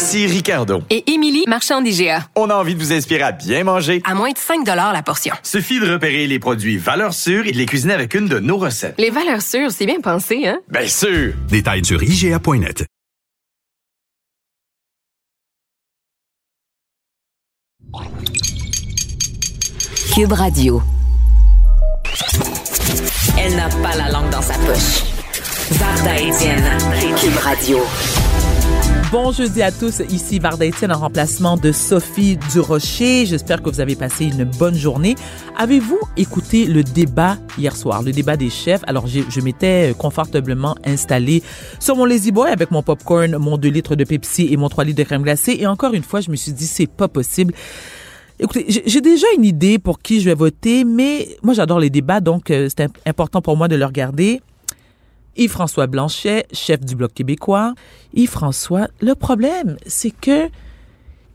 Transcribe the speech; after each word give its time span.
Ici 0.00 0.26
Ricardo. 0.26 0.82
Et 0.88 1.12
Émilie, 1.12 1.44
marchand 1.46 1.82
d'IGA. 1.82 2.26
On 2.34 2.48
a 2.48 2.54
envie 2.54 2.74
de 2.74 2.80
vous 2.80 2.90
inspirer 2.90 3.20
à 3.20 3.32
bien 3.32 3.64
manger. 3.64 4.00
À 4.06 4.14
moins 4.14 4.30
de 4.30 4.38
5 4.38 4.66
la 4.66 5.02
portion. 5.02 5.34
Suffit 5.42 5.78
de 5.78 5.92
repérer 5.92 6.26
les 6.26 6.38
produits 6.38 6.78
valeurs 6.78 7.12
sûres 7.12 7.46
et 7.46 7.52
de 7.52 7.58
les 7.58 7.66
cuisiner 7.66 7.92
avec 7.92 8.14
une 8.14 8.26
de 8.26 8.38
nos 8.38 8.56
recettes. 8.56 8.94
Les 8.96 9.10
valeurs 9.10 9.42
sûres, 9.42 9.70
c'est 9.70 9.84
bien 9.84 10.00
pensé, 10.00 10.48
hein? 10.48 10.58
Bien 10.70 10.86
sûr! 10.86 11.34
Détails 11.50 11.84
sur 11.84 12.02
IGA.net. 12.02 12.86
Cube 20.14 20.32
Radio. 20.32 20.82
Elle 23.38 23.54
n'a 23.54 23.68
pas 23.68 23.96
la 23.98 24.10
langue 24.10 24.30
dans 24.30 24.40
sa 24.40 24.54
poche. 24.54 25.02
Varda 25.72 26.14
Etienne. 26.16 26.78
Cube 27.20 27.36
Radio. 27.36 27.80
Bon 29.12 29.32
jeudi 29.32 29.60
à 29.60 29.72
tous, 29.72 30.02
ici 30.08 30.38
Varda 30.38 30.64
Etienne 30.64 30.92
en 30.92 30.98
remplacement 30.98 31.56
de 31.56 31.72
Sophie 31.72 32.38
Durocher. 32.52 33.26
J'espère 33.26 33.60
que 33.60 33.68
vous 33.68 33.80
avez 33.80 33.96
passé 33.96 34.26
une 34.26 34.44
bonne 34.44 34.76
journée. 34.76 35.16
Avez-vous 35.56 35.98
écouté 36.16 36.66
le 36.66 36.84
débat 36.84 37.36
hier 37.58 37.74
soir, 37.74 38.04
le 38.04 38.12
débat 38.12 38.36
des 38.36 38.50
chefs? 38.50 38.82
Alors, 38.86 39.08
je 39.08 39.40
m'étais 39.40 39.96
confortablement 39.98 40.76
installé 40.84 41.42
sur 41.80 41.96
mon 41.96 42.04
Lazy 42.04 42.30
Boy 42.30 42.52
avec 42.52 42.70
mon 42.70 42.84
popcorn, 42.84 43.36
mon 43.36 43.56
2 43.56 43.68
litres 43.68 43.96
de 43.96 44.04
Pepsi 44.04 44.46
et 44.52 44.56
mon 44.56 44.68
3 44.68 44.84
litres 44.84 44.98
de 44.98 45.02
crème 45.02 45.22
glacée. 45.22 45.56
Et 45.58 45.66
encore 45.66 45.92
une 45.92 46.04
fois, 46.04 46.20
je 46.20 46.30
me 46.30 46.36
suis 46.36 46.52
dit, 46.52 46.68
c'est 46.68 46.86
pas 46.86 47.08
possible. 47.08 47.52
Écoutez, 48.38 48.64
j'ai 48.86 49.00
déjà 49.00 49.26
une 49.36 49.44
idée 49.44 49.80
pour 49.80 49.98
qui 49.98 50.20
je 50.20 50.26
vais 50.26 50.36
voter, 50.36 50.84
mais 50.84 51.36
moi 51.42 51.52
j'adore 51.52 51.78
les 51.78 51.90
débats, 51.90 52.20
donc 52.20 52.50
euh, 52.50 52.68
c'est 52.74 52.88
important 53.06 53.42
pour 53.42 53.54
moi 53.56 53.68
de 53.68 53.76
le 53.76 53.84
regarder. 53.84 54.40
Yves-François 55.40 55.86
Blanchet, 55.86 56.46
chef 56.52 56.80
du 56.80 56.94
Bloc 56.94 57.14
québécois. 57.14 57.74
Yves-François, 58.12 58.88
le 59.00 59.14
problème, 59.14 59.78
c'est 59.86 60.10
que 60.10 60.50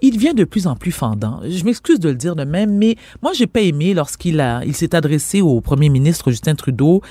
il 0.01 0.11
devient 0.11 0.35
de 0.35 0.43
plus 0.43 0.67
en 0.67 0.75
plus 0.75 0.91
fendant. 0.91 1.39
Je 1.43 1.63
m'excuse 1.63 1.99
de 1.99 2.09
le 2.09 2.15
dire 2.15 2.35
de 2.35 2.43
même, 2.43 2.77
mais 2.77 2.97
moi, 3.23 3.31
j'ai 3.33 3.47
pas 3.47 3.61
aimé 3.61 3.95
lorsqu'il 3.95 4.39
a, 4.39 4.63
il 4.63 4.75
s'est 4.75 4.93
adressé 4.93 5.41
au 5.41 5.59
premier 5.61 5.89
ministre 5.89 6.29
Justin 6.29 6.53
Trudeau 6.53 7.01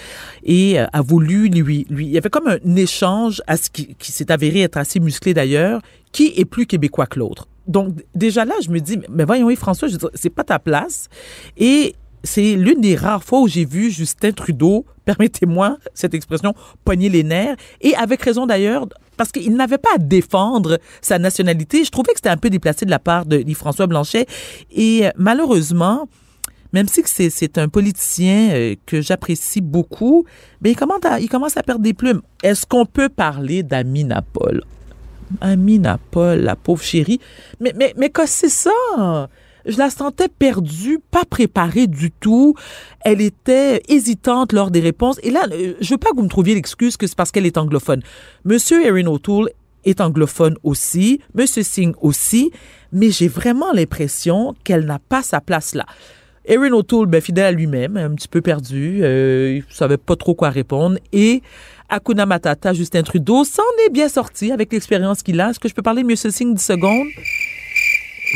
et 0.45 0.79
euh, 0.79 0.87
a 0.93 1.03
voulu 1.03 1.49
lui, 1.49 1.87
lui, 1.91 2.07
il 2.07 2.13
y 2.13 2.19
avait 2.19 2.31
comme 2.31 2.47
un 2.47 2.77
échange 2.77 3.43
à 3.49 3.57
ce 3.57 3.71
qui, 3.71 3.97
s'est 3.99 4.31
avéré 4.31 4.61
être 4.61 4.77
assez 4.77 5.01
musclé 5.01 5.35
d'ailleurs, 5.35 5.81
qui 6.13 6.33
est 6.37 6.45
plus 6.45 6.67
québécois 6.67 7.07
que 7.07 7.19
l'autre. 7.19 7.49
Donc, 7.67 7.95
déjà 8.15 8.45
là, 8.45 8.55
je 8.63 8.71
me 8.71 8.79
dis, 8.79 9.01
mais 9.09 9.25
voyons, 9.25 9.51
Yves-François, 9.51 9.89
c'est 10.15 10.31
pas 10.31 10.45
ta 10.45 10.61
place. 10.61 11.09
Et 11.57 11.97
c'est 12.25 12.57
l'une 12.57 12.81
des 12.81 12.97
rares 12.97 13.23
fois 13.23 13.41
où 13.41 13.49
j'ai 13.49 13.65
vu 13.65 13.91
Justin 13.91 14.33
Trudeau, 14.33 14.85
permettez-moi 15.05 15.79
cette 15.95 16.15
expression, 16.15 16.55
pogner 16.85 17.09
les 17.09 17.23
nerfs, 17.23 17.57
et 17.81 17.95
avec 17.95 18.23
raison 18.23 18.47
d'ailleurs, 18.47 18.89
parce 19.17 19.31
qu'il 19.31 19.55
n'avait 19.55 19.79
pas 19.79 19.91
à 19.95 19.99
défendre 19.99 20.81
sa 21.01 21.19
nationalité. 21.19 21.85
Je 21.85 21.91
trouvais 21.91 22.13
que 22.13 22.19
c'était 22.19 22.31
un 22.31 22.37
peu 22.37 22.51
déplacé 22.51 22.85
de 22.85 22.91
la 22.91 22.99
part 22.99 23.27
de 23.27 23.45
François 23.55 23.87
Blanchet. 23.87 24.27
Et 24.73 25.07
euh, 25.07 25.11
malheureusement, 25.17 26.09
même 26.73 26.89
si 26.89 27.03
c'est 27.07 27.59
un 27.59 27.69
politicien 27.69 28.51
euh, 28.51 28.75
que 28.87 29.01
j'apprécie 29.01 29.61
beaucoup, 29.61 30.25
mais 30.61 30.73
il 30.73 30.77
commence, 30.77 31.05
à, 31.05 31.21
il 31.21 31.29
commence 31.29 31.57
à 31.57 31.63
perdre 31.63 31.83
des 31.83 31.95
plumes. 31.95 32.23
Est-ce 32.43 32.67
qu'on 32.67 32.87
peut 32.87 33.09
parler 33.09 33.63
d'Amina 33.63 34.23
Paul? 34.23 34.63
Amina 35.41 35.99
Paul, 36.11 36.41
la 36.41 36.57
pauvre 36.57 36.83
chérie. 36.83 37.21
Mais, 37.61 37.73
mais, 37.77 37.95
mais 37.97 38.11
que 38.11 38.27
c'est 38.27 38.49
ça? 38.49 39.29
Je 39.67 39.79
la 39.79 39.91
sentais 39.91 40.29
perdue, 40.29 41.01
pas 41.11 41.25
préparée 41.25 41.87
du 41.87 42.11
tout. 42.11 42.55
Elle 43.01 43.21
était 43.21 43.83
hésitante 43.89 44.53
lors 44.53 44.71
des 44.71 44.81
réponses. 44.81 45.19
Et 45.23 45.31
là, 45.31 45.47
euh, 45.53 45.75
je 45.81 45.91
veux 45.91 45.99
pas 45.99 46.11
que 46.11 46.17
vous 46.17 46.23
me 46.23 46.29
trouviez 46.29 46.55
l'excuse 46.55 46.97
que 46.97 47.07
c'est 47.07 47.17
parce 47.17 47.31
qu'elle 47.31 47.47
est 47.47 47.59
anglophone. 47.59 48.03
Monsieur 48.45 48.85
Erin 48.85 49.07
O'Toole 49.07 49.51
est 49.85 50.01
anglophone 50.01 50.57
aussi, 50.63 51.21
Monsieur 51.35 51.63
Singh 51.63 51.95
aussi, 52.01 52.51
mais 52.93 53.11
j'ai 53.11 53.29
vraiment 53.29 53.73
l'impression 53.73 54.55
qu'elle 54.65 54.87
n'a 54.87 54.99
pas 54.99 55.23
sa 55.23 55.41
place 55.41 55.75
là. 55.75 55.85
Erin 56.47 56.73
O'Toole, 56.73 57.07
ben, 57.07 57.21
fidèle 57.21 57.47
à 57.47 57.53
lui-même, 57.53 57.97
un 57.97 58.15
petit 58.15 58.29
peu 58.29 58.43
perdu, 58.43 59.01
euh, 59.03 59.61
il 59.67 59.75
savait 59.75 59.97
pas 59.97 60.15
trop 60.15 60.35
quoi 60.35 60.51
répondre. 60.51 60.99
Et 61.13 61.43
Akuna 61.89 62.27
Matata, 62.27 62.75
Justin 62.75 63.03
Trudeau, 63.03 63.45
s'en 63.45 63.63
est 63.87 63.91
bien 63.91 64.09
sorti 64.09 64.53
avec 64.53 64.73
l'expérience 64.73 65.23
qu'il 65.23 65.41
a. 65.41 65.51
Est-ce 65.51 65.61
que 65.61 65.69
je 65.69 65.75
peux 65.75 65.83
parler 65.83 66.03
de 66.03 66.09
Monsieur 66.09 66.31
Singh 66.31 66.55
10 66.55 66.63
secondes? 66.63 67.09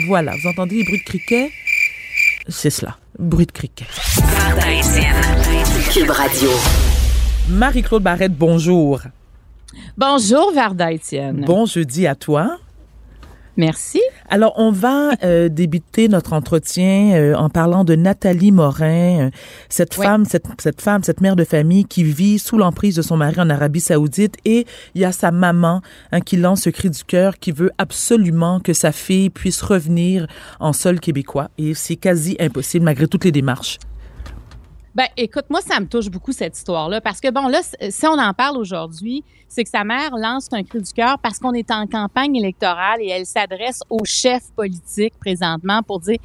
Voilà, 0.07 0.33
vous 0.33 0.49
entendez 0.49 0.77
les 0.77 0.85
bruits 0.85 0.99
de 1.01 1.05
criquet? 1.05 1.51
C'est 2.49 2.71
cela, 2.71 2.97
bruit 3.19 3.47
de 3.47 3.53
criquet. 3.53 3.87
Cube 5.93 6.11
Radio. 6.11 6.51
Marie-Claude 7.49 8.03
Barrette, 8.03 8.37
bonjour. 8.37 9.01
Bonjour, 9.97 10.53
Varda 10.53 10.93
Étienne. 10.93 11.45
Bon 11.45 11.67
jeudi 11.67 12.07
à 12.07 12.15
toi. 12.15 12.59
Merci. 13.59 14.01
Alors, 14.29 14.53
on 14.57 14.71
va 14.71 15.15
euh, 15.25 15.49
débuter 15.49 16.07
notre 16.07 16.33
entretien 16.33 17.15
euh, 17.15 17.35
en 17.35 17.51
parlant 17.51 17.83
de 17.83 17.97
Nathalie 17.97 18.53
Morin, 18.53 19.27
euh, 19.27 19.31
cette 19.69 19.95
femme, 19.95 20.25
cette, 20.27 20.47
cette, 20.61 20.81
femme, 20.81 21.03
cette 21.03 21.21
mère 21.21 21.35
de 21.35 21.43
famille 21.43 21.85
qui 21.85 22.05
vit 22.05 22.39
sous 22.39 22.57
l'emprise 22.57 22.95
de 22.95 23.03
son 23.03 23.17
mari 23.17 23.41
en 23.41 23.51
Arabie 23.51 23.81
Saoudite 23.81 24.37
et 24.45 24.65
il 24.95 25.01
y 25.01 25.05
a 25.05 25.11
sa 25.11 25.33
maman 25.33 25.83
hein, 26.13 26.21
qui 26.21 26.37
lance 26.37 26.63
ce 26.63 26.71
cri 26.71 26.89
du 26.89 27.03
cœur, 27.03 27.41
qui 27.41 27.51
veut 27.51 27.73
absolument 27.79 28.61
que 28.61 28.73
sa 28.73 28.93
fille 28.93 29.29
puisse 29.29 29.61
revenir 29.61 30.29
en 30.61 30.73
sol 30.73 31.01
québécois 31.01 31.51
et 31.59 31.75
c'est 31.75 31.97
quasi 31.97 32.37
impossible 32.39 32.85
malgré 32.85 33.09
toutes 33.09 33.25
les 33.25 33.33
démarches. 33.33 33.79
Ben, 34.99 35.07
écoute, 35.17 35.45
moi, 35.49 35.61
ça 35.61 35.79
me 35.79 35.87
touche 35.87 36.11
beaucoup 36.11 36.33
cette 36.33 36.57
histoire-là 36.57 37.01
parce 37.01 37.21
que, 37.21 37.31
bon, 37.31 37.47
là, 37.47 37.61
si 37.63 38.07
on 38.09 38.19
en 38.19 38.35
parle 38.35 38.57
aujourd'hui, 38.57 39.23
c'est 39.47 39.63
que 39.63 39.71
sa 39.71 39.85
mère 39.85 40.17
lance 40.17 40.49
un 40.51 40.65
cri 40.65 40.83
du 40.83 40.93
cœur 40.93 41.21
parce 41.21 41.39
qu'on 41.39 41.53
est 41.53 41.71
en 41.71 41.87
campagne 41.87 42.35
électorale 42.35 43.01
et 43.01 43.07
elle 43.07 43.25
s'adresse 43.25 43.81
aux 43.91 44.05
chefs 44.05 44.51
politiques 44.57 45.15
présentement 45.21 45.85
pour 45.85 46.01
dire 46.01 46.19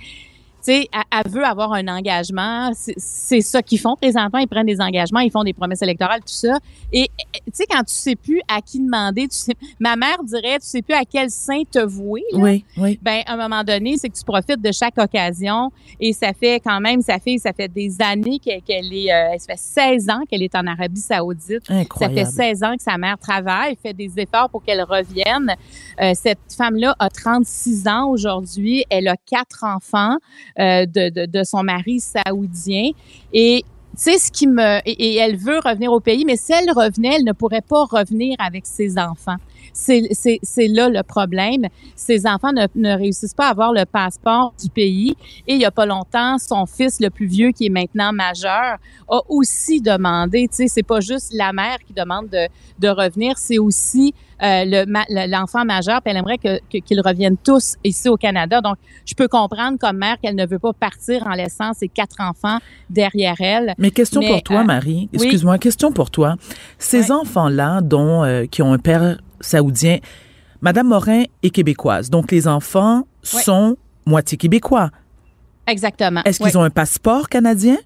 sais, 0.63 0.89
elle, 0.93 1.31
veut 1.31 1.43
avoir 1.43 1.73
un 1.73 1.87
engagement. 1.87 2.71
C'est 2.75 3.41
ça 3.41 3.61
qu'ils 3.61 3.79
font 3.79 3.95
présentement. 3.95 4.39
Ils 4.39 4.47
prennent 4.47 4.65
des 4.65 4.81
engagements, 4.81 5.19
ils 5.19 5.31
font 5.31 5.43
des 5.43 5.53
promesses 5.53 5.81
électorales, 5.81 6.21
tout 6.21 6.33
ça. 6.33 6.57
Et 6.91 7.09
tu 7.33 7.51
sais, 7.53 7.65
quand 7.69 7.83
tu 7.83 7.93
sais 7.93 8.15
plus 8.15 8.41
à 8.47 8.61
qui 8.61 8.79
demander, 8.79 9.27
tu 9.27 9.37
sais, 9.37 9.53
ma 9.79 9.95
mère 9.95 10.23
dirait, 10.23 10.59
tu 10.59 10.67
sais 10.67 10.81
plus 10.81 10.95
à 10.95 11.03
quel 11.05 11.29
saint 11.29 11.63
te 11.69 11.79
vouer. 11.79 12.23
Oui, 12.33 12.65
oui. 12.77 12.99
Ben, 13.01 13.21
à 13.25 13.33
un 13.33 13.37
moment 13.37 13.63
donné, 13.63 13.97
c'est 13.97 14.09
que 14.09 14.17
tu 14.17 14.23
profites 14.23 14.61
de 14.61 14.71
chaque 14.71 14.97
occasion. 14.97 15.71
Et 15.99 16.13
ça 16.13 16.33
fait 16.33 16.59
quand 16.59 16.79
même, 16.79 17.01
sa 17.01 17.19
fille, 17.19 17.39
ça 17.39 17.53
fait 17.53 17.67
des 17.67 18.01
années 18.01 18.39
qu'elle 18.39 18.93
est, 18.93 19.11
euh, 19.11 19.37
ça 19.37 19.53
fait 19.53 19.93
16 19.97 20.09
ans 20.09 20.21
qu'elle 20.29 20.43
est 20.43 20.55
en 20.55 20.65
Arabie 20.67 21.01
Saoudite. 21.01 21.69
Incroyable. 21.69 22.19
Ça 22.19 22.25
fait 22.25 22.53
16 22.53 22.63
ans 22.63 22.75
que 22.75 22.83
sa 22.83 22.97
mère 22.97 23.17
travaille, 23.17 23.75
fait 23.81 23.93
des 23.93 24.11
efforts 24.17 24.49
pour 24.49 24.63
qu'elle 24.63 24.83
revienne. 24.83 25.55
Euh, 26.01 26.13
cette 26.15 26.39
femme-là 26.55 26.95
a 26.99 27.09
36 27.09 27.87
ans 27.87 28.09
aujourd'hui. 28.09 28.85
Elle 28.89 29.07
a 29.07 29.15
quatre 29.17 29.63
enfants. 29.63 30.17
Euh, 30.59 30.85
de, 30.85 31.25
de, 31.25 31.43
son 31.43 31.63
mari 31.63 31.99
saoudien. 31.99 32.91
Et 33.33 33.65
sais, 33.95 34.17
ce 34.17 34.31
qui 34.31 34.47
me... 34.47 34.79
Et, 34.85 35.15
elle 35.15 35.35
veut 35.35 35.59
revenir 35.59 35.91
au 35.91 35.99
pays, 35.99 36.25
mais 36.25 36.35
si 36.35 36.53
elle 36.53 36.69
revenait, 36.71 37.15
elle 37.15 37.23
ne 37.23 37.31
pourrait 37.31 37.61
pas 37.61 37.85
revenir 37.85 38.35
avec 38.39 38.65
ses 38.65 38.97
enfants. 38.97 39.37
C'est 39.73 40.07
là 40.67 40.89
le 40.89 41.01
problème. 41.03 41.67
Ses 41.95 42.27
enfants 42.27 42.51
ne, 42.51 42.67
ne, 42.75 42.95
réussissent 42.95 43.33
pas 43.33 43.47
à 43.47 43.49
avoir 43.49 43.73
le 43.73 43.85
passeport 43.85 44.53
du 44.61 44.69
pays. 44.69 45.15
Et 45.47 45.55
il 45.55 45.59
y 45.59 45.65
a 45.65 45.71
pas 45.71 45.85
longtemps, 45.85 46.37
son 46.37 46.65
fils, 46.65 46.99
le 46.99 47.09
plus 47.09 47.27
vieux, 47.27 47.51
qui 47.51 47.65
est 47.65 47.69
maintenant 47.69 48.13
majeur, 48.13 48.77
a 49.07 49.19
aussi 49.29 49.81
demandé, 49.81 50.47
tu 50.47 50.57
sais, 50.57 50.67
c'est 50.67 50.83
pas 50.83 50.99
juste 50.99 51.33
la 51.33 51.51
mère 51.53 51.77
qui 51.85 51.93
demande 51.93 52.29
de, 52.29 52.47
de 52.79 52.87
revenir, 52.89 53.37
c'est 53.37 53.57
aussi 53.57 54.13
euh, 54.43 54.85
l'enfant 55.27 55.65
majeur, 55.65 56.01
puis 56.01 56.11
elle 56.11 56.17
aimerait 56.17 56.37
que, 56.37 56.59
qu'ils 56.79 57.01
reviennent 57.01 57.37
tous 57.37 57.75
ici 57.83 58.09
au 58.09 58.17
Canada. 58.17 58.61
Donc, 58.61 58.77
je 59.05 59.13
peux 59.13 59.27
comprendre 59.27 59.77
comme 59.79 59.97
mère 59.97 60.17
qu'elle 60.21 60.35
ne 60.35 60.45
veut 60.45 60.59
pas 60.59 60.73
partir 60.73 61.25
en 61.27 61.33
laissant 61.33 61.73
ses 61.73 61.87
quatre 61.87 62.17
enfants 62.19 62.59
derrière 62.89 63.35
elle. 63.39 63.73
Mais 63.77 63.91
question 63.91 64.21
pour 64.21 64.43
toi, 64.43 64.61
euh, 64.61 64.63
Marie. 64.63 65.09
Excuse-moi, 65.13 65.57
question 65.57 65.91
pour 65.91 66.11
toi. 66.11 66.35
Ces 66.77 67.11
enfants-là, 67.11 67.81
dont 67.81 68.23
euh, 68.23 68.45
qui 68.45 68.61
ont 68.61 68.73
un 68.73 68.79
père 68.79 69.17
saoudien, 69.39 69.99
Madame 70.61 70.87
Morin 70.87 71.23
est 71.41 71.49
québécoise. 71.49 72.09
Donc, 72.09 72.31
les 72.31 72.47
enfants 72.47 73.03
sont 73.21 73.77
moitié 74.05 74.37
québécois. 74.37 74.89
Exactement. 75.67 76.21
Est-ce 76.25 76.43
qu'ils 76.43 76.57
ont 76.57 76.63
un 76.63 76.69
passeport 76.69 77.29
canadien? 77.29 77.77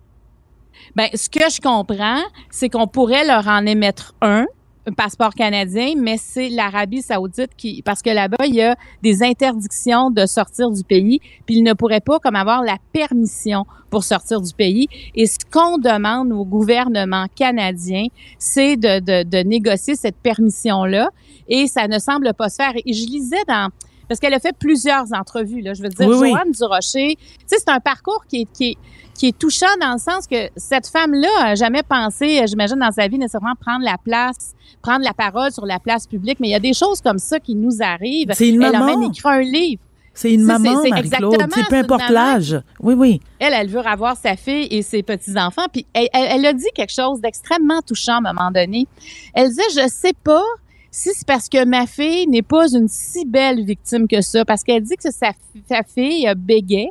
Ben, 0.95 1.09
ce 1.13 1.29
que 1.29 1.49
je 1.51 1.61
comprends, 1.61 2.21
c'est 2.49 2.69
qu'on 2.69 2.87
pourrait 2.87 3.25
leur 3.25 3.47
en 3.47 3.65
émettre 3.65 4.15
un 4.21 4.45
un 4.87 4.93
passeport 4.93 5.33
canadien, 5.33 5.93
mais 5.97 6.15
c'est 6.17 6.49
l'Arabie 6.49 7.01
saoudite 7.01 7.51
qui, 7.57 7.81
parce 7.81 8.01
que 8.01 8.09
là-bas, 8.09 8.45
il 8.45 8.55
y 8.55 8.61
a 8.61 8.75
des 9.03 9.21
interdictions 9.21 10.09
de 10.09 10.25
sortir 10.25 10.71
du 10.71 10.83
pays, 10.83 11.19
puis 11.45 11.57
il 11.57 11.63
ne 11.63 11.73
pourrait 11.73 11.99
pas 11.99 12.19
comme 12.19 12.37
avoir 12.37 12.63
la 12.63 12.77
permission 12.93 13.65
pour 13.89 14.05
sortir 14.05 14.41
du 14.41 14.53
pays. 14.53 14.87
Et 15.13 15.25
ce 15.25 15.37
qu'on 15.51 15.77
demande 15.77 16.31
au 16.31 16.45
gouvernement 16.45 17.25
canadien, 17.35 18.05
c'est 18.39 18.77
de, 18.77 18.99
de, 18.99 19.23
de 19.27 19.37
négocier 19.43 19.95
cette 19.95 20.17
permission-là, 20.17 21.09
et 21.49 21.67
ça 21.67 21.87
ne 21.87 21.99
semble 21.99 22.33
pas 22.33 22.49
se 22.49 22.55
faire. 22.55 22.73
Et 22.85 22.93
je 22.93 23.05
lisais 23.07 23.43
dans 23.47 23.69
parce 24.07 24.19
qu'elle 24.19 24.33
a 24.33 24.39
fait 24.39 24.55
plusieurs 24.57 25.05
entrevues. 25.13 25.61
Là. 25.61 25.73
Je 25.73 25.81
veux 25.83 25.89
dire, 25.89 26.07
Oui, 26.07 26.15
oui. 26.19 26.29
Joanne 26.31 26.51
Durocher, 26.51 27.15
tu 27.17 27.35
sais, 27.45 27.57
c'est 27.59 27.69
un 27.69 27.79
parcours 27.79 28.25
qui 28.27 28.41
est, 28.41 28.47
qui, 28.53 28.71
est, 28.71 28.77
qui 29.17 29.27
est 29.27 29.37
touchant 29.37 29.65
dans 29.81 29.93
le 29.93 29.99
sens 29.99 30.27
que 30.27 30.49
cette 30.55 30.87
femme-là 30.87 31.29
a 31.43 31.55
jamais 31.55 31.83
pensé, 31.83 32.39
euh, 32.41 32.47
j'imagine, 32.47 32.77
dans 32.77 32.91
sa 32.91 33.07
vie, 33.07 33.17
nécessairement 33.17 33.53
prendre 33.59 33.83
la 33.83 33.97
place, 33.97 34.53
prendre 34.81 35.03
la 35.03 35.13
parole 35.13 35.51
sur 35.51 35.65
la 35.65 35.79
place 35.79 36.07
publique. 36.07 36.39
Mais 36.39 36.49
il 36.49 36.51
y 36.51 36.55
a 36.55 36.59
des 36.59 36.73
choses 36.73 37.01
comme 37.01 37.19
ça 37.19 37.39
qui 37.39 37.55
nous 37.55 37.81
arrivent. 37.81 38.31
C'est 38.33 38.49
une 38.49 38.61
Elle 38.61 38.75
a 38.75 38.79
maman. 38.79 38.99
même 38.99 39.11
écrit 39.11 39.27
un 39.29 39.41
livre. 39.41 39.81
C'est 40.13 40.33
une 40.33 40.41
maman, 40.45 40.81
Marie-Claude. 40.89 41.37
peu 41.69 41.75
importe 41.75 42.09
l'âge. 42.09 42.59
Oui, 42.79 42.95
oui. 42.95 43.21
Elle, 43.37 43.53
elle 43.53 43.69
veut 43.69 43.81
revoir 43.81 44.17
sa 44.17 44.35
fille 44.35 44.67
et 44.71 44.81
ses 44.81 45.03
petits-enfants. 45.03 45.65
Puis 45.71 45.85
elle, 45.93 46.07
elle- 46.11 46.27
elle 46.39 46.45
a 46.47 46.53
dit 46.53 46.65
quelque 46.73 46.91
chose 46.91 47.21
d'extrêmement 47.21 47.81
touchant 47.85 48.13
à 48.23 48.29
un 48.29 48.33
moment 48.33 48.49
donné. 48.49 48.87
Elle 49.35 49.49
disait, 49.49 49.61
je 49.75 49.87
sais 49.87 50.13
pas 50.23 50.41
si 50.99 51.09
c'est 51.13 51.27
parce 51.27 51.47
que 51.47 51.63
ma 51.63 51.85
fille 51.85 52.25
n'est 52.27 52.41
pas 52.41 52.67
une 52.73 52.87
si 52.87 53.23
belle 53.25 53.63
victime 53.63 54.07
que 54.07 54.19
ça, 54.21 54.43
parce 54.45 54.63
qu'elle 54.63 54.81
dit 54.81 54.95
que 54.95 55.11
sa, 55.11 55.31
sa 55.69 55.83
fille 55.83 56.27
euh, 56.27 56.33
bégait 56.35 56.89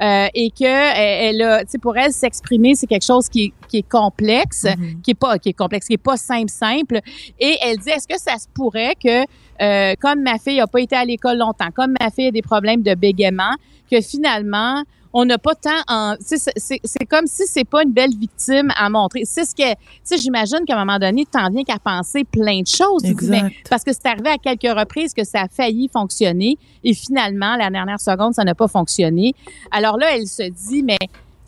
euh, 0.00 0.28
et 0.32 0.50
que 0.50 0.64
elle, 0.64 1.34
elle 1.36 1.42
a, 1.42 1.64
tu 1.64 1.72
sais, 1.72 1.78
pour 1.78 1.96
elle 1.96 2.12
s'exprimer, 2.12 2.76
c'est 2.76 2.86
quelque 2.86 3.04
chose 3.04 3.28
qui 3.28 3.46
est, 3.46 3.52
qui 3.68 3.78
est 3.78 3.88
complexe, 3.88 4.64
Mhm. 4.64 5.00
qui 5.02 5.10
est 5.10 5.14
pas 5.14 5.38
qui 5.38 5.48
est 5.48 5.54
complexe, 5.54 5.86
qui 5.88 5.94
est 5.94 5.98
pas 6.10 6.16
simple 6.16 6.50
simple. 6.50 7.00
Et 7.40 7.56
elle 7.62 7.78
dit, 7.78 7.90
est-ce 7.90 8.06
que 8.06 8.18
ça 8.18 8.38
se 8.38 8.46
pourrait 8.54 8.94
que 8.94 9.24
euh, 9.60 9.94
comme 10.00 10.22
ma 10.22 10.38
fille 10.38 10.60
a 10.60 10.68
pas 10.68 10.80
été 10.80 10.94
à 10.94 11.04
l'école 11.04 11.38
longtemps, 11.38 11.70
comme 11.74 11.94
ma 12.00 12.10
fille 12.10 12.28
a 12.28 12.30
des 12.30 12.42
problèmes 12.42 12.82
de 12.82 12.94
bégaiement, 12.94 13.54
que 13.90 14.00
finalement 14.00 14.84
on 15.12 15.24
n'a 15.24 15.38
pas 15.38 15.54
tant 15.54 15.70
en 15.88 16.14
c'est 16.20 17.06
comme 17.08 17.26
si 17.26 17.46
c'est 17.46 17.64
pas 17.64 17.82
une 17.82 17.92
belle 17.92 18.14
victime 18.16 18.70
à 18.76 18.90
montrer 18.90 19.22
c'est 19.24 19.44
ce 19.44 19.54
que 19.54 19.72
tu 19.72 19.78
sais 20.04 20.18
j'imagine 20.18 20.60
qu'à 20.66 20.76
un 20.76 20.84
moment 20.84 20.98
donné 20.98 21.24
tu 21.24 21.30
t'en 21.30 21.48
viens 21.50 21.64
qu'à 21.64 21.78
penser 21.78 22.24
plein 22.24 22.60
de 22.60 22.66
choses 22.66 23.02
mais 23.22 23.42
parce 23.70 23.84
que 23.84 23.92
c'est 23.92 24.06
arrivé 24.06 24.30
à 24.30 24.36
quelques 24.38 24.78
reprises 24.78 25.14
que 25.14 25.24
ça 25.24 25.42
a 25.42 25.48
failli 25.48 25.88
fonctionner 25.88 26.58
et 26.84 26.94
finalement 26.94 27.56
la 27.56 27.70
dernière 27.70 28.00
seconde 28.00 28.34
ça 28.34 28.44
n'a 28.44 28.54
pas 28.54 28.68
fonctionné 28.68 29.34
alors 29.70 29.96
là 29.96 30.16
elle 30.16 30.26
se 30.26 30.48
dit 30.50 30.82
mais 30.82 30.98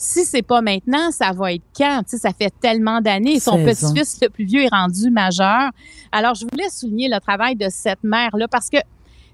si 0.00 0.24
c'est 0.24 0.42
pas 0.42 0.62
maintenant, 0.62 1.10
ça 1.10 1.32
va 1.32 1.52
être 1.52 1.62
quand? 1.76 2.00
Tu 2.04 2.16
sais, 2.16 2.18
ça 2.18 2.32
fait 2.32 2.52
tellement 2.58 3.02
d'années. 3.02 3.38
Son 3.38 3.62
16 3.62 3.84
ans. 3.84 3.92
petit-fils 3.92 4.18
le 4.22 4.28
plus 4.30 4.44
vieux 4.46 4.62
est 4.62 4.74
rendu 4.74 5.10
majeur. 5.10 5.70
Alors, 6.10 6.34
je 6.34 6.46
voulais 6.50 6.70
souligner 6.70 7.08
le 7.08 7.20
travail 7.20 7.54
de 7.54 7.66
cette 7.68 8.02
mère-là 8.02 8.48
parce 8.48 8.70
que, 8.70 8.78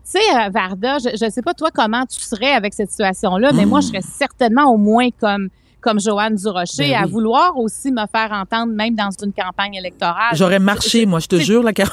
sais, 0.07 0.19
euh, 0.35 0.49
Varda, 0.51 0.99
je 0.99 1.25
ne 1.25 1.31
sais 1.31 1.43
pas 1.43 1.55
toi 1.55 1.71
comment 1.73 2.05
tu 2.07 2.21
serais 2.21 2.53
avec 2.53 2.75
cette 2.75 2.91
situation-là, 2.91 3.53
mais 3.53 3.67
moi, 3.67 3.81
je 3.81 3.89
serais 3.89 4.03
certainement 4.03 4.73
au 4.73 4.77
moins 4.77 5.09
comme 5.11 5.49
comme 5.81 6.01
Joanne 6.01 6.35
Durocher, 6.35 6.91
Ben 6.91 7.03
à 7.05 7.07
vouloir 7.07 7.57
aussi 7.57 7.93
me 7.93 8.05
faire 8.11 8.33
entendre, 8.33 8.73
même 8.73 8.95
dans 8.97 9.11
une 9.23 9.33
campagne 9.33 9.75
électorale. 9.75 10.35
J'aurais 10.35 10.59
marché, 10.59 11.07
moi, 11.07 11.21
je 11.21 11.29
te 11.29 11.37
jure, 11.37 11.63
la 11.63 11.73
car- 11.73 11.93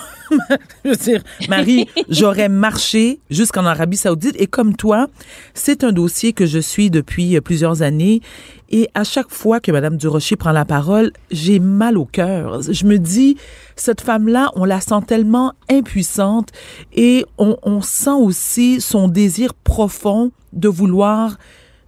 je 0.83 0.89
veux 0.89 0.95
dire, 0.95 1.23
Marie, 1.47 1.87
j'aurais 2.09 2.49
marché 2.49 3.19
jusqu'en 3.29 3.65
Arabie 3.65 3.97
Saoudite. 3.97 4.35
Et 4.39 4.47
comme 4.47 4.75
toi, 4.75 5.07
c'est 5.53 5.83
un 5.83 5.91
dossier 5.91 6.33
que 6.33 6.45
je 6.47 6.57
suis 6.59 6.89
depuis 6.89 7.35
euh, 7.35 7.41
plusieurs 7.41 7.83
années. 7.83 8.21
Et 8.69 8.89
à 8.95 9.03
chaque 9.03 9.29
fois 9.29 9.59
que 9.59 9.71
Madame 9.71 9.97
Durocher 9.97 10.37
prend 10.37 10.51
la 10.53 10.65
parole, 10.65 11.11
j'ai 11.29 11.59
mal 11.59 11.95
au 11.95 12.05
cœur. 12.05 12.61
Je 12.63 12.85
me 12.85 12.97
dis, 12.97 13.37
cette 13.75 14.01
femme-là, 14.01 14.49
on 14.55 14.65
la 14.65 14.81
sent 14.81 15.01
tellement 15.05 15.53
impuissante 15.69 16.49
et 16.95 17.25
on, 17.37 17.57
on 17.61 17.81
sent 17.81 18.09
aussi 18.17 18.81
son 18.81 19.07
désir 19.07 19.53
profond 19.53 20.31
de 20.53 20.67
vouloir 20.69 21.37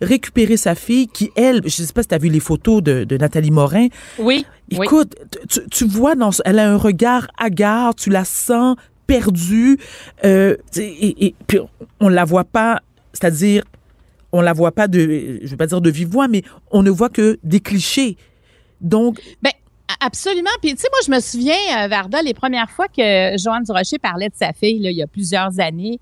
récupérer 0.01 0.57
sa 0.57 0.75
fille 0.75 1.07
qui, 1.07 1.31
elle, 1.35 1.61
je 1.63 1.69
sais 1.69 1.93
pas 1.93 2.01
si 2.01 2.07
tu 2.09 2.15
as 2.15 2.17
vu 2.17 2.29
les 2.29 2.39
photos 2.39 2.81
de, 2.83 3.03
de 3.03 3.17
Nathalie 3.17 3.51
Morin, 3.51 3.87
Oui. 4.19 4.45
oui. 4.71 4.79
Écoute, 4.85 5.15
tu, 5.49 5.59
tu 5.71 5.85
vois, 5.85 6.15
dans, 6.15 6.31
elle 6.43 6.59
a 6.59 6.69
un 6.71 6.77
regard 6.77 7.27
hagard, 7.37 7.95
tu 7.95 8.09
la 8.09 8.25
sens 8.25 8.75
perdue, 9.07 9.77
euh, 10.23 10.57
et, 10.77 11.27
et 11.27 11.35
puis 11.47 11.59
on 11.99 12.09
la 12.09 12.25
voit 12.25 12.43
pas, 12.43 12.81
c'est-à-dire, 13.13 13.63
on 14.31 14.41
la 14.41 14.51
voit 14.53 14.71
pas 14.71 14.87
de, 14.87 15.39
je 15.43 15.47
vais 15.47 15.55
pas 15.57 15.67
dire 15.67 15.79
de 15.81 15.89
vive 15.89 16.09
voix, 16.09 16.27
mais 16.27 16.43
on 16.71 16.83
ne 16.83 16.89
voit 16.89 17.09
que 17.09 17.37
des 17.43 17.59
clichés. 17.59 18.17
Donc, 18.81 19.21
Ben, 19.41 19.51
absolument. 20.01 20.49
Puis, 20.61 20.73
tu 20.75 20.81
sais, 20.81 20.87
moi, 20.91 20.99
je 21.05 21.11
me 21.11 21.19
souviens, 21.21 21.83
euh, 21.83 21.87
Varda, 21.87 22.21
les 22.21 22.33
premières 22.33 22.69
fois 22.69 22.87
que 22.87 23.37
Joanne 23.37 23.63
Durocher 23.63 23.97
parlait 23.99 24.27
de 24.29 24.35
sa 24.35 24.51
fille, 24.51 24.79
là, 24.79 24.89
il 24.91 24.97
y 24.97 25.03
a 25.03 25.07
plusieurs 25.07 25.59
années, 25.59 25.99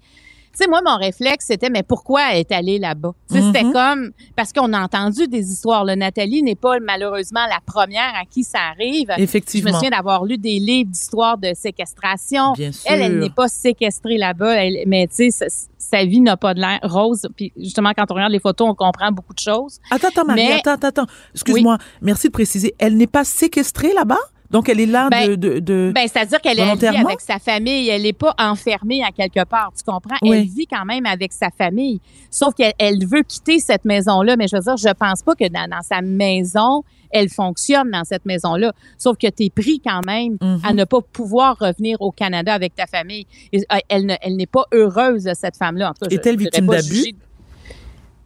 sais, 0.54 0.68
moi, 0.68 0.82
mon 0.86 0.98
réflexe, 0.98 1.46
c'était, 1.48 1.70
mais 1.70 1.84
pourquoi 1.84 2.32
elle 2.34 2.40
est 2.40 2.52
allée 2.52 2.80
là-bas? 2.80 3.14
Tu 3.32 3.42
c'était 3.42 3.64
Mhm. 3.64 3.74
comme, 3.74 4.12
parce 4.36 4.54
qu'on 4.54 4.72
a 4.74 4.82
entendu 4.82 5.28
des 5.28 5.52
histoires. 5.52 5.84
Là. 5.84 5.96
Nathalie 5.96 6.44
n'est 6.44 6.56
pas 6.56 6.80
malheureusement 6.80 7.46
la 7.48 7.60
première 7.66 8.14
à 8.16 8.26
qui 8.30 8.44
ça 8.44 8.60
arrive. 8.72 9.08
Je 9.14 9.20
me 9.20 9.24
effectivement, 9.24 9.74
souviens 9.74 9.90
d'avoir 9.90 10.26
lu 10.26 10.38
des 10.38 10.60
livres 10.60 10.92
d'histoires 10.92 11.38
de 11.38 11.54
séquestration. 11.56 12.54
bien 12.54 12.72
sûr. 12.72 12.84
Elle, 12.92 13.02
elle 13.02 13.20
n'est 13.20 13.30
pas 13.30 13.48
séquestrée 13.48 14.18
là-bas, 14.18 14.56
mais 14.88 15.08
tu 15.08 15.32
sais, 15.32 15.48
sa, 15.78 16.06
vie 16.06 16.22
n'a 16.22 16.38
pas 16.38 16.54
de 16.54 16.60
l'air 16.60 16.80
rose. 16.84 17.28
Puis 17.36 17.52
justement, 17.58 17.92
quand 17.96 18.06
on 18.10 18.14
regarde 18.16 18.32
les 18.32 18.40
photos, 18.40 18.68
on 18.70 18.76
comprend 18.76 19.12
beaucoup 19.12 19.34
de 19.34 19.40
choses. 19.40 19.80
Attends, 19.92 20.08
attends, 20.10 20.26
Marie, 20.26 20.46
Mais- 20.48 20.54
attends, 20.54 20.72
attends, 20.72 20.88
attends. 20.88 21.06
Excuse-moi, 21.34 21.78
merci 22.02 22.28
de 22.28 22.32
préciser. 22.32 22.74
Elle 22.80 22.96
n'est 22.98 23.08
pas 23.08 23.24
séquestrée 23.24 23.94
là-bas? 23.94 24.18
Donc, 24.54 24.70
elle 24.70 24.80
est 24.80 24.86
là 24.86 25.10
Ben, 25.10 25.30
de... 25.30 25.36
de, 25.36 25.60
de- 25.60 25.92
Ben, 25.94 26.08
c'est-à-dire 26.08 26.40
qu'elle 26.40 26.60
elle 26.60 26.78
vit 26.78 26.86
avec 26.86 27.20
sa 27.22 27.40
famille. 27.40 27.90
Elle 27.90 28.04
n'est 28.04 28.14
pas 28.14 28.36
enfermée 28.38 29.04
à 29.04 29.12
quelque 29.12 29.44
part. 29.46 29.72
Tu 29.76 29.84
comprends? 29.84 30.16
Oui. 30.22 30.38
Elle 30.38 30.46
vit 30.46 30.68
quand 30.68 30.86
même 30.86 31.08
avec 31.08 31.34
sa 31.34 31.50
famille. 31.50 32.00
Sauf 32.30 32.54
qu'elle 32.54 32.74
elle 32.78 33.06
veut 33.06 33.24
quitter 33.24 33.60
cette 33.60 33.84
maison-là. 33.84 34.38
Mais 34.38 34.48
je 34.48 34.56
veux 34.56 34.62
dire, 34.62 34.78
je 34.78 34.94
pense 34.94 35.24
pas 35.24 35.34
que 35.34 35.48
dans, 35.50 35.68
dans 35.68 35.82
sa 35.82 36.02
maison, 36.02 36.84
elle 37.10 37.30
fonctionne 37.30 37.90
dans 37.90 38.04
cette 38.04 38.26
maison-là. 38.26 38.74
Sauf 39.00 39.18
que 39.18 39.28
tu 39.28 39.46
es 39.46 39.50
pris 39.50 39.82
quand 39.84 40.02
même 40.06 40.38
à 40.64 40.74
ne 40.74 40.84
pas 40.84 41.02
pouvoir 41.02 41.58
revenir 41.60 42.00
au 42.00 42.12
Canada 42.12 42.54
avec 42.54 42.76
ta 42.76 42.86
famille. 42.86 43.26
Euh, 43.56 43.60
elle 43.90 44.18
elle 44.22 44.36
n'est 44.36 44.46
pas 44.46 44.66
heureuse, 44.72 45.28
cette 45.34 45.58
femme-là. 45.58 45.94
Est-elle 46.12 46.38
victime 46.38 46.68
d'abus? 46.68 47.16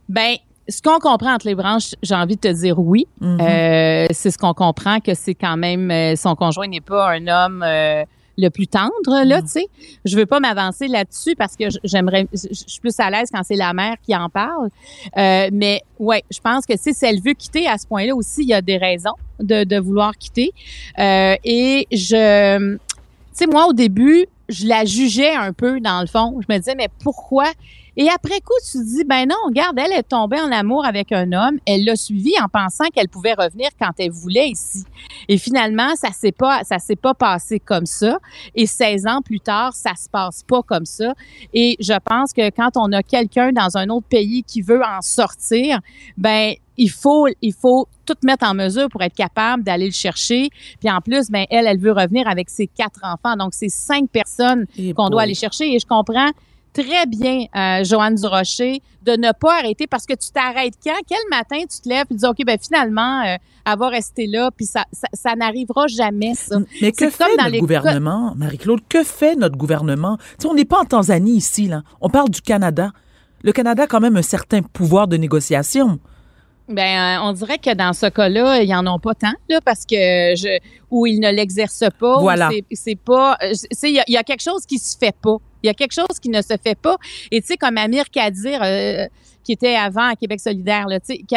Ben, 0.09 0.35
ce 0.69 0.81
qu'on 0.81 0.99
comprend 0.99 1.33
entre 1.33 1.47
les 1.47 1.55
branches, 1.55 1.95
j'ai 2.03 2.15
envie 2.15 2.35
de 2.35 2.41
te 2.41 2.47
dire 2.47 2.79
oui. 2.79 3.07
Mhm. 3.21 3.39
Euh, 3.41 4.05
c'est 4.11 4.31
ce 4.31 4.37
qu'on 4.37 4.53
comprend 4.53 4.99
que 4.99 5.13
c'est 5.13 5.35
quand 5.35 5.57
même 5.57 5.89
euh, 5.91 6.15
son 6.15 6.35
conjoint 6.35 6.67
n'est 6.67 6.81
pas 6.81 7.11
un 7.11 7.27
homme 7.27 7.63
euh, 7.65 8.03
le 8.37 8.49
plus 8.49 8.67
tendre 8.67 8.91
là, 9.25 9.41
tu 9.41 9.47
sais. 9.47 9.67
Je 10.05 10.15
veux 10.15 10.25
pas 10.25 10.39
m'avancer 10.39 10.87
là-dessus 10.87 11.35
parce 11.35 11.55
que 11.55 11.65
j'aimerais 11.83 12.27
je 12.33 12.49
je 12.51 12.63
suis 12.67 12.81
plus 12.81 12.99
à 12.99 13.09
l'aise 13.09 13.29
quand 13.33 13.41
c'est 13.43 13.55
la 13.55 13.73
mère 13.73 13.95
qui 14.03 14.15
en 14.15 14.29
parle. 14.29 14.69
Euh, 15.17 15.49
mais 15.51 15.81
ouais, 15.99 16.23
je 16.29 16.39
pense 16.39 16.65
que 16.65 16.73
si 16.77 16.93
elle 17.01 17.21
veut 17.21 17.33
quitter 17.33 17.67
à 17.67 17.77
ce 17.77 17.87
point-là 17.87 18.15
aussi, 18.15 18.43
il 18.43 18.49
y 18.49 18.53
a 18.53 18.61
des 18.61 18.77
raisons 18.77 19.15
de, 19.39 19.63
de 19.63 19.77
vouloir 19.79 20.15
quitter. 20.17 20.51
Euh, 20.99 21.35
et 21.43 21.87
je 21.91 22.75
tu 22.75 22.79
sais 23.33 23.47
moi 23.47 23.67
au 23.67 23.73
début, 23.73 24.25
je 24.49 24.67
la 24.67 24.85
jugeais 24.85 25.33
un 25.33 25.53
peu 25.53 25.79
dans 25.79 26.01
le 26.01 26.07
fond. 26.07 26.39
Je 26.47 26.53
me 26.53 26.59
disais 26.59 26.75
mais 26.75 26.89
pourquoi 27.03 27.45
et 27.99 28.09
après 28.09 28.39
coup, 28.41 28.53
tu 28.63 28.77
te 28.77 28.83
dis, 28.83 29.03
ben 29.03 29.27
non, 29.27 29.35
regarde, 29.47 29.79
elle 29.79 29.91
est 29.91 30.03
tombée 30.03 30.39
en 30.39 30.51
amour 30.51 30.85
avec 30.85 31.11
un 31.11 31.31
homme. 31.31 31.57
Elle 31.65 31.83
l'a 31.83 31.95
suivi 31.95 32.33
en 32.39 32.47
pensant 32.47 32.85
qu'elle 32.93 33.09
pouvait 33.09 33.33
revenir 33.33 33.69
quand 33.81 33.89
elle 33.97 34.11
voulait 34.11 34.49
ici. 34.49 34.83
Et 35.27 35.39
finalement, 35.39 35.95
ça 35.95 36.11
s'est 36.11 36.31
pas, 36.31 36.63
ça 36.63 36.77
s'est 36.77 36.95
pas 36.95 37.15
passé 37.15 37.59
comme 37.59 37.87
ça. 37.87 38.19
Et 38.53 38.67
16 38.67 39.07
ans 39.07 39.21
plus 39.23 39.39
tard, 39.39 39.73
ça 39.73 39.95
se 39.95 40.07
passe 40.07 40.43
pas 40.43 40.61
comme 40.61 40.85
ça. 40.85 41.15
Et 41.55 41.75
je 41.79 41.93
pense 42.05 42.33
que 42.33 42.51
quand 42.51 42.77
on 42.77 42.91
a 42.91 43.01
quelqu'un 43.01 43.51
dans 43.51 43.77
un 43.77 43.89
autre 43.89 44.07
pays 44.07 44.43
qui 44.43 44.61
veut 44.61 44.83
en 44.83 45.01
sortir, 45.01 45.79
ben, 46.17 46.53
il 46.77 46.91
faut, 46.91 47.27
il 47.41 47.53
faut 47.53 47.87
tout 48.05 48.13
mettre 48.21 48.45
en 48.45 48.53
mesure 48.53 48.89
pour 48.89 49.01
être 49.01 49.15
capable 49.15 49.63
d'aller 49.63 49.87
le 49.87 49.91
chercher. 49.91 50.49
Puis 50.79 50.91
en 50.91 51.01
plus, 51.01 51.31
ben, 51.31 51.45
elle, 51.49 51.65
elle 51.65 51.79
veut 51.79 51.93
revenir 51.93 52.27
avec 52.27 52.51
ses 52.51 52.67
quatre 52.67 52.99
enfants. 53.01 53.35
Donc, 53.35 53.55
c'est 53.55 53.69
cinq 53.69 54.07
personnes 54.11 54.67
qu'on 54.95 55.09
doit 55.09 55.23
aller 55.23 55.33
chercher. 55.33 55.73
Et 55.73 55.79
je 55.79 55.87
comprends 55.87 56.29
très 56.83 57.05
bien, 57.05 57.45
euh, 57.55 57.83
Joanne 57.83 58.15
Durocher, 58.15 58.81
de 59.03 59.11
ne 59.13 59.31
pas 59.39 59.59
arrêter 59.59 59.87
parce 59.87 60.05
que 60.05 60.13
tu 60.13 60.31
t'arrêtes 60.31 60.75
quand? 60.83 60.95
Quel 61.07 61.17
matin 61.29 61.57
tu 61.69 61.81
te 61.81 61.89
lèves 61.89 62.05
et 62.09 62.13
tu 62.13 62.15
dis, 62.15 62.25
OK, 62.25 62.37
ben 62.45 62.57
finalement, 62.61 63.21
euh, 63.25 63.35
elle 63.65 63.77
va 63.77 63.89
rester 63.89 64.27
là, 64.27 64.49
puis 64.55 64.65
ça, 64.65 64.85
ça, 64.91 65.07
ça 65.13 65.35
n'arrivera 65.35 65.87
jamais, 65.87 66.33
ça. 66.35 66.57
Mais 66.81 66.91
que 66.91 67.09
fait 67.09 67.23
notre 67.37 67.49
les 67.49 67.59
gouvernement, 67.59 68.33
Marie-Claude? 68.35 68.81
Que 68.89 69.03
fait 69.03 69.35
notre 69.35 69.57
gouvernement? 69.57 70.17
Tu 70.17 70.23
sais, 70.39 70.47
on 70.47 70.53
n'est 70.53 70.65
pas 70.65 70.79
en 70.79 70.85
Tanzanie 70.85 71.37
ici, 71.37 71.67
là. 71.67 71.81
On 72.01 72.09
parle 72.09 72.29
du 72.29 72.41
Canada. 72.41 72.91
Le 73.43 73.51
Canada 73.51 73.83
a 73.83 73.87
quand 73.87 73.99
même 73.99 74.17
un 74.17 74.21
certain 74.21 74.61
pouvoir 74.61 75.07
de 75.07 75.17
négociation. 75.17 75.99
Ben, 76.69 76.81
euh, 77.19 77.23
on 77.23 77.31
dirait 77.31 77.59
que 77.59 77.73
dans 77.73 77.93
ce 77.93 78.07
cas-là, 78.07 78.61
ils 78.61 78.73
en 78.75 78.85
ont 78.87 78.99
pas 78.99 79.13
tant, 79.13 79.31
là, 79.47 79.61
parce 79.63 79.85
que 79.85 79.95
je, 80.35 80.59
ou 80.91 81.05
ils 81.05 81.19
ne 81.19 81.31
l'exercent 81.31 81.89
pas. 81.97 82.19
Voilà. 82.19 82.49
c'est- 82.73 82.95
pas, 82.99 83.37
euh, 83.41 83.53
il 83.83 84.03
y, 84.07 84.11
y 84.11 84.17
a 84.17 84.23
quelque 84.23 84.43
chose 84.43 84.65
qui 84.65 84.77
se 84.77 84.97
fait 84.97 85.15
pas. 85.21 85.37
Il 85.67 85.71
y 85.71 85.71
a 85.71 85.73
quelque 85.73 85.93
chose 85.93 86.17
qui 86.21 86.29
ne 86.29 86.41
se 86.41 86.55
fait 86.63 86.79
pas. 86.79 86.95
Et 87.29 87.41
tu 87.41 87.47
sais, 87.47 87.57
comme 87.57 87.77
Amir 87.77 88.09
Kadir, 88.09 88.61
euh, 88.63 89.05
qui 89.43 89.51
était 89.51 89.75
avant 89.75 90.07
à 90.07 90.15
Québec 90.15 90.39
solidaire. 90.39 90.85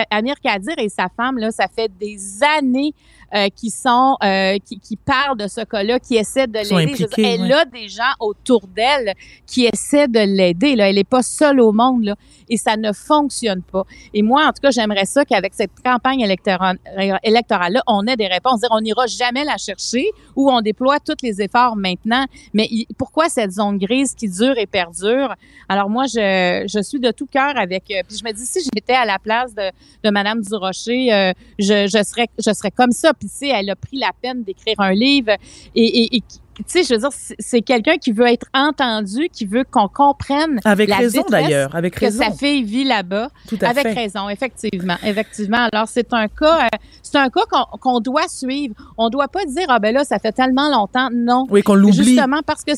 Amir 0.09 0.37
Kadir 0.41 0.75
et 0.79 0.89
sa 0.89 1.09
femme, 1.09 1.39
là, 1.39 1.51
ça 1.51 1.67
fait 1.67 1.91
des 1.99 2.17
années 2.59 2.95
euh, 3.35 3.49
qui 3.55 3.71
sont 3.71 4.17
euh, 4.23 4.59
qui, 4.65 4.79
qui 4.79 4.97
parlent 4.97 5.37
de 5.37 5.47
ce 5.47 5.63
cas-là, 5.63 5.99
qui 5.99 6.17
essaient 6.17 6.47
de 6.47 6.59
l'aider. 6.59 7.07
Elle 7.19 7.43
ouais. 7.43 7.53
a 7.53 7.65
des 7.65 7.89
gens 7.89 8.13
autour 8.19 8.63
d'elle 8.67 9.15
qui 9.47 9.67
essaient 9.67 10.09
de 10.09 10.21
l'aider. 10.21 10.77
Là, 10.77 10.91
elle 10.91 10.99
est 10.99 11.05
pas 11.05 11.23
seule 11.23 11.61
au 11.61 11.73
monde 11.73 12.05
là, 12.05 12.17
et 12.49 12.57
ça 12.57 12.77
ne 12.77 12.93
fonctionne 12.93 13.63
pas. 13.63 13.85
Et 14.15 14.23
moi, 14.23 14.47
en 14.47 14.53
tout 14.53 14.61
cas, 14.63 14.71
j'aimerais 14.71 15.05
ça 15.05 15.25
qu'avec 15.25 15.55
cette 15.55 15.71
campagne 15.85 16.21
électorale, 16.21 16.79
électorale 17.23 17.75
là, 17.75 17.83
on 17.87 18.07
ait 18.07 18.17
des 18.17 18.27
réponses. 18.27 18.61
On 18.71 18.81
n'ira 18.81 19.07
jamais 19.07 19.45
la 19.45 19.57
chercher 19.57 20.07
ou 20.37 20.51
on 20.51 20.61
déploie 20.61 20.99
tous 21.01 21.17
les 21.23 21.41
efforts 21.41 21.77
maintenant. 21.77 22.25
Mais 22.53 22.69
pourquoi 22.99 23.29
cette 23.29 23.53
zone 23.53 23.79
grise 23.79 24.15
qui 24.15 24.29
dure 24.29 24.59
et 24.59 24.67
perdure? 24.67 25.35
Alors 25.69 25.89
moi, 25.89 26.07
je, 26.07 26.65
je 26.67 26.83
suis 26.83 26.99
de 27.01 27.11
tout 27.11 27.27
cœur 27.27 27.57
avec. 27.57 27.85
euh, 27.91 28.03
puis 28.09 28.19
je 28.19 28.25
me 28.25 28.33
dis, 28.33 28.45
si 28.45 28.61
j'étais 28.75 28.95
à 28.95 29.05
la 29.05 29.19
place 29.19 29.55
de, 29.55 29.71
de 30.05 30.11
Madame 30.11 30.41
Durocher, 30.43 31.13
euh, 31.13 31.33
je, 31.59 31.87
je 31.87 32.03
serais 32.03 32.29
je 32.39 32.53
serais 32.53 32.71
comme 32.71 32.93
ça. 32.93 33.13
Puis 33.21 33.29
tu 33.29 33.37
sais, 33.37 33.49
elle 33.49 33.71
a 33.71 33.77
pris 33.77 33.99
la 33.99 34.11
peine 34.21 34.43
d'écrire 34.43 34.75
un 34.81 34.93
livre 34.93 35.31
et, 35.75 35.85
et, 35.85 36.17
et 36.17 36.21
qui- 36.21 36.41
tu 36.57 36.65
sais, 36.67 36.83
je 36.83 36.93
veux 36.93 37.01
dire, 37.01 37.09
c'est- 37.39 37.63
quelqu'un 37.63 37.97
qui 37.97 38.13
veut 38.13 38.27
être 38.27 38.47
entendu, 38.53 39.29
qui 39.33 39.47
veut 39.47 39.65
qu'on 39.71 39.89
comprenne 39.89 40.61
Avec 40.65 40.89
la 40.91 40.97
raison 40.97 41.23
d'ailleurs, 41.29 41.75
avec 41.75 41.95
que 41.95 42.01
raison. 42.01 42.23
sa 42.23 42.33
fille 42.33 42.65
vit 42.65 42.85
là-bas. 42.85 43.29
Tout 43.49 43.57
à 43.63 43.69
Avec 43.69 43.85
fait. 43.85 43.93
raison, 43.95 44.29
effectivement, 44.29 44.97
effectivement. 45.05 45.69
Alors 45.73 45.89
c'est 45.89 46.13
un 46.13 46.29
cas, 46.29 46.65
euh, 46.65 46.77
c'est 47.03 47.17
un 47.17 47.31
cas 47.31 47.43
qu'on 47.81 48.01
doit 48.01 48.29
suivre. 48.29 48.75
On 48.99 49.09
doit 49.09 49.29
pas 49.29 49.45
dire 49.47 49.67
ah 49.69 49.79
ben 49.79 49.95
là 49.95 50.05
ça 50.05 50.19
fait 50.19 50.33
tellement 50.33 50.69
longtemps. 50.71 51.09
Non, 51.15 51.47
Oui, 51.51 51.63
qu'on 51.63 51.75
l'oublie. 51.75 52.05
justement 52.05 52.41
parce 52.47 52.63
que 52.65 52.73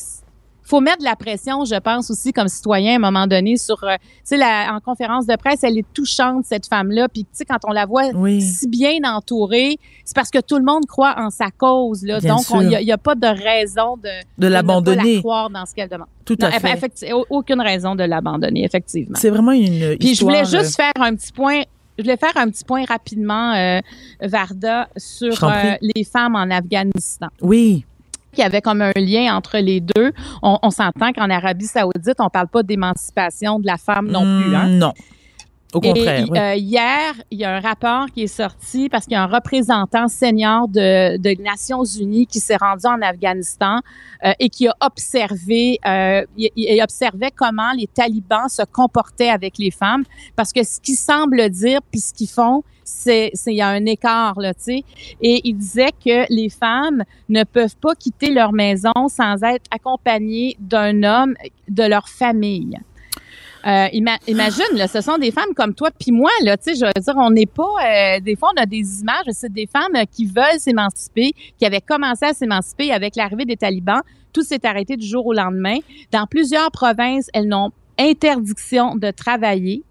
faut 0.63 0.79
mettre 0.81 0.99
de 0.99 1.03
la 1.03 1.15
pression, 1.15 1.65
je 1.65 1.75
pense 1.75 2.09
aussi 2.09 2.31
comme 2.33 2.47
citoyen 2.47 2.93
à 2.93 2.95
un 2.95 2.99
moment 3.11 3.27
donné 3.27 3.57
sur, 3.57 3.83
euh, 3.83 3.95
tu 4.27 4.37
sais, 4.37 4.43
en 4.43 4.79
conférence 4.79 5.25
de 5.27 5.35
presse, 5.35 5.63
elle 5.63 5.77
est 5.77 5.85
touchante 5.93 6.45
cette 6.45 6.67
femme-là. 6.67 7.07
Puis 7.09 7.23
tu 7.23 7.29
sais 7.33 7.45
quand 7.45 7.59
on 7.67 7.71
la 7.71 7.85
voit 7.85 8.09
Oui. 8.15 8.41
si 8.41 8.67
bien 8.67 8.93
entourée, 9.05 9.77
c'est 10.05 10.15
parce 10.15 10.29
que 10.29 10.39
tout 10.39 10.57
le 10.57 10.63
monde 10.63 10.85
croit 10.85 11.15
en 11.17 11.29
sa 11.29 11.51
cause. 11.51 12.03
Là. 12.03 12.19
Bien 12.19 12.35
Donc 12.35 12.45
il 12.61 12.67
n'y 12.69 12.75
a, 12.75 12.81
y 12.81 12.91
a 12.91 12.97
pas 12.97 13.15
de 13.15 13.27
raison 13.27 13.97
de, 13.97 14.03
De 14.37 14.43
de 14.43 14.47
l'abandonner. 14.47 15.15
la 15.15 15.19
croire 15.21 15.49
dans 15.49 15.65
ce 15.65 15.73
qu'elle 15.73 15.89
demande. 15.89 16.07
Tout 16.25 16.37
Non, 16.39 16.47
à 16.47 16.51
fait. 16.59 16.73
effecti- 16.73 17.11
au- 17.13 17.25
aucune 17.29 17.59
raison 17.61 17.95
de 17.95 18.03
l'abandonner, 18.03 18.63
effectivement. 18.63 19.17
C'est 19.19 19.29
vraiment 19.29 19.51
une 19.51 19.97
Puis 19.97 20.15
je 20.15 20.23
voulais 20.23 20.45
juste 20.45 20.75
faire 20.77 20.93
un 20.99 21.13
petit 21.15 21.31
point. 21.33 21.61
Je 21.97 22.03
voulais 22.03 22.17
faire 22.17 22.31
un 22.37 22.49
petit 22.49 22.63
point 22.63 22.85
rapidement, 22.85 23.53
euh, 23.53 23.79
Varda, 24.21 24.87
sur 24.97 25.43
euh, 25.43 25.75
les 25.81 26.03
femmes 26.03 26.35
en 26.35 26.49
Afghanistan. 26.49 27.27
euh, 27.27 27.45
Oui, 27.45 27.85
Il 28.37 28.41
y 28.41 28.43
avait 28.43 28.61
comme 28.61 28.81
un 28.81 28.91
lien 28.95 29.35
entre 29.35 29.57
les 29.57 29.79
deux. 29.79 30.11
On, 30.41 30.69
s'entend 30.69 31.13
qu'en 31.13 31.29
Arabie 31.29 31.65
Saoudite, 31.65 32.15
on 32.19 32.29
parle 32.29 32.47
pas 32.47 32.63
d'émancipation 32.63 33.59
de 33.59 33.65
la 33.67 33.77
femme 33.77 34.09
non 34.09 34.21
plus. 34.21 34.55
Hein? 34.55 34.67
Mm, 34.67 34.77
Non. 34.77 34.93
Au 35.73 35.81
contraire. 35.81 36.19
Et 36.19 36.29
oui. 36.29 36.37
euh, 36.39 36.55
hier, 36.55 37.13
il 37.31 37.39
y 37.39 37.43
a 37.45 37.55
un 37.55 37.59
rapport 37.59 38.05
qui 38.13 38.23
est 38.23 38.27
sorti 38.27 38.89
parce 38.89 39.05
qu'il 39.05 39.13
y 39.13 39.17
a 39.17 39.23
un 39.23 39.27
représentant 39.27 40.07
senior 40.07 40.67
de, 40.67 41.17
de 41.17 41.41
Nations 41.41 41.83
Unies 41.83 42.27
qui 42.27 42.39
s'est 42.39 42.57
rendu 42.57 42.85
en 42.85 43.01
Afghanistan 43.01 43.79
euh, 44.23 44.31
et 44.39 44.49
qui 44.49 44.67
a 44.67 44.75
observé, 44.81 45.79
euh, 45.85 46.23
il, 46.37 46.49
il 46.55 46.81
observait 46.81 47.31
comment 47.35 47.71
les 47.77 47.87
talibans 47.87 48.49
se 48.49 48.63
comportaient 48.63 49.29
avec 49.29 49.57
les 49.57 49.71
femmes 49.71 50.03
parce 50.35 50.53
que 50.53 50.63
ce 50.63 50.79
qu'ils 50.79 50.95
semblent 50.95 51.49
dire 51.49 51.79
puis 51.91 51.99
ce 51.99 52.13
qu'ils 52.13 52.29
font, 52.29 52.63
c'est 52.85 53.31
c'est- 53.33 53.53
il 53.53 53.57
y 53.57 53.61
a 53.61 53.69
un 53.69 53.85
écart 53.85 54.39
là, 54.39 54.53
tu 54.53 54.63
sais. 54.63 54.83
Et 55.21 55.41
il 55.45 55.55
disait 55.57 55.91
que 56.03 56.25
les 56.29 56.49
femmes 56.49 57.03
ne 57.29 57.43
peuvent 57.45 57.77
pas 57.77 57.95
quitter 57.95 58.31
leur 58.31 58.51
maison 58.51 58.91
sans 59.07 59.41
être 59.43 59.65
accompagnées 59.71 60.55
d'un 60.59 61.01
homme 61.03 61.33
de 61.69 61.83
leur 61.83 62.09
famille. 62.09 62.77
Euh, 63.65 63.87
ima- 63.93 64.19
imagine, 64.27 64.75
là, 64.75 64.87
ce 64.87 64.99
sont 65.01 65.17
des 65.17 65.31
femmes 65.31 65.53
comme 65.55 65.73
toi 65.73 65.89
puis 65.97 66.11
moi, 66.11 66.29
là, 66.43 66.57
tu 66.57 66.73
sais, 66.73 66.75
je 66.75 66.85
veux 66.85 67.01
dire, 67.01 67.13
on 67.17 67.29
n'est 67.31 67.45
pas, 67.45 67.63
euh, 67.63 68.19
des 68.19 68.35
fois, 68.35 68.49
on 68.57 68.61
a 68.61 68.65
des 68.65 68.99
images, 69.01 69.25
c'est 69.31 69.51
des 69.53 69.67
femmes 69.67 69.95
euh, 69.95 70.03
qui 70.11 70.25
veulent 70.25 70.59
s'émanciper, 70.59 71.31
qui 71.57 71.65
avaient 71.65 71.79
commencé 71.81 72.25
à 72.25 72.33
s'émanciper 72.33 72.91
avec 72.91 73.15
l'arrivée 73.15 73.45
des 73.45 73.55
talibans. 73.55 74.01
Tout 74.33 74.41
s'est 74.43 74.65
arrêté 74.65 74.97
du 74.97 75.07
jour 75.07 75.25
au 75.27 75.33
lendemain. 75.33 75.77
Dans 76.11 76.25
plusieurs 76.27 76.71
provinces, 76.71 77.29
elles 77.33 77.47
n'ont 77.47 77.71
interdiction 77.99 78.95
de 78.95 79.11
travailler. 79.11 79.83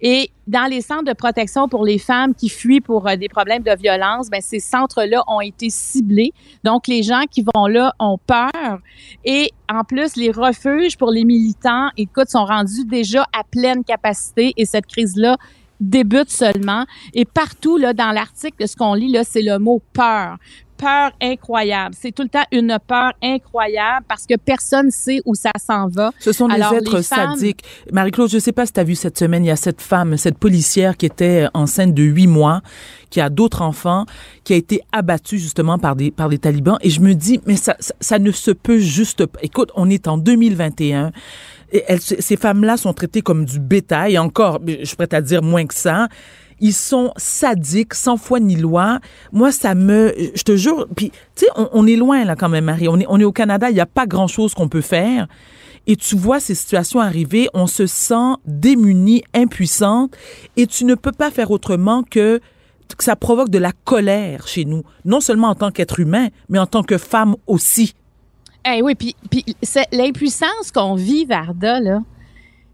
Et 0.00 0.30
dans 0.46 0.68
les 0.68 0.80
centres 0.80 1.04
de 1.04 1.12
protection 1.12 1.68
pour 1.68 1.84
les 1.84 1.98
femmes 1.98 2.34
qui 2.34 2.48
fuient 2.48 2.80
pour 2.80 3.08
euh, 3.08 3.16
des 3.16 3.28
problèmes 3.28 3.62
de 3.62 3.74
violence, 3.76 4.28
ben 4.30 4.40
ces 4.40 4.60
centres-là 4.60 5.22
ont 5.26 5.40
été 5.40 5.70
ciblés. 5.70 6.32
Donc 6.64 6.86
les 6.86 7.02
gens 7.02 7.22
qui 7.30 7.44
vont 7.54 7.66
là 7.66 7.94
ont 7.98 8.18
peur. 8.26 8.80
Et 9.24 9.50
en 9.70 9.84
plus 9.84 10.16
les 10.16 10.30
refuges 10.30 10.96
pour 10.96 11.10
les 11.10 11.24
militants, 11.24 11.88
écoute, 11.96 12.28
sont 12.28 12.44
rendus 12.44 12.84
déjà 12.84 13.22
à 13.32 13.44
pleine 13.44 13.84
capacité 13.84 14.52
et 14.56 14.64
cette 14.64 14.86
crise-là 14.86 15.36
débute 15.80 16.30
seulement. 16.30 16.84
Et 17.12 17.24
partout 17.24 17.76
là 17.76 17.92
dans 17.92 18.12
l'article 18.12 18.68
ce 18.68 18.76
qu'on 18.76 18.94
lit 18.94 19.10
là 19.10 19.24
c'est 19.24 19.42
le 19.42 19.58
mot 19.58 19.82
peur 19.92 20.38
peur 20.82 21.12
incroyable. 21.22 21.94
C'est 21.98 22.12
tout 22.12 22.22
le 22.24 22.28
temps 22.28 22.44
une 22.50 22.76
peur 22.86 23.12
incroyable 23.22 24.04
parce 24.08 24.26
que 24.26 24.34
personne 24.36 24.90
sait 24.90 25.20
où 25.24 25.34
ça 25.34 25.52
s'en 25.64 25.88
va. 25.88 26.10
Ce 26.18 26.32
sont 26.32 26.48
des 26.48 26.56
êtres 26.60 26.96
les 26.96 27.02
femmes- 27.02 27.36
sadiques. 27.36 27.62
Marie-Claude, 27.92 28.28
je 28.28 28.36
ne 28.36 28.40
sais 28.40 28.52
pas 28.52 28.66
si 28.66 28.72
tu 28.72 28.80
as 28.80 28.84
vu 28.84 28.94
cette 28.96 29.16
semaine, 29.18 29.44
il 29.44 29.48
y 29.48 29.52
a 29.52 29.56
cette 29.56 29.80
femme, 29.80 30.16
cette 30.16 30.38
policière 30.38 30.96
qui 30.96 31.06
était 31.06 31.46
enceinte 31.54 31.94
de 31.94 32.02
huit 32.02 32.26
mois, 32.26 32.62
qui 33.10 33.20
a 33.20 33.30
d'autres 33.30 33.62
enfants, 33.62 34.06
qui 34.42 34.54
a 34.54 34.56
été 34.56 34.80
abattue 34.90 35.38
justement 35.38 35.78
par 35.78 35.94
des, 35.94 36.10
par 36.10 36.28
des 36.28 36.38
talibans. 36.38 36.78
Et 36.80 36.90
je 36.90 37.00
me 37.00 37.14
dis, 37.14 37.40
mais 37.46 37.56
ça, 37.56 37.76
ça, 37.78 37.94
ça 38.00 38.18
ne 38.18 38.32
se 38.32 38.50
peut 38.50 38.78
juste 38.78 39.24
pas. 39.26 39.38
Écoute, 39.42 39.70
on 39.76 39.88
est 39.88 40.08
en 40.08 40.18
2021. 40.18 41.12
Et 41.74 41.84
elles, 41.88 42.00
ces 42.02 42.36
femmes-là 42.36 42.76
sont 42.76 42.92
traitées 42.92 43.22
comme 43.22 43.44
du 43.46 43.58
bétail. 43.58 44.18
Encore, 44.18 44.60
je 44.66 44.84
suis 44.84 44.96
prête 44.96 45.14
à 45.14 45.22
dire 45.22 45.42
moins 45.42 45.64
que 45.64 45.74
ça. 45.74 46.08
Ils 46.62 46.72
sont 46.72 47.12
sadiques, 47.16 47.92
sans 47.92 48.16
foi 48.16 48.40
ni 48.40 48.56
loi. 48.56 49.00
Moi, 49.32 49.52
ça 49.52 49.74
me, 49.74 50.14
je 50.34 50.42
te 50.42 50.56
jure. 50.56 50.86
Puis, 50.96 51.10
tu 51.34 51.44
sais, 51.44 51.50
on, 51.56 51.86
est 51.86 51.96
loin 51.96 52.24
là 52.24 52.36
quand 52.36 52.48
même, 52.48 52.64
Marie. 52.64 52.88
On 52.88 52.98
est, 52.98 53.06
on 53.08 53.20
est 53.20 53.24
au 53.24 53.32
Canada. 53.32 53.68
Il 53.68 53.74
n'y 53.74 53.80
a 53.80 53.86
pas 53.86 54.06
grand-chose 54.06 54.54
qu'on 54.54 54.68
peut 54.68 54.80
faire. 54.80 55.26
Et 55.86 55.96
tu 55.96 56.16
vois 56.16 56.38
ces 56.38 56.54
situations 56.54 57.00
arriver, 57.00 57.48
on 57.52 57.66
se 57.66 57.86
sent 57.86 58.36
démunie, 58.46 59.24
impuissante, 59.34 60.16
et 60.56 60.68
tu 60.68 60.84
ne 60.84 60.94
peux 60.94 61.10
pas 61.10 61.32
faire 61.32 61.50
autrement 61.50 62.04
que 62.04 62.40
que 62.96 63.04
ça 63.04 63.16
provoque 63.16 63.48
de 63.48 63.58
la 63.58 63.72
colère 63.84 64.46
chez 64.46 64.64
nous, 64.66 64.82
non 65.04 65.20
seulement 65.20 65.48
en 65.48 65.54
tant 65.54 65.70
qu'être 65.70 65.98
humain, 65.98 66.28
mais 66.48 66.58
en 66.58 66.66
tant 66.66 66.82
que 66.82 66.98
femme 66.98 67.36
aussi. 67.46 67.94
Eh 68.70 68.82
oui, 68.82 68.94
puis, 68.94 69.16
puis 69.30 69.44
l'impuissance 69.92 70.70
qu'on 70.72 70.94
vit, 70.94 71.24
Varda, 71.24 71.80
là, 71.80 72.02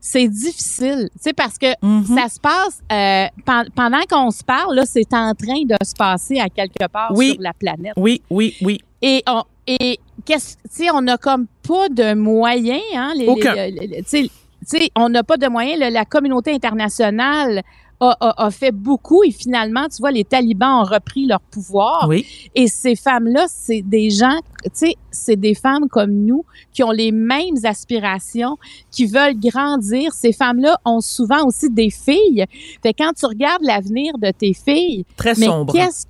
c'est 0.01 0.29
difficile. 0.29 1.09
Tu 1.15 1.19
sais, 1.21 1.33
parce 1.33 1.59
que 1.59 1.67
Mhm. 1.83 2.05
ça 2.17 2.29
se 2.29 2.41
passe 2.41 2.81
euh, 2.93 3.27
pen- 3.45 3.69
pendant 3.75 4.01
qu'on 4.09 4.31
se 4.31 4.43
parle, 4.45 4.75
là, 4.77 4.85
c'est 4.87 5.13
en 5.13 5.35
train 5.35 5.63
de 5.65 5.77
se 5.85 5.95
passer 5.97 6.39
à 6.39 6.49
quelque 6.49 6.87
part 6.91 7.13
Oui. 7.15 7.33
sur 7.33 7.43
la 7.43 7.53
planète. 7.53 7.93
Oui, 7.97 8.23
oui, 8.31 8.55
oui. 8.63 8.79
Et 9.03 9.23
on 9.29 9.43
et 9.67 9.99
qu'est-ce 10.25 10.55
tu 10.57 10.61
sais 10.85 10.91
on 10.91 11.03
n'a 11.03 11.19
comme 11.19 11.47
pas 11.63 11.89
de 11.91 12.15
moyens 12.15 12.81
hein 12.95 13.13
les, 13.15 13.27
Aucun. 13.29 13.55
les- 13.55 13.71
les- 13.71 13.87
les- 13.87 14.03
tu 14.03 14.09
sais- 14.09 14.23
tu 14.23 14.79
sais 14.79 14.91
on 14.97 15.09
n'a 15.11 15.23
pas 15.23 15.37
de 15.37 15.47
moyens 15.47 15.79
Le- 15.81 15.91
la 15.91 16.05
communauté 16.07 16.53
internationale 16.53 17.63
a, 18.01 18.17
a- 18.21 18.47
a 18.47 18.51
fait 18.51 18.71
beaucoup 18.73 19.23
et 19.25 19.31
finalement 19.33 19.87
tu 19.89 19.97
vois 19.99 20.11
les 20.13 20.25
talibans 20.25 20.81
ont 20.83 20.85
repris 20.85 21.27
leur 21.27 21.41
pouvoir 21.41 22.07
Oui. 22.09 22.25
et 22.55 22.69
ces 22.69 22.95
femmes-là, 22.95 23.47
c'est 23.49 23.83
des 23.83 24.11
gens, 24.11 24.39
tu 24.65 24.71
sais, 24.73 24.95
c'est 25.11 25.37
des 25.37 25.55
femmes 25.55 25.89
comme 25.89 26.13
nous 26.13 26.45
qui 26.73 26.83
ont 26.85 26.91
les 26.93 27.11
mêmes 27.11 27.57
aspirations, 27.65 28.57
qui 28.91 29.07
veulent 29.07 29.39
grandir. 29.39 30.13
Ces 30.13 30.33
femmes-là 30.33 30.77
ont 30.85 31.01
souvent 31.01 31.45
aussi 31.47 31.71
des 31.71 31.91
filles. 31.91 32.45
Fait 32.83 32.93
quand 32.93 33.13
tu 33.19 33.27
regardes 33.27 33.63
l'avenir 33.63 34.17
de 34.19 34.31
tes 34.31 34.53
filles, 34.55 35.05
Très 35.17 35.35
mais 35.37 35.47
sombre. 35.47 35.73
qu'est-ce 35.73 36.07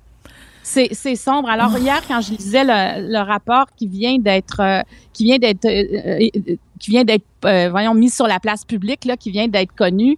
c'est, 0.69 1.15
sombre. 1.15 1.49
Alors 1.49 1.77
hier, 1.77 2.01
quand 2.07 2.21
je 2.21 2.33
lisais 2.33 2.63
le, 2.63 3.11
le 3.11 3.19
rapport 3.19 3.65
qui 3.75 3.87
vient 3.87 4.17
d'être 4.17 4.59
euh, 4.59 4.81
qui 5.13 5.23
vient 5.23 5.37
d'être 5.37 5.65
euh, 5.65 6.19
euh, 6.25 6.55
qui 6.79 6.91
vient 6.91 7.03
d'être 7.03 7.25
euh, 7.45 7.69
voyons 7.69 7.93
mis 7.93 8.09
sur 8.09 8.27
la 8.27 8.39
place 8.39 8.65
publique 8.65 9.05
là, 9.05 9.17
qui 9.17 9.31
vient 9.31 9.47
d'être 9.47 9.73
connu, 9.73 10.17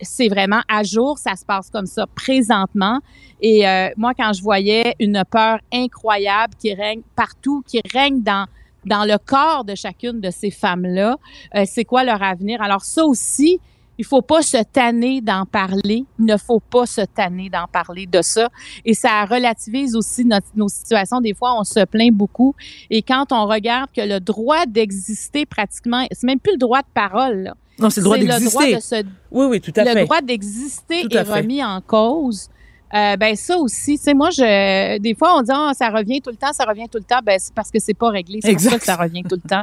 c'est 0.00 0.28
vraiment 0.28 0.60
à 0.68 0.82
jour. 0.82 1.18
Ça 1.18 1.34
se 1.36 1.44
passe 1.44 1.70
comme 1.70 1.86
ça 1.86 2.06
présentement. 2.06 2.98
Et 3.40 3.64
moi, 3.96 4.12
quand 4.14 4.32
je 4.32 4.42
voyais 4.42 4.94
une 5.00 5.22
peur 5.28 5.58
incroyable 5.72 6.54
qui 6.58 6.72
règne 6.74 7.02
partout, 7.16 7.62
qui 7.66 7.80
règne 7.92 8.22
dans 8.22 8.46
dans 8.84 9.04
le 9.04 9.16
corps 9.18 9.64
de 9.64 9.74
chacune 9.74 10.20
de 10.20 10.30
ces 10.30 10.50
femmes-là, 10.50 11.16
euh, 11.54 11.64
c'est 11.66 11.84
quoi 11.84 12.04
leur 12.04 12.22
avenir? 12.22 12.60
Alors 12.62 12.84
ça 12.84 13.04
aussi, 13.04 13.60
il 13.98 14.04
faut 14.04 14.22
pas 14.22 14.42
se 14.42 14.62
tanner 14.64 15.20
d'en 15.20 15.44
parler. 15.46 16.04
Il 16.18 16.24
ne 16.24 16.36
faut 16.36 16.60
pas 16.60 16.86
se 16.86 17.02
tanner 17.02 17.48
d'en 17.50 17.66
parler 17.70 18.06
de 18.06 18.22
ça. 18.22 18.48
Et 18.84 18.94
ça 18.94 19.24
relativise 19.24 19.94
aussi 19.94 20.24
notre- 20.24 20.46
nos 20.56 20.68
situations. 20.68 21.20
Des 21.20 21.34
fois, 21.34 21.58
on 21.58 21.64
se 21.64 21.84
plaint 21.84 22.12
beaucoup. 22.12 22.54
Et 22.90 23.02
quand 23.02 23.32
on 23.32 23.46
regarde 23.46 23.90
que 23.94 24.00
le 24.00 24.18
droit 24.20 24.66
d'exister 24.66 25.46
pratiquement, 25.46 26.06
c'est 26.10 26.26
même 26.26 26.40
plus 26.40 26.52
le 26.52 26.58
droit 26.58 26.80
de 26.80 26.86
parole. 26.94 27.42
là. 27.42 27.54
Non, 27.78 27.90
c'est 27.90 28.00
le 28.00 28.04
droit 28.04 28.16
le 28.16 28.26
d'exister. 28.26 29.04
Oui, 29.30 29.46
oui, 29.46 29.60
tout 29.60 29.72
à 29.76 29.84
le 29.84 29.90
fait. 29.90 30.04
droit 30.04 30.20
d'exister 30.20 31.00
est 31.00 31.24
fait. 31.24 31.32
remis 31.32 31.64
en 31.64 31.80
cause. 31.80 32.48
Euh, 32.94 33.16
ben 33.16 33.34
ça 33.36 33.56
aussi, 33.56 33.96
tu 33.96 34.04
sais, 34.04 34.14
moi, 34.14 34.28
je, 34.30 34.98
des 34.98 35.14
fois, 35.14 35.36
on 35.38 35.42
dit, 35.42 35.50
Ah, 35.52 35.72
ça 35.74 35.88
revient 35.88 36.20
tout 36.20 36.30
le 36.30 36.36
temps, 36.36 36.52
ça 36.52 36.64
revient 36.64 36.88
tout 36.90 36.98
le 36.98 37.04
temps. 37.04 37.20
Ben, 37.24 37.38
c'est 37.38 37.54
parce 37.54 37.70
que 37.70 37.78
c'est 37.78 37.94
pas 37.94 38.10
réglé. 38.10 38.40
C'est 38.42 38.52
pour 38.52 38.60
ça 38.60 38.78
que 38.78 38.84
ça 38.84 38.96
revient 38.96 39.22
tout 39.22 39.38
le 39.42 39.48
temps. 39.48 39.62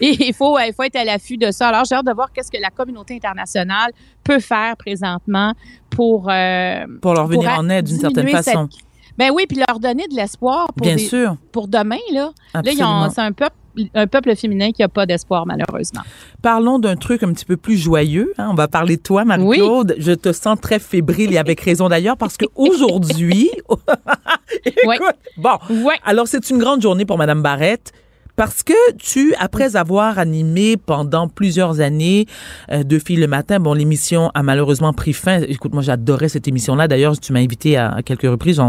Et 0.00 0.26
il 0.28 0.34
faut, 0.34 0.58
il 0.58 0.72
faut 0.74 0.82
être 0.82 0.96
à 0.96 1.04
l'affût 1.04 1.38
de 1.38 1.50
ça. 1.50 1.68
Alors, 1.68 1.84
j'ai 1.84 1.94
hâte 1.94 2.06
de 2.06 2.12
voir 2.12 2.30
qu'est-ce 2.32 2.50
que 2.50 2.60
la 2.60 2.70
communauté 2.70 3.14
internationale 3.14 3.92
peut 4.22 4.40
faire 4.40 4.76
présentement 4.76 5.54
pour, 5.90 6.28
euh, 6.30 6.84
Pour 7.00 7.14
leur 7.14 7.26
venir 7.26 7.48
pour 7.50 7.58
en 7.60 7.68
aide 7.70 7.86
d'une 7.86 7.98
certaine 8.00 8.28
façon. 8.28 8.68
cette- 8.70 8.85
Ben 9.18 9.30
oui, 9.34 9.46
puis 9.48 9.58
leur 9.66 9.80
donner 9.80 10.06
de 10.08 10.14
l'espoir 10.14 10.66
pour, 10.76 10.86
Bien 10.86 10.96
des- 10.96 11.06
sûr. 11.06 11.36
pour 11.52 11.68
demain, 11.68 11.96
là. 12.12 12.32
Là, 12.54 12.60
Absolument. 12.60 13.10
c'est 13.10 13.20
un 13.22 13.32
peuple, 13.32 13.56
un 13.94 14.06
peuple 14.06 14.36
féminin 14.36 14.72
qui 14.72 14.82
a 14.82 14.88
pas 14.88 15.06
d'espoir, 15.06 15.46
malheureusement. 15.46 16.02
Parlons 16.42 16.78
d'un 16.78 16.96
truc 16.96 17.22
un 17.22 17.32
petit 17.32 17.44
peu 17.44 17.56
plus 17.56 17.76
joyeux. 17.76 18.32
hein. 18.38 18.48
On 18.50 18.54
va 18.54 18.68
parler 18.68 18.96
de 18.96 19.02
toi, 19.02 19.24
Marie-Claude. 19.24 19.94
Je 19.98 20.12
te 20.12 20.32
sens 20.32 20.58
très 20.60 20.78
fébrile 20.78 21.32
et 21.32 21.38
avec 21.38 21.60
raison 21.60 21.88
d'ailleurs 21.88 22.16
parce 22.16 22.36
qu'aujourd'hui, 22.36 23.50
écoute, 24.64 25.00
bon, 25.36 25.58
Ouais. 25.70 25.96
alors 26.04 26.26
c'est 26.28 26.50
une 26.50 26.58
grande 26.58 26.82
journée 26.82 27.04
pour 27.04 27.18
Madame 27.18 27.42
Barrette. 27.42 27.92
Parce 28.36 28.62
que 28.62 28.92
tu, 28.98 29.34
après 29.38 29.76
avoir 29.76 30.18
animé 30.18 30.76
pendant 30.76 31.28
plusieurs 31.28 31.80
années 31.80 32.26
euh, 32.70 32.82
Deux 32.84 32.98
filles 32.98 33.16
le 33.16 33.26
matin, 33.26 33.58
bon, 33.58 33.72
l'émission 33.72 34.30
a 34.34 34.42
malheureusement 34.42 34.92
pris 34.92 35.12
fin. 35.12 35.40
Écoute, 35.40 35.72
moi, 35.72 35.82
j'adorais 35.82 36.28
cette 36.28 36.46
émission-là. 36.46 36.86
D'ailleurs, 36.86 37.18
tu 37.18 37.32
m'as 37.32 37.40
invité 37.40 37.76
à, 37.76 37.92
à 37.92 38.02
quelques 38.02 38.22
reprises. 38.22 38.60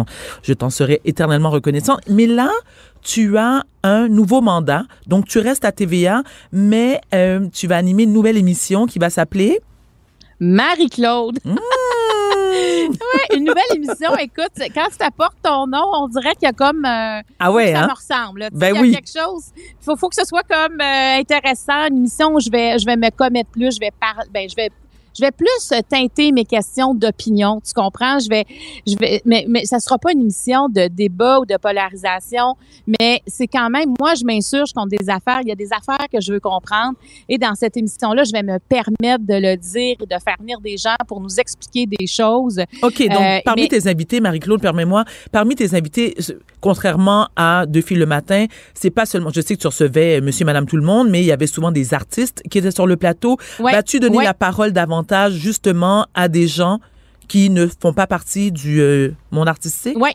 Je 0.43 0.53
t'en 0.53 0.69
serai 0.69 1.01
éternellement 1.05 1.49
reconnaissant. 1.49 1.97
Mais 2.09 2.25
là, 2.25 2.49
tu 3.01 3.37
as 3.37 3.63
un 3.83 4.07
nouveau 4.07 4.41
mandat. 4.41 4.83
Donc, 5.07 5.27
tu 5.27 5.39
restes 5.39 5.65
à 5.65 5.71
TVA, 5.71 6.23
mais 6.51 6.99
euh, 7.13 7.47
tu 7.53 7.67
vas 7.67 7.77
animer 7.77 8.03
une 8.03 8.13
nouvelle 8.13 8.37
émission 8.37 8.85
qui 8.85 8.99
va 8.99 9.09
s'appeler... 9.09 9.59
Marie-Claude. 10.39 11.39
Mmh. 11.43 11.55
Ouais, 12.91 13.37
une 13.37 13.43
nouvelle 13.45 13.63
émission. 13.75 14.15
Écoute, 14.19 14.51
quand 14.73 14.87
tu 14.91 14.97
t'apportes 14.97 15.37
ton 15.43 15.67
nom, 15.67 15.83
on 15.93 16.07
dirait 16.07 16.33
qu'il 16.35 16.43
y 16.43 16.49
a 16.49 16.53
comme. 16.53 16.85
euh, 16.85 17.21
Ah 17.39 17.51
ouais, 17.51 17.73
ça 17.73 17.81
hein? 17.83 17.87
me 17.87 17.93
ressemble. 17.93 18.39
là. 18.41 18.49
Ben 18.51 18.69
il 18.69 18.75
y 18.75 18.77
a 18.77 18.81
oui. 18.81 18.91
quelque 18.93 19.09
chose. 19.11 19.45
Il 19.57 19.63
faut, 19.81 19.95
faut 19.95 20.09
que 20.09 20.15
ce 20.15 20.25
soit 20.25 20.43
comme 20.43 20.79
euh, 20.81 21.19
intéressant, 21.19 21.87
une 21.89 21.97
émission 21.97 22.33
où 22.33 22.39
je 22.39 22.49
vais, 22.49 22.77
je 22.79 22.85
vais 22.85 22.95
me 22.95 23.09
commettre 23.11 23.49
plus, 23.51 23.75
je 23.75 23.79
vais 23.79 23.91
parler, 23.99 24.29
ben, 24.33 24.49
je 24.49 24.55
vais. 24.55 24.69
Je 25.17 25.23
vais 25.25 25.31
plus 25.31 25.71
euh, 25.71 25.79
teinter 25.89 26.31
mes 26.31 26.45
questions 26.45 26.93
d'opinion, 26.93 27.59
tu 27.65 27.73
comprends? 27.73 28.19
Je 28.19 28.29
vais, 28.29 28.45
je 28.85 28.95
vais, 28.99 29.21
mais, 29.25 29.45
mais 29.47 29.65
ça 29.65 29.79
sera 29.79 29.97
pas 29.97 30.11
une 30.11 30.21
émission 30.21 30.69
de 30.69 30.87
débat 30.87 31.39
ou 31.39 31.45
de 31.45 31.57
polarisation, 31.57 32.55
mais 32.85 33.21
c'est 33.25 33.47
quand 33.47 33.69
même, 33.69 33.93
moi, 33.99 34.13
je 34.13 34.23
m'insurge 34.23 34.73
contre 34.73 34.89
des 34.89 35.09
affaires. 35.09 35.39
Il 35.41 35.47
y 35.47 35.51
a 35.51 35.55
des 35.55 35.69
affaires 35.73 36.05
que 36.11 36.21
je 36.21 36.33
veux 36.33 36.39
comprendre. 36.39 36.95
Et 37.27 37.37
dans 37.37 37.55
cette 37.55 37.77
émission-là, 37.77 38.23
je 38.25 38.31
vais 38.31 38.43
me 38.43 38.59
permettre 38.59 39.25
de 39.25 39.33
le 39.33 39.55
dire 39.57 39.95
et 40.01 40.05
de 40.05 40.21
faire 40.23 40.35
venir 40.39 40.59
des 40.61 40.77
gens 40.77 40.95
pour 41.07 41.19
nous 41.19 41.39
expliquer 41.39 41.85
des 41.87 42.05
choses. 42.05 42.59
OK, 42.83 42.99
donc 43.07 43.19
Euh, 43.19 43.39
parmi 43.43 43.63
mais- 43.63 43.67
tes 43.69 43.87
invités, 43.87 44.19
Marie-Claude, 44.19 44.61
permets-moi, 44.61 45.03
parmi 45.31 45.55
tes 45.55 45.73
invités, 45.75 46.15
contrairement 46.61 47.29
à 47.35 47.65
Deux 47.67 47.81
filles 47.81 47.97
le 47.97 48.05
matin, 48.05 48.45
c'est 48.73 48.89
pas 48.89 49.05
seulement, 49.05 49.29
je 49.33 49.41
sais 49.41 49.55
que 49.55 49.61
tu 49.61 49.67
recevais 49.67 50.19
euh, 50.19 50.21
monsieur, 50.23 50.45
madame, 50.45 50.65
tout 50.65 50.77
le 50.77 50.83
monde, 50.83 51.09
mais 51.09 51.21
il 51.21 51.25
y 51.25 51.31
avait 51.31 51.47
souvent 51.47 51.71
des 51.71 51.93
artistes 51.93 52.43
qui 52.49 52.57
étaient 52.57 52.71
sur 52.71 52.87
le 52.87 52.97
plateau. 52.97 53.37
Ouais, 53.59 53.71
Vas-tu 53.71 53.99
donner 53.99 54.17
ouais. 54.17 54.23
la 54.23 54.33
parole 54.33 54.71
davantage 54.71 55.33
justement 55.33 56.07
à 56.13 56.27
des 56.27 56.47
gens 56.47 56.79
qui 57.27 57.49
ne 57.49 57.67
font 57.67 57.93
pas 57.93 58.07
partie 58.07 58.51
du 58.51 58.79
euh, 58.81 59.11
monde 59.31 59.47
artistique? 59.47 59.97
Oui, 59.99 60.11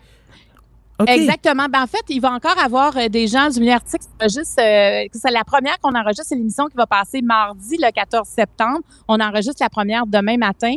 Exactement. 1.07 1.65
Ben, 1.71 1.83
en 1.83 1.87
fait, 1.87 2.03
il 2.09 2.19
va 2.21 2.31
encore 2.31 2.57
avoir 2.63 2.95
euh, 2.97 3.07
des 3.09 3.27
gens 3.27 3.49
du 3.49 3.59
milieu 3.59 3.73
artistique 3.73 4.01
qui 4.01 4.07
enregistrent. 4.23 4.61
euh, 4.61 5.05
c'est 5.11 5.31
la 5.31 5.43
première 5.43 5.77
qu'on 5.79 5.93
enregistre, 5.95 6.25
c'est 6.29 6.35
l'émission 6.35 6.67
qui 6.67 6.77
va 6.77 6.85
passer 6.85 7.21
mardi, 7.21 7.77
le 7.77 7.91
14 7.91 8.27
septembre. 8.27 8.79
On 9.07 9.19
enregistre 9.19 9.61
la 9.61 9.69
première 9.69 10.05
demain 10.05 10.37
matin. 10.37 10.73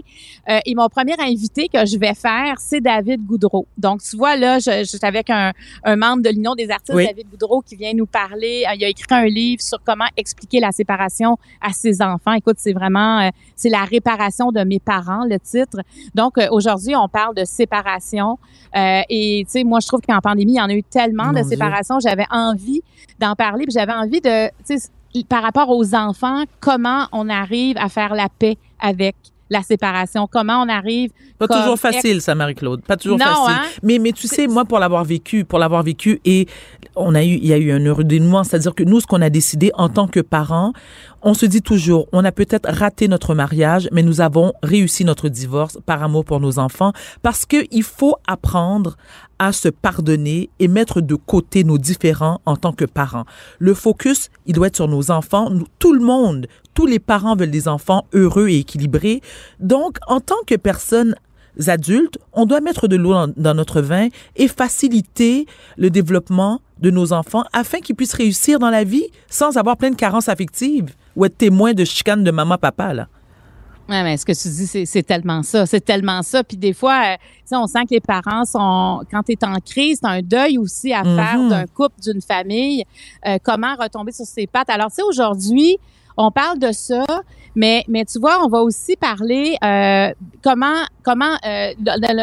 Euh, 0.49 0.59
et 0.65 0.75
mon 0.75 0.89
premier 0.89 1.15
invité 1.19 1.69
que 1.69 1.85
je 1.87 1.99
vais 1.99 2.15
faire, 2.15 2.55
c'est 2.59 2.81
David 2.81 3.25
Goudreau. 3.27 3.67
Donc, 3.77 4.01
tu 4.03 4.17
vois, 4.17 4.37
là, 4.37 4.59
je, 4.59 4.71
je 4.81 4.85
suis 4.85 4.99
avec 5.03 5.29
un, 5.31 5.53
un 5.85 5.97
membre 5.97 6.23
de 6.23 6.31
l'Union 6.31 6.55
des 6.55 6.71
artistes, 6.71 6.95
Oui. 6.97 7.07
David 7.07 7.29
Goudreau, 7.31 7.61
qui 7.61 7.77
vient 7.77 7.93
nous 7.95 8.07
parler. 8.07 8.65
Euh, 8.69 8.75
il 8.75 8.85
a 8.85 8.89
écrit 8.89 9.07
un 9.15 9.27
livre 9.27 9.63
sur 9.63 9.79
comment 9.85 10.07
expliquer 10.17 10.61
la 10.61 10.73
séparation 10.73 11.37
à 11.61 11.73
ses 11.73 12.01
enfants. 12.03 12.33
Écoute, 12.33 12.57
c'est 12.59 12.73
vraiment, 12.73 13.21
euh, 13.21 13.29
c'est 13.55 13.69
la 13.71 13.85
réparation 13.85 14.51
de 14.51 14.63
mes 14.65 14.81
parents, 14.81 15.25
le 15.29 15.39
titre. 15.39 15.79
Donc, 16.15 16.39
euh, 16.39 16.49
aujourd'hui, 16.51 16.97
on 16.97 17.09
parle 17.09 17.35
de 17.35 17.45
séparation. 17.45 18.39
Euh, 18.77 19.03
et, 19.09 19.43
tu 19.47 19.51
sais, 19.53 19.65
moi, 19.65 19.81
je 19.81 19.87
trouve 19.87 20.01
qu'en 20.07 20.21
pandémie, 20.21 20.53
il 20.53 20.57
y 20.57 20.61
en 20.61 20.69
a 20.69 20.75
eu 20.75 20.83
tellement 20.83 21.33
Mon 21.33 21.33
de 21.33 21.43
séparations. 21.43 21.99
J'avais 22.01 22.27
envie 22.31 22.83
d'en 23.19 23.35
parler, 23.35 23.65
puis 23.65 23.75
j'avais 23.75 23.93
envie 23.93 24.21
de, 24.21 24.49
tu 24.67 24.79
sais, 24.79 24.89
par 25.29 25.43
rapport 25.43 25.71
aux 25.71 25.95
enfants, 25.95 26.45
comment 26.61 27.07
on 27.13 27.29
arrive 27.29 27.77
à 27.79 27.89
faire 27.89 28.15
la 28.15 28.29
paix 28.29 28.57
avec 28.81 29.17
la 29.49 29.63
séparation, 29.63 30.27
comment 30.31 30.61
on 30.61 30.69
arrive 30.69 31.11
Pas 31.39 31.47
comme 31.47 31.59
toujours 31.59 31.79
facile, 31.79 32.21
ça, 32.21 32.35
Marie-Claude. 32.35 32.83
Pas 32.83 32.97
toujours 32.97 33.17
Non, 33.19 33.25
facile. 33.25 33.55
hein? 33.57 33.63
Mais, 33.85 33.99
mais 34.01 34.11
tu 34.11 34.27
sais, 34.27 34.49
moi, 34.49 34.65
pour 34.65 34.81
l'avoir 34.81 35.05
vécu, 35.05 35.45
pour 35.45 35.61
l'avoir 35.61 35.85
vécu, 35.85 36.21
et 36.25 36.49
on 36.97 37.15
a 37.15 37.23
eu, 37.23 37.29
il 37.41 37.47
y 37.47 37.53
a 37.53 37.57
eu 37.59 37.71
un 37.71 37.79
heureux 37.79 38.03
dénouement, 38.03 38.43
c'est-à-dire 38.43 38.75
que 38.75 38.83
nous, 38.83 38.99
ce 39.01 39.07
qu'on 39.07 39.23
a 39.23 39.31
décidé 39.31 39.71
en 39.75 39.89
tant 39.89 40.09
que 40.09 40.19
parents, 40.19 40.73
on 41.27 41.35
se 41.35 41.45
dit 41.45 41.61
toujours, 41.61 42.07
on 42.13 42.25
a 42.25 42.31
peut-être 42.31 42.71
raté 42.71 43.09
notre 43.09 43.35
mariage, 43.35 43.89
mais 43.91 44.05
nous 44.05 44.21
avons 44.21 44.53
réussi 44.63 45.05
notre 45.05 45.29
divorce 45.29 45.77
par 45.85 46.05
amour 46.05 46.25
pour 46.25 46.39
nos 46.39 46.61
enfants, 46.61 46.93
parce 47.21 47.45
que 47.45 47.67
il 47.73 47.83
faut 47.83 48.15
apprendre 48.29 48.97
à 49.41 49.51
se 49.51 49.69
pardonner 49.69 50.51
et 50.61 50.69
mettre 50.69 51.01
de 51.01 51.17
côté 51.17 51.65
nos 51.65 51.79
différends 51.79 52.41
en 52.47 52.57
tant 52.57 52.73
que 52.73 52.85
parents. 52.85 53.25
Le 53.59 53.75
focus, 53.75 54.31
il 54.47 54.55
doit 54.55 54.69
être 54.69 54.77
sur 54.77 54.87
nos 54.87 55.11
enfants. 55.11 55.51
Tout 55.81 55.93
le 55.93 56.01
monde, 56.01 56.47
tous 56.75 56.87
les 56.87 57.01
parents 57.01 57.35
veulent 57.35 57.51
des 57.51 57.67
enfants 57.67 58.07
heureux 58.13 58.49
et 58.49 58.61
équilibrés. 58.61 59.21
Donc, 59.59 59.99
en 60.07 60.21
tant 60.21 60.37
que 60.47 60.55
personne 60.55 61.17
adultes, 61.69 62.19
on 62.33 62.47
doit 62.47 62.61
mettre 62.61 62.89
de 62.89 62.97
l'eau 62.97 63.13
dans, 63.13 63.33
dans 63.37 63.55
notre 63.55 63.81
vin 63.81 64.09
et 64.37 64.49
faciliter 64.49 65.47
le 65.77 65.91
développement 65.91 66.61
de 66.81 66.91
nos 66.91 67.13
enfants 67.13 67.45
afin 67.53 67.79
qu'ils 67.79 67.97
puissent 67.97 68.15
réussir 68.15 68.59
dans 68.59 68.71
la 68.71 68.85
vie 68.85 69.07
sans 69.29 69.57
avoir 69.57 69.77
plein 69.77 69.91
de 69.91 69.97
carences 69.97 70.29
affectives 70.29 70.95
ou 71.15 71.25
être 71.25 71.37
témoins 71.39 71.73
de 71.73 71.85
chicanes 71.85 72.23
de 72.25 72.31
maman, 72.31 72.59
papa, 72.59 72.93
là. 72.93 73.09
Ouais, 73.89 74.03
mais 74.03 74.17
ce 74.17 74.27
que 74.27 74.33
tu 74.33 74.49
dis, 74.49 74.85
c'est, 74.87 75.03
tellement 75.05 75.45
ça. 75.45 75.65
C'est 75.65 75.81
tellement 75.81 76.21
ça. 76.23 76.43
Puis 76.43 76.57
des 76.57 76.73
fois, 76.73 77.13
euh, 77.13 77.17
tu 77.49 77.55
on 77.55 77.69
sent 77.69 77.85
que 77.85 77.95
les 77.95 78.01
parents 78.01 78.45
sont, 78.45 79.05
quand 79.11 79.23
tu 79.23 79.33
es 79.33 79.45
en 79.45 79.61
crise, 79.61 80.01
c'est 80.03 80.09
un 80.09 80.23
deuil 80.23 80.59
aussi 80.59 80.93
à 80.93 81.05
faire 81.05 81.39
Mhm. 81.39 81.49
d'un 81.51 81.67
couple, 81.67 82.01
d'une 82.03 82.21
famille. 82.21 82.83
Euh, 83.27 83.39
comment 83.45 83.77
retomber 83.77 84.11
sur 84.11 84.27
ses 84.27 84.49
pattes? 84.49 84.71
Alors, 84.71 84.89
tu 84.89 84.97
sais, 84.97 85.03
aujourd'hui, 85.03 85.79
on 86.17 86.31
parle 86.31 86.59
de 86.59 86.73
ça, 86.73 87.05
mais, 87.55 87.85
mais 87.89 88.05
tu 88.05 88.19
vois, 88.19 88.45
on 88.45 88.49
va 88.49 88.61
aussi 88.63 88.97
parler 88.97 89.57
euh, 89.65 90.13
comment, 90.43 90.85
comment 91.03 91.35
euh, 91.45 91.73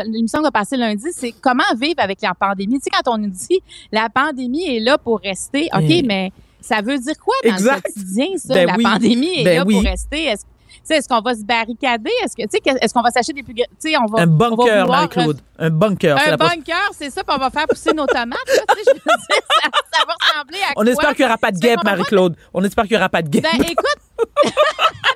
l'émission 0.07 0.39
qui 0.39 0.43
va 0.43 0.51
passer 0.51 0.77
lundi, 0.77 1.07
c'est 1.11 1.31
comment 1.41 1.63
vivre 1.79 1.99
avec 1.99 2.21
la 2.21 2.33
pandémie. 2.33 2.75
Tu 2.79 2.83
sais, 2.83 2.89
quand 2.91 3.13
on 3.13 3.17
nous 3.17 3.29
dit 3.29 3.59
la 3.91 4.09
pandémie 4.09 4.75
est 4.75 4.79
là 4.79 4.97
pour 4.97 5.19
rester, 5.19 5.69
OK, 5.73 5.83
Mm. 5.83 6.05
mais 6.07 6.31
ça 6.61 6.81
veut 6.81 6.97
dire 6.97 7.15
quoi 7.23 7.35
dans 7.43 7.51
Exact. 7.53 7.83
le 7.87 7.93
quotidien, 7.93 8.27
ça? 8.37 8.53
Ben 8.53 8.67
la 8.67 8.75
oui. 8.77 8.83
pandémie 8.83 9.39
est 9.39 9.43
Ben 9.43 9.57
là 9.57 9.63
oui. 9.65 9.73
pour 9.75 9.83
rester. 9.83 10.23
Est-ce 10.25 10.43
est-ce 10.89 11.07
qu'on 11.07 11.21
va 11.21 11.33
se 11.35 11.43
barricader? 11.43 12.11
Est-ce 12.23 12.35
que, 12.35 12.43
tu 12.43 12.49
sais, 12.63 12.77
est-ce 12.81 12.93
qu'on 12.93 13.01
va 13.01 13.09
s'acheter 13.11 13.33
des 13.33 13.43
plus, 13.43 13.53
tu 13.53 13.63
sais, 13.79 13.93
on 13.97 14.05
va, 14.05 14.21
Un 14.23 14.27
bunker, 14.27 14.87
Marie-Claude. 14.87 15.39
Un 15.57 15.69
bunker. 15.69 16.17
c'est 16.23 16.31
Un 16.31 16.37
bunker, 16.37 16.89
c'est 16.97 17.09
ça, 17.09 17.23
puis 17.23 17.35
on 17.35 17.39
va 17.39 17.49
faire 17.49 17.65
pousser 17.67 17.93
nos 17.93 18.05
tomates. 18.05 18.37
Là, 18.47 18.63
tu 18.69 18.83
sais, 18.83 18.83
je 18.87 18.91
veux 18.91 18.95
dire, 18.95 19.41
ça, 19.63 19.69
ça 19.93 20.03
va 20.05 20.13
ressembler 20.19 20.59
à 20.67 20.71
On 20.71 20.83
quoi? 20.83 20.91
espère 20.91 21.09
qu'il 21.15 21.25
n'y 21.25 21.29
aura 21.29 21.37
pas 21.37 21.51
de 21.51 21.57
guêpe, 21.59 21.83
Marie-Claude. 21.83 22.35
On 22.53 22.63
espère 22.63 22.83
qu'il 22.85 22.93
n'y 22.93 22.97
aura 22.97 23.09
pas 23.09 23.21
de 23.21 23.29
guêpe. 23.29 23.43
Ben, 23.43 23.61
écoute, 23.61 23.85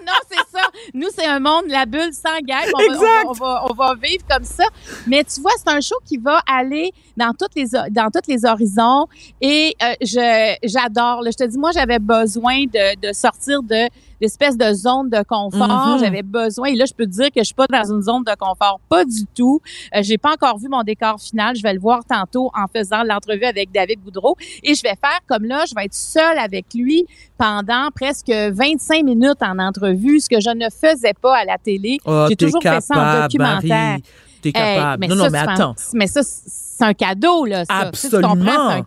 non, 0.06 0.14
c'est 0.30 0.58
ça. 0.58 0.66
Nous, 0.94 1.08
c'est 1.14 1.26
un 1.26 1.40
monde, 1.40 1.66
la 1.68 1.86
bulle 1.86 2.14
sans 2.14 2.40
guêpe. 2.40 2.72
On 2.74 2.94
va, 2.94 2.94
on, 2.94 3.00
va, 3.00 3.08
on, 3.28 3.34
va, 3.34 3.66
on 3.70 3.74
va 3.74 3.96
vivre 3.96 4.24
comme 4.30 4.44
ça. 4.44 4.66
Mais 5.06 5.24
tu 5.24 5.42
vois, 5.42 5.52
c'est 5.58 5.70
un 5.70 5.82
show 5.82 5.96
qui 6.06 6.18
va 6.18 6.42
aller 6.48 6.92
dans 7.16 7.34
toutes 7.38 7.56
les, 7.56 7.68
dans 7.92 8.10
tous 8.12 8.28
les 8.28 8.46
horizons. 8.46 9.08
Et 9.42 9.76
euh, 9.82 9.94
je, 10.02 10.56
j'adore. 10.64 11.24
Je 11.26 11.32
te 11.32 11.44
dis, 11.44 11.58
moi, 11.58 11.72
j'avais 11.72 12.00
besoin 12.00 12.64
de, 12.64 13.08
de 13.08 13.14
sortir 13.14 13.62
de 13.64 13.88
l'espèce 14.20 14.58
de 14.58 14.74
zone 14.74 15.10
de 15.10 15.24
confort. 15.24 15.88
Mhm. 15.88 16.00
J'avais 16.00 16.24
besoin. 16.24 16.68
Et 16.68 16.76
là, 16.76 16.86
je 16.86 16.94
peux 16.94 17.06
te 17.06 17.12
dire 17.12 17.28
que 17.28 17.40
je 17.40 17.46
suis 17.46 17.56
pas 17.56 17.68
dans 17.68 17.92
une 17.92 18.02
zone 18.02 18.24
de 18.24 18.36
confort. 18.36 18.80
Pas 18.90 19.06
du 19.06 19.26
tout. 19.36 19.62
Euh, 19.96 20.00
j'ai 20.02 20.18
pas 20.18 20.34
encore 20.34 20.58
vu 20.58 20.68
mon 20.70 20.84
décor 20.84 21.20
final. 21.20 21.56
Je 21.56 21.64
vais 21.64 21.74
le 21.74 21.80
voir 21.80 22.04
tantôt 22.06 22.52
en 22.56 22.66
faisant 22.68 23.04
l'entrevue 23.04 23.46
avec 23.46 23.72
David 23.72 24.04
Goudreau. 24.04 24.36
Et 24.64 24.74
je 24.74 24.82
vais 24.82 24.96
faire 24.96 25.20
comme 25.28 25.46
là, 25.46 25.66
je 25.68 25.76
vais 25.76 25.86
être 25.86 25.94
seule 25.94 26.38
avec 26.40 26.74
lui 26.74 27.06
pendant 27.38 27.90
presque 27.94 28.30
25 28.32 28.97
minutes 29.04 29.42
en 29.42 29.58
entrevue, 29.60 30.20
ce 30.20 30.30
que 30.30 30.40
je 30.40 30.50
ne 30.50 30.68
faisais 30.70 31.14
pas 31.22 31.38
à 31.38 31.46
la 31.46 31.58
télé. 31.58 31.98
Oh, 32.06 32.26
J'ai 32.30 32.36
toujours 32.36 32.62
fait 32.62 32.82
ça 32.82 32.96
en 32.96 33.22
documentaire. 33.24 33.98
T'es 34.42 34.50
Hey, 34.50 34.54
capable. 34.54 35.02
mais 35.02 35.08
non, 35.08 35.16
ça, 35.16 35.24
non, 35.24 35.30
mais 35.32 35.38
attends. 35.40 35.76
Mais 35.94 36.08
ça, 36.08 36.22
c'est 36.24 36.84
un 36.84 36.94
cadeau, 36.94 37.46
là. 37.46 37.66
Ça. 37.66 37.90
Tu 37.92 38.00
sais, 38.00 38.10
tu 38.10 38.16
comprends, 38.22 38.34
Absolument. 38.70 38.86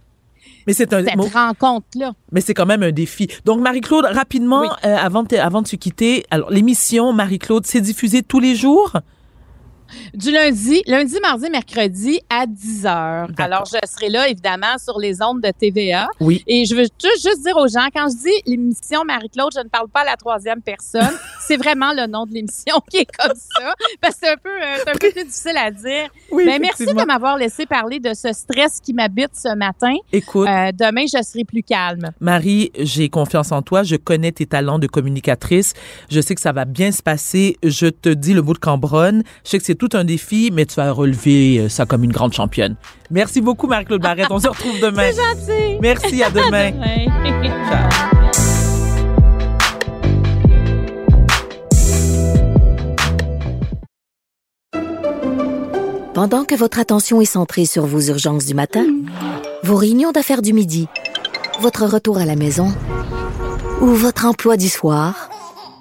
Mais 0.67 0.73
c'est 0.75 0.93
un, 0.93 1.03
cette 1.05 1.33
rencontre-là. 1.33 2.13
mais 2.31 2.41
c'est 2.41 2.55
quand 2.55 2.67
même 2.67 2.83
un 2.83 2.93
défi. 2.93 3.27
Donc, 3.45 3.61
Marie-Claude, 3.61 4.05
rapidement, 4.05 4.61
Oui. 4.63 4.69
euh, 4.85 4.97
avant, 4.97 5.23
de, 5.23 5.29
te- 5.29 5.35
avant 5.35 5.63
de 5.63 5.67
se 5.67 5.75
quitter, 5.77 6.25
alors, 6.31 6.51
l'émission, 6.51 7.13
Marie-Claude, 7.13 7.67
c'est 7.67 7.81
diffusé 7.81 8.23
tous 8.23 8.41
les 8.41 8.55
jours? 8.55 8.93
Du 10.15 10.31
lundi, 10.31 10.83
lundi, 10.87 11.17
mardi, 11.23 11.51
mercredi 11.51 12.21
à 12.29 12.47
10 12.47 12.87
heures. 12.87 13.29
Alors, 13.39 13.65
je 13.67 13.79
serai 13.89 14.09
là, 14.09 14.29
évidemment, 14.29 14.79
sur 14.83 14.99
les 14.99 15.23
ondes 15.23 15.41
de 15.41 15.51
TVA. 15.51 16.09
Oui. 16.21 16.43
Et 16.47 16.65
je 16.65 16.75
veux 16.75 16.83
juste, 17.03 17.23
juste 17.23 17.43
dire 17.45 17.57
aux 17.57 17.69
gens, 17.69 17.87
quand 17.95 18.09
je 18.11 18.17
dis 18.17 18.43
l'émission 18.51 19.05
Marie-Claude, 19.05 19.53
je 19.55 19.61
ne 19.61 19.69
parle 19.69 19.89
pas 19.89 20.01
à 20.01 20.05
la 20.05 20.17
troisième 20.17 20.61
personne. 20.63 21.15
c'est 21.47 21.57
vraiment 21.57 21.93
le 21.93 22.07
nom 22.07 22.27
de 22.27 22.33
l'émission 22.33 22.77
qui 22.91 22.99
est 22.99 23.09
comme 23.19 23.35
ça, 23.37 23.75
parce 24.01 24.15
que 24.15 24.21
c'est 24.23 24.33
un 24.33 24.37
peu, 24.37 24.51
euh, 24.51 24.77
c'est 24.85 24.89
un 24.91 24.93
peu 24.93 24.99
plus 25.11 25.25
difficile 25.25 25.57
à 25.57 25.71
dire. 25.71 26.09
Oui, 26.31 26.45
Ben, 26.47 26.61
merci 26.61 26.87
de 26.87 26.93
m'avoir 26.93 27.37
laissé 27.37 27.67
parler 27.67 27.99
de 28.01 28.15
ce 28.15 28.33
stress 28.33 28.81
qui 28.81 28.93
m'habite 28.93 29.31
ce 29.35 29.55
matin. 29.55 29.95
Écoute, 30.13 30.49
Euh, 30.49 30.73
demain, 30.73 31.05
je 31.07 31.23
serai 31.23 31.45
plus 31.45 31.63
calme. 31.63 32.11
Marie, 32.21 32.71
j'ai 32.79 33.09
confiance 33.09 33.53
en 33.53 33.63
toi. 33.63 33.83
Je 33.83 33.97
connais 33.97 34.33
tes 34.33 34.47
talents 34.47 34.79
de 34.79 34.87
communicatrice. 34.87 35.75
Je 36.11 36.21
sais 36.21 36.35
que 36.35 36.41
ça 36.41 36.53
va 36.53 36.65
bien 36.65 36.93
se 36.93 37.03
passer. 37.03 37.57
Je 37.63 37.87
te 37.87 38.09
dis 38.09 38.33
le 38.35 38.43
mot 38.43 38.53
de 38.53 38.59
Cambronne. 38.59 39.23
Je 39.45 39.51
sais 39.51 39.59
que 39.59 39.65
c'est 39.65 39.75
tout 39.81 39.97
un 39.97 40.05
défi, 40.05 40.51
mais 40.53 40.67
tu 40.67 40.75
vas 40.75 40.93
relever 40.93 41.59
euh, 41.59 41.69
ça 41.71 41.87
comme 41.87 42.05
une 42.05 42.13
grande 42.13 42.35
championne. 42.35 42.77
Merci 43.11 43.41
beaucoup, 43.41 43.67
Marie-Claude 43.67 44.03
Barrette. 44.03 44.31
On 44.31 44.39
se 44.39 44.47
retrouve 44.49 44.79
demain. 44.83 45.11
C'est 45.11 45.17
gentil. 45.17 45.79
Merci, 45.81 46.23
à 46.23 46.31
demain. 46.31 46.73
Ouais. 46.79 47.07
Pendant 56.13 56.45
que 56.45 56.55
votre 56.55 56.79
attention 56.79 57.23
est 57.23 57.25
centrée 57.25 57.65
sur 57.65 57.87
vos 57.87 58.01
urgences 58.01 58.45
du 58.45 58.53
matin, 58.53 58.85
vos 59.63 59.77
réunions 59.77 60.13
d'affaires 60.13 60.43
du 60.43 60.53
midi, 60.53 60.89
votre 61.61 61.87
retour 61.87 62.19
à 62.19 62.27
la 62.27 62.37
maison 62.37 62.69
ou 63.81 63.87
votre 63.87 64.27
emploi 64.27 64.59
du 64.59 64.69
soir, 64.69 65.31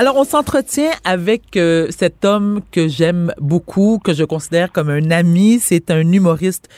Alors, 0.00 0.16
on 0.16 0.24
s'entretient 0.24 0.92
avec 1.04 1.58
euh, 1.58 1.88
cet 1.90 2.24
homme 2.24 2.62
que 2.72 2.88
j'aime 2.88 3.34
beaucoup, 3.38 4.00
que 4.02 4.14
je 4.14 4.24
considère 4.24 4.72
comme 4.72 4.88
un 4.88 5.10
ami. 5.10 5.58
C'est 5.60 5.90
un 5.90 6.00
humoriste 6.00 6.70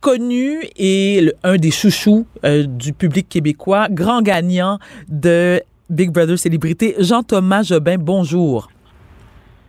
connu 0.00 0.60
et 0.76 1.22
le- 1.22 1.32
un 1.42 1.56
des 1.56 1.72
chouchous 1.72 2.24
euh, 2.44 2.62
du 2.64 2.92
public 2.92 3.28
québécois, 3.28 3.88
grand 3.90 4.22
gagnant 4.22 4.78
de 5.08 5.60
Big 5.90 6.10
Brother 6.12 6.38
Célébrité. 6.38 6.94
Jean-Thomas 7.00 7.64
Jobin, 7.64 7.96
bonjour. 7.98 8.68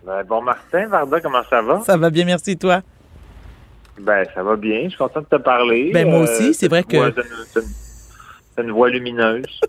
Ben, 0.05 0.23
bon 0.23 0.43
Martin, 0.43 0.85
Varda, 0.85 1.19
comment 1.19 1.41
ça 1.49 1.63
va? 1.63 1.81
Ça 1.83 1.97
va 1.97 2.11
bien, 2.11 2.25
merci 2.25 2.57
toi? 2.57 2.83
Ben, 3.99 4.23
ça 4.35 4.43
va 4.43 4.55
bien. 4.55 4.81
Je 4.83 4.89
suis 4.89 4.97
content 4.99 5.21
de 5.21 5.25
te 5.25 5.41
parler. 5.41 5.89
Ben, 5.95 6.07
moi 6.07 6.19
Euh, 6.19 6.23
aussi, 6.25 6.53
c'est 6.53 6.67
vrai 6.67 6.83
que- 6.83 7.11
C'est 7.55 8.61
une, 8.61 8.65
une 8.67 8.71
voix 8.71 8.91
lumineuse. 8.91 9.59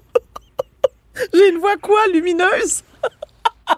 J'ai 1.33 1.49
une 1.49 1.59
voix 1.59 1.77
quoi, 1.81 1.99
lumineuse? 2.13 2.85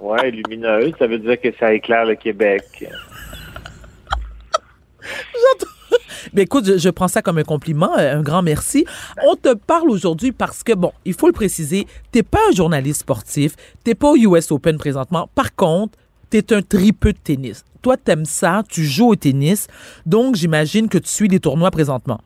Ouais, 0.01 0.31
lumineuse, 0.31 0.93
ça 0.99 1.07
veut 1.07 1.19
dire 1.19 1.41
que 1.41 1.49
ça 1.59 1.73
éclaire 1.73 2.05
le 2.05 2.15
Québec. 2.15 2.63
Ben 6.33 6.43
écoute, 6.43 6.65
je, 6.65 6.79
je 6.79 6.91
prends 6.91 7.09
ça 7.09 7.23
comme 7.23 7.39
un 7.39 7.45
compliment, 7.45 7.99
euh, 7.99 8.19
un 8.19 8.23
grand 8.23 8.43
merci. 8.43 8.85
On 9.27 9.35
te 9.35 9.55
parle 9.55 9.91
aujourd'hui 9.91 10.33
parce 10.33 10.63
que, 10.63 10.73
bon, 10.73 10.93
il 11.05 11.15
faut 11.15 11.27
le 11.27 11.33
préciser, 11.33 11.87
t'es 12.13 12.23
pas 12.23 12.39
un 12.49 12.55
journaliste 12.55 13.01
sportif, 13.01 13.57
t'es 13.83 13.95
pas 13.95 14.11
au 14.11 14.17
US 14.17 14.51
Open 14.53 14.79
présentement. 14.79 15.29
Par 15.35 15.55
contre, 15.57 15.99
t'es 16.29 16.53
un 16.53 16.63
tripeux 16.63 17.13
de 17.13 17.19
tennis. 17.19 17.65
Toi, 17.83 17.97
t'aimes 17.97 18.27
ça, 18.27 18.63
tu 18.69 18.85
joues 18.85 19.09
au 19.09 19.17
tennis, 19.17 19.67
donc 20.07 20.37
j'imagine 20.37 20.89
que 20.89 20.99
tu 20.99 21.09
suis 21.09 21.29
les 21.29 21.41
tournois 21.41 21.71
présentement. 21.71 22.21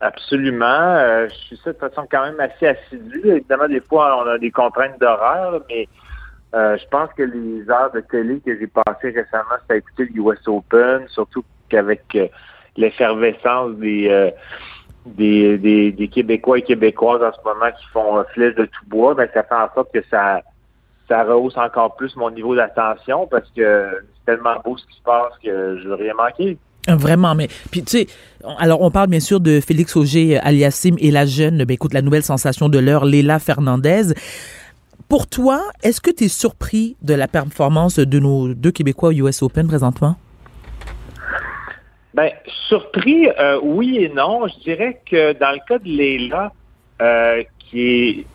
Absolument. 0.00 0.64
Euh, 0.64 1.28
je 1.28 1.34
suis 1.34 1.56
ça 1.58 1.72
de 1.72 1.78
façon 1.78 2.06
quand 2.10 2.24
même 2.24 2.38
assez 2.38 2.68
assidue. 2.68 3.22
Évidemment, 3.24 3.68
des 3.68 3.80
fois, 3.80 4.22
on 4.24 4.28
a 4.28 4.38
des 4.38 4.50
contraintes 4.50 5.00
d'horaire, 5.00 5.60
mais 5.68 5.88
euh, 6.54 6.78
je 6.78 6.86
pense 6.88 7.12
que 7.14 7.24
les 7.24 7.68
heures 7.68 7.90
de 7.92 8.00
télé 8.00 8.40
que 8.40 8.56
j'ai 8.58 8.68
passées 8.68 9.10
récemment, 9.10 9.56
c'est 9.66 9.74
à 9.74 9.76
écouter 9.76 10.08
le 10.14 10.22
US 10.22 10.46
Open, 10.46 11.06
surtout 11.08 11.44
qu'avec 11.68 12.02
euh, 12.14 12.28
l'effervescence 12.76 13.74
des, 13.76 14.08
euh, 14.08 14.30
des, 15.04 15.58
des, 15.58 15.92
des 15.92 16.08
Québécois 16.08 16.58
et 16.58 16.62
Québécoises 16.62 17.22
en 17.22 17.32
ce 17.32 17.44
moment 17.44 17.70
qui 17.78 17.86
font 17.88 18.18
euh, 18.18 18.24
flèche 18.32 18.54
de 18.54 18.64
tout 18.66 18.86
bois, 18.86 19.14
ben, 19.14 19.28
ça 19.34 19.42
fait 19.42 19.54
en 19.54 19.68
sorte 19.74 19.92
que 19.92 20.02
ça, 20.10 20.42
ça 21.08 21.24
rehausse 21.24 21.56
encore 21.56 21.96
plus 21.96 22.14
mon 22.16 22.30
niveau 22.30 22.54
d'attention 22.54 23.26
parce 23.26 23.50
que 23.50 23.88
c'est 24.14 24.32
tellement 24.32 24.58
beau 24.64 24.76
ce 24.76 24.86
qui 24.86 24.96
se 24.96 25.02
passe 25.02 25.32
que 25.42 25.78
je 25.78 25.88
veux 25.88 25.94
rien 25.94 26.14
manquer. 26.14 26.56
Vraiment, 26.88 27.34
mais 27.34 27.48
puis 27.70 27.82
tu 27.82 27.98
sais, 27.98 28.06
alors 28.58 28.80
on 28.82 28.90
parle 28.90 29.08
bien 29.08 29.20
sûr 29.20 29.40
de 29.40 29.60
Félix 29.60 29.94
Auger 29.96 30.38
Aliassim 30.38 30.96
et 30.98 31.10
la 31.10 31.26
jeune, 31.26 31.64
ben 31.64 31.74
écoute, 31.74 31.92
la 31.92 32.02
nouvelle 32.02 32.22
sensation 32.22 32.68
de 32.68 32.78
l'heure, 32.78 33.04
Léla 33.04 33.38
Fernandez. 33.38 34.14
Pour 35.08 35.26
toi, 35.26 35.62
est-ce 35.82 36.00
que 36.00 36.10
tu 36.10 36.24
es 36.24 36.28
surpris 36.28 36.96
de 37.02 37.14
la 37.14 37.28
performance 37.28 37.98
de 37.98 38.18
nos 38.18 38.54
deux 38.54 38.70
Québécois 38.70 39.10
au 39.10 39.12
US 39.12 39.42
Open 39.42 39.66
présentement? 39.66 40.16
Ben, 42.14 42.30
surpris, 42.68 43.28
euh, 43.28 43.58
oui 43.62 43.98
et 43.98 44.08
non. 44.08 44.46
Je 44.48 44.62
dirais 44.64 45.00
que 45.08 45.32
dans 45.38 45.52
le 45.52 45.60
cas 45.68 45.78
de 45.78 45.88
Léla, 45.88 46.52
euh, 47.00 47.42
qui 47.58 47.80
est 47.80 48.26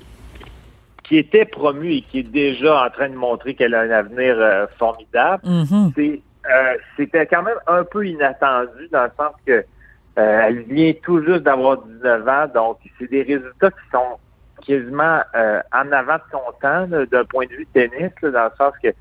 qui 1.04 1.18
était 1.18 1.44
promue 1.46 1.96
et 1.96 2.02
qui 2.02 2.20
est 2.20 2.24
déjà 2.32 2.86
en 2.86 2.90
train 2.90 3.10
de 3.10 3.16
montrer 3.16 3.56
qu'elle 3.56 3.74
a 3.76 3.82
un 3.82 3.90
avenir 3.92 4.36
euh, 4.38 4.66
formidable, 4.80 5.44
Mhm. 5.46 5.92
c'est 5.96 6.22
euh, 6.50 6.78
c'était 6.98 7.26
quand 7.26 7.44
même 7.44 7.58
un 7.68 7.84
peu 7.84 8.06
inattendu 8.06 8.88
dans 8.92 9.04
le 9.04 9.12
sens 9.18 9.34
que 9.46 9.52
euh, 9.52 10.42
elle 10.46 10.60
vient 10.64 10.94
tout 11.04 11.24
juste 11.24 11.44
d'avoir 11.44 11.78
19 11.82 12.28
ans, 12.28 12.48
donc 12.54 12.78
c'est 13.00 13.10
des 13.10 13.24
résultats 13.24 13.72
qui 13.72 13.90
sont 13.92 14.20
quasiment 14.66 15.22
euh, 15.36 15.62
en 15.74 15.92
avant 15.92 16.16
de 16.16 16.22
son 16.32 16.44
temps 16.62 16.88
d'un 16.88 17.26
point 17.26 17.46
de 17.48 17.52
vue 17.54 17.68
tennis, 17.74 18.12
là, 18.22 18.32
dans 18.32 18.44
le 18.46 18.52
sens 18.58 18.74
que 18.84 18.90
euh, 18.90 18.94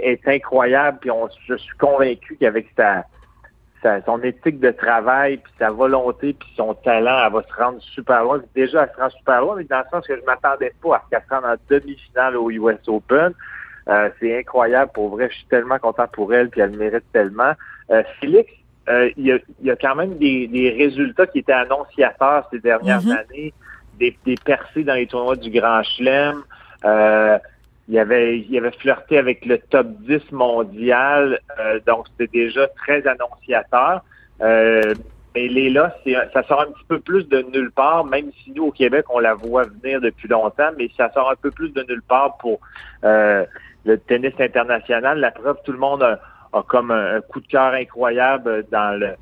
est 0.00 0.26
incroyable, 0.26 0.98
puis 1.00 1.10
je 1.48 1.54
suis 1.54 1.76
convaincu 1.78 2.36
qu'avec 2.36 2.68
sa, 2.76 3.04
sa- 3.82 4.02
son 4.02 4.22
éthique 4.22 4.60
de 4.60 4.70
travail, 4.70 5.38
puis 5.38 5.52
sa 5.58 5.70
volonté, 5.70 6.32
puis 6.34 6.48
son 6.56 6.74
talent, 6.74 7.26
elle 7.26 7.32
va 7.32 7.42
se 7.42 7.54
rendre 7.54 7.80
super 7.82 8.22
loin. 8.24 8.40
Déjà, 8.54 8.84
elle 8.84 8.90
se 8.94 9.00
rend 9.00 9.10
super 9.10 9.40
loin, 9.40 9.56
mais 9.56 9.64
dans 9.64 9.78
le 9.78 9.84
sens 9.90 10.06
que 10.06 10.16
je 10.16 10.24
m'attendais 10.24 10.72
pas 10.82 10.96
à 10.96 11.02
ce 11.04 11.10
qu'elle 11.10 11.22
se 11.28 11.34
rende 11.34 11.44
en 11.44 11.54
demi-finale 11.68 12.36
au 12.36 12.50
US 12.50 12.78
Open. 12.86 13.32
Euh, 13.88 14.10
c'est 14.20 14.38
incroyable, 14.38 14.90
pour 14.94 15.08
vrai, 15.10 15.28
je 15.30 15.36
suis 15.36 15.46
tellement 15.46 15.78
content 15.78 16.06
pour 16.12 16.32
elle, 16.34 16.48
puis 16.50 16.60
elle 16.60 16.72
le 16.72 16.78
mérite 16.78 17.04
tellement. 17.12 17.52
Euh, 17.90 18.02
Félix, 18.20 18.50
euh, 18.88 19.10
il, 19.16 19.26
y 19.26 19.32
a, 19.32 19.38
il 19.60 19.66
y 19.66 19.70
a 19.70 19.76
quand 19.76 19.94
même 19.94 20.16
des, 20.18 20.46
des 20.48 20.70
résultats 20.70 21.26
qui 21.26 21.40
étaient 21.40 21.52
annonciateurs 21.52 22.48
ces 22.52 22.58
dernières 22.60 23.02
Mhm. 23.02 23.12
années, 23.12 23.52
des, 23.98 24.16
des 24.24 24.34
percées 24.44 24.84
dans 24.84 24.94
les 24.94 25.06
tournois 25.06 25.36
du 25.36 25.50
Grand 25.50 25.82
Chelem. 25.82 26.42
Euh, 26.84 27.38
il 27.88 27.98
avait, 27.98 28.38
il 28.38 28.56
avait 28.56 28.70
flirté 28.72 29.18
avec 29.18 29.44
le 29.44 29.58
top 29.58 29.86
10 30.00 30.30
mondial, 30.32 31.40
euh, 31.58 31.80
donc 31.86 32.06
c'était 32.16 32.30
déjà 32.38 32.68
très 32.68 33.06
annonciateur. 33.06 34.02
Euh, 34.40 34.94
mais 35.34 35.48
Léla, 35.48 35.96
ça 36.32 36.42
sort 36.42 36.60
un 36.60 36.66
petit 36.66 36.84
peu 36.88 37.00
plus 37.00 37.26
de 37.28 37.40
nulle 37.52 37.70
part, 37.72 38.04
même 38.04 38.30
si 38.42 38.52
nous, 38.52 38.64
au 38.66 38.70
Québec, 38.70 39.06
on 39.08 39.18
la 39.18 39.34
voit 39.34 39.64
venir 39.64 40.00
depuis 40.00 40.28
longtemps, 40.28 40.70
mais 40.78 40.90
ça 40.96 41.10
sort 41.12 41.30
un 41.30 41.36
peu 41.36 41.50
plus 41.50 41.70
de 41.70 41.82
nulle 41.88 42.02
part 42.02 42.36
pour 42.38 42.60
euh, 43.04 43.44
le 43.84 43.98
tennis 43.98 44.34
international. 44.38 45.18
La 45.18 45.30
preuve, 45.30 45.58
tout 45.64 45.72
le 45.72 45.78
monde 45.78 46.02
a, 46.02 46.20
comme 46.68 46.90
un 46.90 47.20
coup 47.22 47.40
de 47.40 47.46
cœur 47.46 47.74
incroyable 47.74 48.66
dans 48.70 48.98
le 48.98 49.14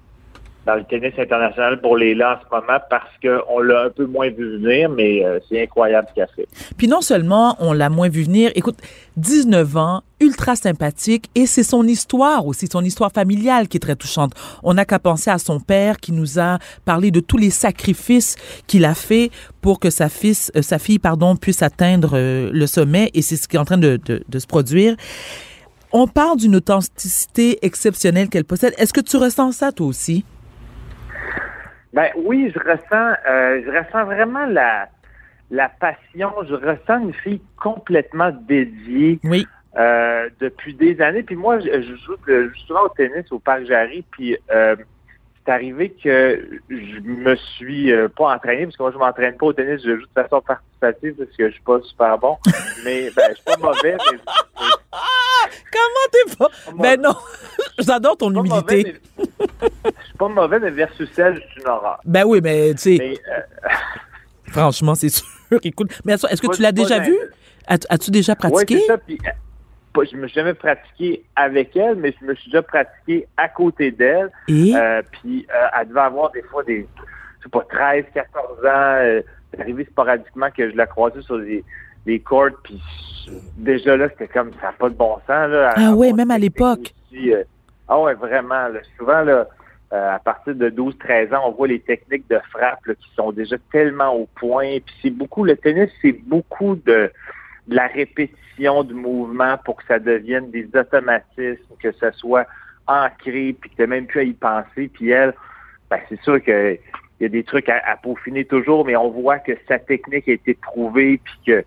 dans 0.67 0.75
le 0.75 0.85
tennis 0.85 1.13
international 1.19 1.81
pour 1.81 1.97
les 1.97 2.15
là 2.15 2.39
en 2.39 2.45
ce 2.45 2.55
moment 2.55 2.79
parce 2.91 3.11
qu'on 3.23 3.61
l'a 3.61 3.85
un 3.85 3.91
peu 3.91 4.07
moins 4.07 4.29
vu 4.29 4.59
venir, 4.59 4.91
mais 4.91 5.25
euh, 5.25 5.39
c'est 5.49 5.63
incroyable 5.63 6.09
ce 6.09 6.15
qu'il 6.15 6.23
a 6.23 6.27
fait. 6.27 6.49
Puis 6.77 6.89
non 6.89 7.01
seulement 7.01 7.57
on 7.61 7.73
l'a 7.73 7.89
moins 7.89 8.09
vu 8.09 8.23
venir, 8.23 8.51
écoute, 8.55 8.77
19 9.17 9.77
ans, 9.77 10.03
ultra 10.21 10.55
sympathique, 10.55 11.31
et 11.35 11.47
c'est 11.47 11.63
son 11.63 11.87
histoire 11.87 12.47
aussi, 12.47 12.67
son 12.71 12.85
histoire 12.85 13.11
familiale 13.11 13.69
qui 13.69 13.79
est 13.79 13.81
très 13.81 13.97
touchante. 13.97 14.33
On 14.63 14.75
n'a 14.75 14.85
qu'à 14.85 14.99
penser 14.99 15.31
à 15.31 15.39
son 15.39 15.61
père 15.61 15.97
qui 15.97 16.13
nous 16.13 16.39
a 16.39 16.59
parlé 16.85 17.11
de 17.11 17.21
tous 17.21 17.39
les 17.39 17.51
sacrifices 17.51 18.37
qu'il 18.67 18.85
a 18.85 18.95
fait 18.95 19.31
pour 19.63 19.81
que 19.81 19.89
sa, 19.89 20.07
euh, 20.07 20.79
fille 20.79 20.99
pardon, 20.99 21.37
puisse 21.37 21.63
atteindre 21.63 22.13
euh, 22.15 22.51
le 22.53 22.67
sommet, 22.67 23.11
et 23.15 23.23
c'est 23.23 23.37
ce 23.37 23.49
qui 23.49 23.57
est 23.57 23.61
en 23.61 23.65
train 23.65 23.79
de 23.79 23.99
se 24.39 24.47
produire. 24.47 24.97
On 25.93 26.07
parle 26.07 26.37
d'une 26.37 26.55
authenticité 26.55 27.59
exceptionnelle 27.63 28.29
qu'elle 28.29 28.45
possède. 28.45 28.75
Est-ce 28.79 28.93
que 28.93 29.01
tu 29.01 29.17
ressens 29.17 29.53
ça 29.53 29.73
toi 29.73 29.89
aussi? 29.89 30.25
Ben 31.93 32.11
oui, 32.17 32.53
je 32.55 32.59
ressens, 32.59 33.17
euh, 33.29 33.63
je 33.65 33.71
ressens 33.71 34.05
vraiment 34.05 34.47
la, 34.47 34.89
la 35.51 35.69
passion. 35.69 36.33
Je 36.49 36.55
ressens 36.55 37.01
une 37.01 37.15
fille 37.15 37.43
complètement 37.57 38.31
dédiée. 38.31 39.21
Oui. 39.25 39.47
Euh, 39.77 40.29
depuis 40.41 40.75
des 40.75 41.01
années. 41.01 41.23
Puis 41.23 41.37
moi, 41.37 41.61
je, 41.61 41.67
je 41.67 41.95
joue 42.05 42.17
le- 42.27 42.53
souvent 42.67 42.87
au 42.87 42.89
tennis 42.89 43.31
au 43.31 43.39
Parc 43.39 43.67
Jarry. 43.67 44.05
Puis 44.11 44.37
euh, 44.51 44.75
c'est 45.45 45.53
arrivé 45.53 45.91
que 45.91 46.45
je 46.69 47.01
me 47.01 47.37
suis 47.37 47.93
euh, 47.93 48.09
pas 48.09 48.35
entraîné, 48.35 48.65
parce 48.65 48.77
que 48.77 48.83
moi, 48.83 48.91
je 48.93 48.99
m'entraîne 48.99 49.37
pas 49.37 49.47
au 49.47 49.53
tennis. 49.53 49.81
Je 49.85 49.95
joue 49.97 50.07
de 50.07 50.23
façon 50.23 50.43
participative 50.81 51.25
parce 51.25 51.37
que 51.37 51.49
je 51.49 51.53
suis 51.55 51.63
pas 51.63 51.81
super 51.83 52.19
bon. 52.19 52.37
mais 52.85 53.11
ben, 53.11 53.25
je 53.31 53.35
suis 53.35 53.45
pas 53.45 53.57
mauvais, 53.59 53.97
mais 54.11 54.19
Comment 55.73 56.07
t'es 56.13 56.37
pas? 56.37 56.49
Ben 56.83 57.01
non, 57.01 57.15
j'adore 57.79 58.17
ton 58.17 58.33
pas 58.33 58.43
mauvais, 58.43 58.81
humilité. 58.81 59.01
mais- 59.19 59.27
je 59.85 60.05
suis 60.07 60.19
pas 60.19 60.29
mauvais, 60.29 60.59
mais 60.59 60.71
versus 60.71 61.09
elle, 61.19 61.37
je 61.37 61.41
suis 61.53 61.61
une 61.63 61.69
horreur. 61.69 62.01
Ben 62.05 62.25
oui, 62.25 62.41
mais 62.43 62.73
tu 62.75 62.97
sais, 62.97 63.21
euh, 63.29 63.69
franchement, 64.49 64.95
c'est 64.95 65.09
sûr. 65.09 65.27
Écoute, 65.63 65.91
mais 66.05 66.15
attends, 66.15 66.29
est-ce 66.29 66.41
que 66.41 66.47
Moi, 66.47 66.57
tu 66.57 66.63
l'as 66.63 66.73
déjà 66.73 66.99
pas 66.99 67.05
vu? 67.05 67.17
dans- 67.17 67.75
As- 67.75 67.87
As-tu 67.89 68.11
déjà 68.11 68.35
pratiqué? 68.35 68.81
c'est 68.81 68.87
ça. 68.87 68.99
Puis, 68.99 69.19
euh, 69.27 69.31
pas- 69.93 70.05
je 70.11 70.17
me 70.17 70.27
suis 70.29 70.35
jamais 70.37 70.55
pratiqué 70.55 71.25
avec 71.37 71.77
elle, 71.77 71.97
mais 71.97 72.15
je 72.21 72.27
me 72.27 72.35
suis 72.35 72.51
déjà 72.51 72.63
pratiqué 72.63 73.27
à 73.37 73.49
côté 73.49 73.91
d'elle. 73.93 74.31
Et? 74.49 74.75
Euh, 74.75 75.03
puis 75.13 75.47
euh, 75.55 75.67
elle 75.81 75.89
devait 75.89 76.01
avoir 76.01 76.31
des 76.33 76.43
fois 76.43 76.63
des, 76.65 76.87
je 77.39 77.43
sais 77.45 77.49
pas, 77.51 77.65
13, 77.71 78.05
14 78.15 78.59
ans. 78.67 79.21
C'est 79.53 79.61
arrivé 79.61 79.85
sporadiquement 79.85 80.51
que 80.51 80.71
je 80.71 80.77
la 80.77 80.87
croisais 80.87 81.23
sur 81.23 81.39
des, 81.39 81.65
des 82.07 82.21
courts. 82.21 82.51
Puis 82.65 82.81
déjà 83.57 83.97
là, 83.97 84.09
c'était 84.11 84.29
comme, 84.29 84.53
ça 84.61 84.69
n'a 84.69 84.73
pas 84.73 84.89
de 84.89 84.95
bon 84.95 85.15
sens. 85.27 85.49
Là, 85.51 85.73
Ah 85.77 85.89
Avoir 85.89 86.15
même 86.15 86.31
à 86.31 86.39
l'époque. 86.39 86.93
euh, 87.33 87.43
ah 87.89 88.01
ouais, 88.01 88.15
vraiment. 88.15 88.69
Là, 88.69 88.81
souvent, 88.99 89.23
là, 89.23 89.49
euh, 89.93 90.15
à 90.15 90.19
partir 90.21 90.55
de 90.55 90.71
12-13 90.71 91.35
ans, 91.35 91.43
on 91.47 91.53
voit 91.53 91.67
les 91.69 91.81
techniques 91.81 92.29
de 92.31 92.39
frappe 92.53 92.87
là, 92.87 92.95
qui 92.95 93.11
sont 93.17 93.33
déjà 93.33 93.57
tellement 93.73 94.15
au 94.15 94.29
point. 94.37 94.79
Puis 94.85 94.95
c'est 95.03 95.11
beaucoup, 95.11 95.45
le 95.45 95.57
tennis, 95.57 95.91
c'est 96.01 96.13
beaucoup 96.13 96.77
de, 96.77 97.11
de 97.67 97.75
la 97.75 97.89
répétition 97.89 98.85
du 98.85 98.95
mouvement 98.95 99.57
pour 99.65 99.77
que 99.77 99.83
ça 99.89 99.99
devienne 99.99 100.51
des 100.51 100.69
automatismes, 100.75 101.75
que 101.83 101.91
ce 101.93 102.11
soit 102.13 102.47
ancré, 102.87 103.57
puis 103.61 103.71
que 103.71 103.83
tu 103.83 103.87
même 103.87 104.07
plus 104.07 104.21
à 104.21 104.25
y 104.25 104.33
penser. 104.33 104.89
Puis 104.93 105.11
elle, 105.11 105.35
ben, 105.91 105.99
c'est 106.09 106.21
sûr 106.23 106.43
que 106.43 106.79
il 107.21 107.25
y 107.25 107.27
a 107.27 107.29
des 107.29 107.45
trucs 107.45 107.69
à, 107.69 107.77
à 107.87 107.97
peaufiner 107.97 108.45
toujours, 108.47 108.85
mais 108.87 108.97
on 108.97 109.11
voit 109.11 109.39
que 109.39 109.53
sa 109.69 109.79
technique 109.79 110.27
a 110.29 110.33
été 110.33 110.55
prouvée, 110.55 111.21
puis 111.23 111.35
que 111.47 111.65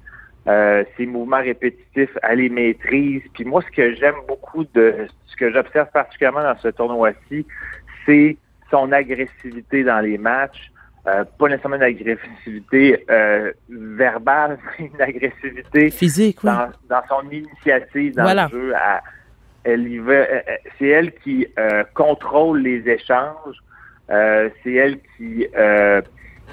euh, 0.47 0.83
ses 0.97 1.05
mouvements 1.05 1.41
répétitifs, 1.41 2.17
elle 2.23 2.39
les 2.39 2.49
maîtrise. 2.49 3.21
Puis 3.33 3.45
moi, 3.45 3.61
ce 3.61 3.71
que 3.73 3.93
j'aime 3.95 4.15
beaucoup 4.27 4.65
de 4.73 5.07
ce 5.27 5.35
que 5.35 5.51
j'observe 5.51 5.89
particulièrement 5.91 6.43
dans 6.43 6.57
ce 6.57 6.67
tournoi-ci, 6.69 7.45
c'est 8.05 8.35
son 8.71 8.91
agressivité 8.91 9.83
dans 9.83 9.99
les 9.99 10.17
matchs. 10.17 10.71
Euh, 11.05 11.23
pas 11.37 11.47
nécessairement 11.49 11.75
une 11.75 11.83
agressivité 11.83 13.03
euh, 13.09 13.51
verbale, 13.69 14.57
mais 14.79 14.89
une 14.93 15.01
agressivité 15.01 15.89
Physique, 15.91 16.39
oui. 16.43 16.49
dans, 16.49 16.69
dans 16.89 17.01
son 17.09 17.29
initiative 17.29 18.15
dans 18.15 18.23
Voilà. 18.23 18.49
le 18.51 18.57
jeu. 18.59 18.73
Elle, 18.73 19.01
elle 19.73 19.87
y 19.87 19.97
va- 19.99 20.25
c'est 20.79 20.87
elle 20.87 21.13
qui 21.15 21.45
euh, 21.59 21.83
contrôle 21.93 22.61
les 22.61 22.87
échanges. 22.89 23.57
Euh, 24.09 24.49
c'est 24.63 24.73
elle 24.73 24.99
qui 25.17 25.47
euh, 25.57 26.01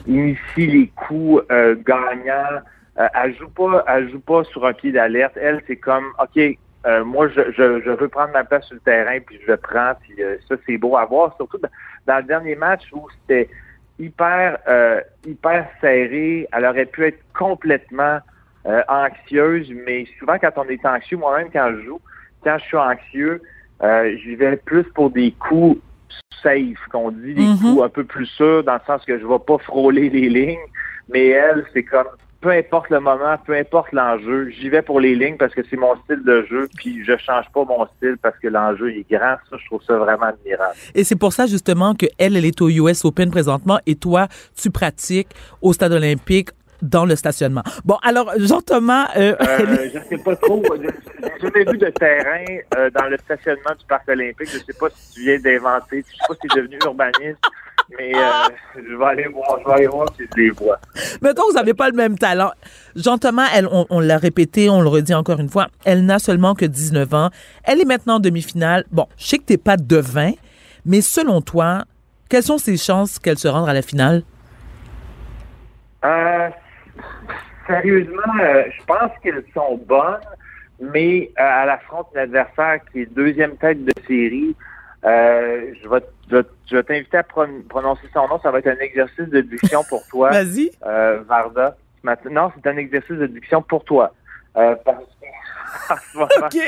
initie 0.07 0.67
les 0.67 0.89
coups 0.89 1.43
euh, 1.51 1.77
gagnants. 1.87 2.61
Euh, 2.99 3.09
elle 3.15 3.37
joue 3.37 3.49
pas, 3.49 3.85
elle 3.89 4.11
joue 4.11 4.21
pas 4.21 4.45
sur 4.45 4.67
un 4.67 4.73
pied 4.73 4.93
d'alerte. 4.93 5.37
Elle, 5.37 5.63
c'est 5.67 5.77
comme, 5.77 6.05
ok, 6.23 6.41
euh, 6.87 7.05
moi, 7.05 7.29
je, 7.29 7.41
je, 7.53 7.81
je 7.83 7.91
veux 7.91 8.09
prendre 8.09 8.33
ma 8.33 8.45
place 8.45 8.65
sur 8.67 8.75
le 8.75 8.81
terrain, 8.81 9.19
puis 9.21 9.39
je 9.47 9.53
prends. 9.55 9.93
Puis 10.01 10.17
ça, 10.49 10.57
c'est 10.67 10.79
beau 10.79 10.97
à 10.97 11.05
voir. 11.05 11.35
Surtout 11.37 11.59
dans, 12.07 12.17
le 12.17 12.23
dernier 12.23 12.55
match 12.55 12.85
où 12.93 13.07
c'était 13.21 13.49
hyper, 13.99 14.59
hyper 15.27 15.69
serré. 15.81 16.49
Elle 16.53 16.65
aurait 16.65 16.87
pu 16.87 17.05
être 17.05 17.21
complètement 17.37 18.21
anxieuse, 18.89 19.73
mais 19.87 20.07
souvent 20.19 20.39
quand 20.39 20.53
on 20.57 20.65
est 20.65 20.85
anxieux, 20.85 21.17
moi-même 21.17 21.49
quand 21.53 21.73
je 21.77 21.83
joue, 21.83 22.01
quand 22.43 22.59
je 22.59 22.65
suis 22.65 22.77
anxieux, 22.77 23.43
euh, 23.83 24.17
j'y 24.23 24.35
vais 24.35 24.57
plus 24.57 24.85
pour 24.95 25.11
des 25.11 25.33
coups 25.33 25.79
safe, 26.42 26.79
qu'on 26.90 27.11
dit, 27.11 27.35
des 27.35 27.42
Mhm. 27.46 27.57
coups 27.59 27.83
un 27.85 27.88
peu 27.88 28.05
plus 28.05 28.26
sûrs, 28.26 28.64
dans 28.64 28.74
le 28.74 28.81
sens 28.87 29.05
que 29.05 29.18
je 29.18 29.26
vais 29.26 29.38
pas 29.38 29.59
frôler 29.59 30.09
les 30.11 30.29
lignes, 30.29 30.59
mais 31.09 31.29
elle, 31.29 31.64
c'est 31.72 31.83
comme 31.85 32.07
peu 32.40 32.48
importe 32.48 32.88
le 32.88 33.00
moment, 33.00 33.37
peu 33.44 33.55
importe 33.55 33.92
l'enjeu, 33.92 34.48
j'y 34.48 34.70
vais 34.70 34.81
pour 34.81 34.98
les 34.98 35.14
lignes 35.14 35.37
parce 35.37 35.53
que 35.55 35.61
c'est 35.68 35.76
mon 35.76 35.94
style 36.05 36.22
de 36.24 36.46
jeu, 36.48 36.70
puis 36.74 37.05
je 37.05 37.12
change 37.18 37.44
pas 37.53 37.64
mon 37.66 37.87
style 37.98 38.16
parce 38.22 38.38
que 38.38 38.48
l'enjeu 38.48 38.90
est 38.92 39.05
grand. 39.11 39.37
Ça, 39.50 39.57
je 39.59 39.66
trouve 39.66 39.83
ça 39.83 39.98
vraiment 39.98 40.24
admirable. 40.24 40.72
Et 40.94 41.05
c'est 41.05 41.16
pour 41.16 41.35
ça 41.35 41.44
justement 41.46 41.94
que 41.94 42.07
elle, 42.16 42.37
elle 42.38 42.46
est 42.46 42.62
au 42.62 42.70
US 42.70 43.05
Open 43.05 43.31
présentement 43.31 43.79
et 43.87 43.94
toi, 43.94 44.26
tu 44.57 44.70
pratiques 44.70 45.29
au 45.61 45.74
stade 45.74 45.92
olympique 45.92 46.48
dans 46.83 47.05
le 47.05 47.16
stationnement. 47.16 47.62
Bon, 47.85 47.97
alors, 48.03 48.31
Jean-Thomas, 48.38 49.09
euh, 49.16 49.35
Euh, 49.40 49.88
je 49.95 49.99
sais 50.09 50.23
pas 50.23 50.37
trop. 50.37 50.62
J'ai 50.81 50.88
j'ai 51.23 51.49
jamais 51.49 51.73
vu 51.73 51.79
de 51.79 51.90
terrain 51.90 52.45
euh, 52.77 52.90
dans 52.90 53.07
le 53.07 53.16
stationnement 53.19 53.75
du 53.79 53.85
parc 53.87 54.09
olympique. 54.09 54.49
Je 54.53 54.59
sais 54.59 54.79
pas 54.79 54.88
si 54.95 55.12
tu 55.14 55.21
viens 55.23 55.38
d'inventer. 55.38 56.05
Je 56.07 56.12
sais 56.12 56.25
pas 56.29 56.35
si 56.35 56.49
tu 56.49 56.59
es 56.59 56.62
devenu 56.62 56.79
urbaniste, 56.85 57.38
mais 57.99 58.12
euh, 58.14 58.21
je 58.77 58.97
vais 58.97 59.05
aller 59.05 59.27
voir. 59.29 59.59
Je 59.61 59.66
vais 59.66 59.73
aller 59.75 59.87
voir 59.87 60.09
si 60.16 60.25
je 60.25 60.40
les 60.40 60.51
vois. 60.51 60.79
mettons 61.23 61.43
que 61.43 61.49
vous 61.49 61.55
n'avez 61.57 61.75
pas 61.75 61.88
le 61.88 61.97
même 61.97 62.19
talent. 62.19 62.53
Jean-Thomas, 62.97 63.47
elle, 63.55 63.66
on, 63.71 63.87
on 63.90 64.01
l'a 64.01 64.19
répété, 64.19 64.69
on 64.71 64.81
le 64.81 64.88
redit 64.88 65.14
encore 65.14 65.40
une 65.40 65.49
fois, 65.49 65.69
elle 65.85 66.05
n'a 66.05 66.19
seulement 66.19 66.55
que 66.55 66.64
19 66.64 67.14
ans. 67.14 67.31
Elle 67.64 67.81
est 67.81 67.85
maintenant 67.85 68.16
en 68.16 68.21
demi-finale. 68.21 68.85
Bon, 68.90 69.07
je 69.16 69.27
sais 69.27 69.38
que 69.38 69.45
t'es 69.45 69.59
pas 69.59 69.77
devin, 69.77 70.33
mais 70.85 71.01
selon 71.01 71.40
toi, 71.40 71.85
quelles 72.29 72.43
sont 72.43 72.59
ses 72.59 72.77
chances 72.77 73.19
qu'elle 73.19 73.38
se 73.38 73.49
rende 73.49 73.69
à 73.69 73.73
la 73.73 73.83
finale? 73.83 74.23
Euh, 76.05 76.49
sérieusement, 77.67 78.35
euh, 78.43 78.65
je 78.79 78.85
pense 78.85 79.11
qu'elles 79.23 79.45
sont 79.55 79.77
bonnes, 79.87 80.21
mais 80.81 81.31
euh, 81.39 81.63
elle 81.63 81.71
affronte 81.71 82.09
un 82.17 82.21
adversaire 82.23 82.81
qui 82.91 83.03
est 83.03 83.07
deuxième 83.15 83.57
tête 83.57 83.85
de 83.85 83.93
série. 84.07 84.55
Euh, 85.05 85.73
je 85.83 85.89
vais, 85.89 86.01
je 86.31 86.37
vais- 86.37 86.43
je 86.71 86.77
vais 86.77 86.83
t'inviter 86.83 87.17
à 87.19 87.23
pron- 87.23 87.63
prononcer 87.69 88.07
son 88.13 88.29
nom. 88.29 88.39
Ça 88.41 88.51
va 88.51 88.59
être 88.59 88.67
un 88.69 88.79
exercice 88.81 89.29
de 89.29 89.41
diction 89.41 89.83
pour 89.89 90.07
toi. 90.09 90.31
Vas-y. 90.33 90.71
euh, 90.85 91.23
Varda. 91.27 91.77
Non, 92.31 92.51
c'est 92.55 92.67
un 92.71 92.77
exercice 92.77 93.17
de 93.17 93.27
diction 93.27 93.63
pour 93.63 93.85
toi. 93.85 94.13
Parce 94.55 94.79
que 94.85 96.19
OK. 96.59 96.63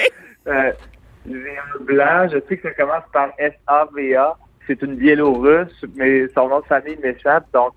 j'ai 1.26 1.56
un 1.58 1.84
blanc. 1.84 2.28
Je 2.32 2.38
sais 2.48 2.56
que 2.56 2.68
ça 2.68 2.74
commence 2.74 3.04
par 3.12 3.30
S-A-V-A. 3.38 4.36
C'est 4.66 4.80
une 4.82 4.94
Biélorusse, 4.96 5.84
mais 5.96 6.28
son 6.28 6.48
nom 6.48 6.60
de 6.60 6.64
famille 6.66 6.96
m'échappe. 7.02 7.46
Donc, 7.52 7.74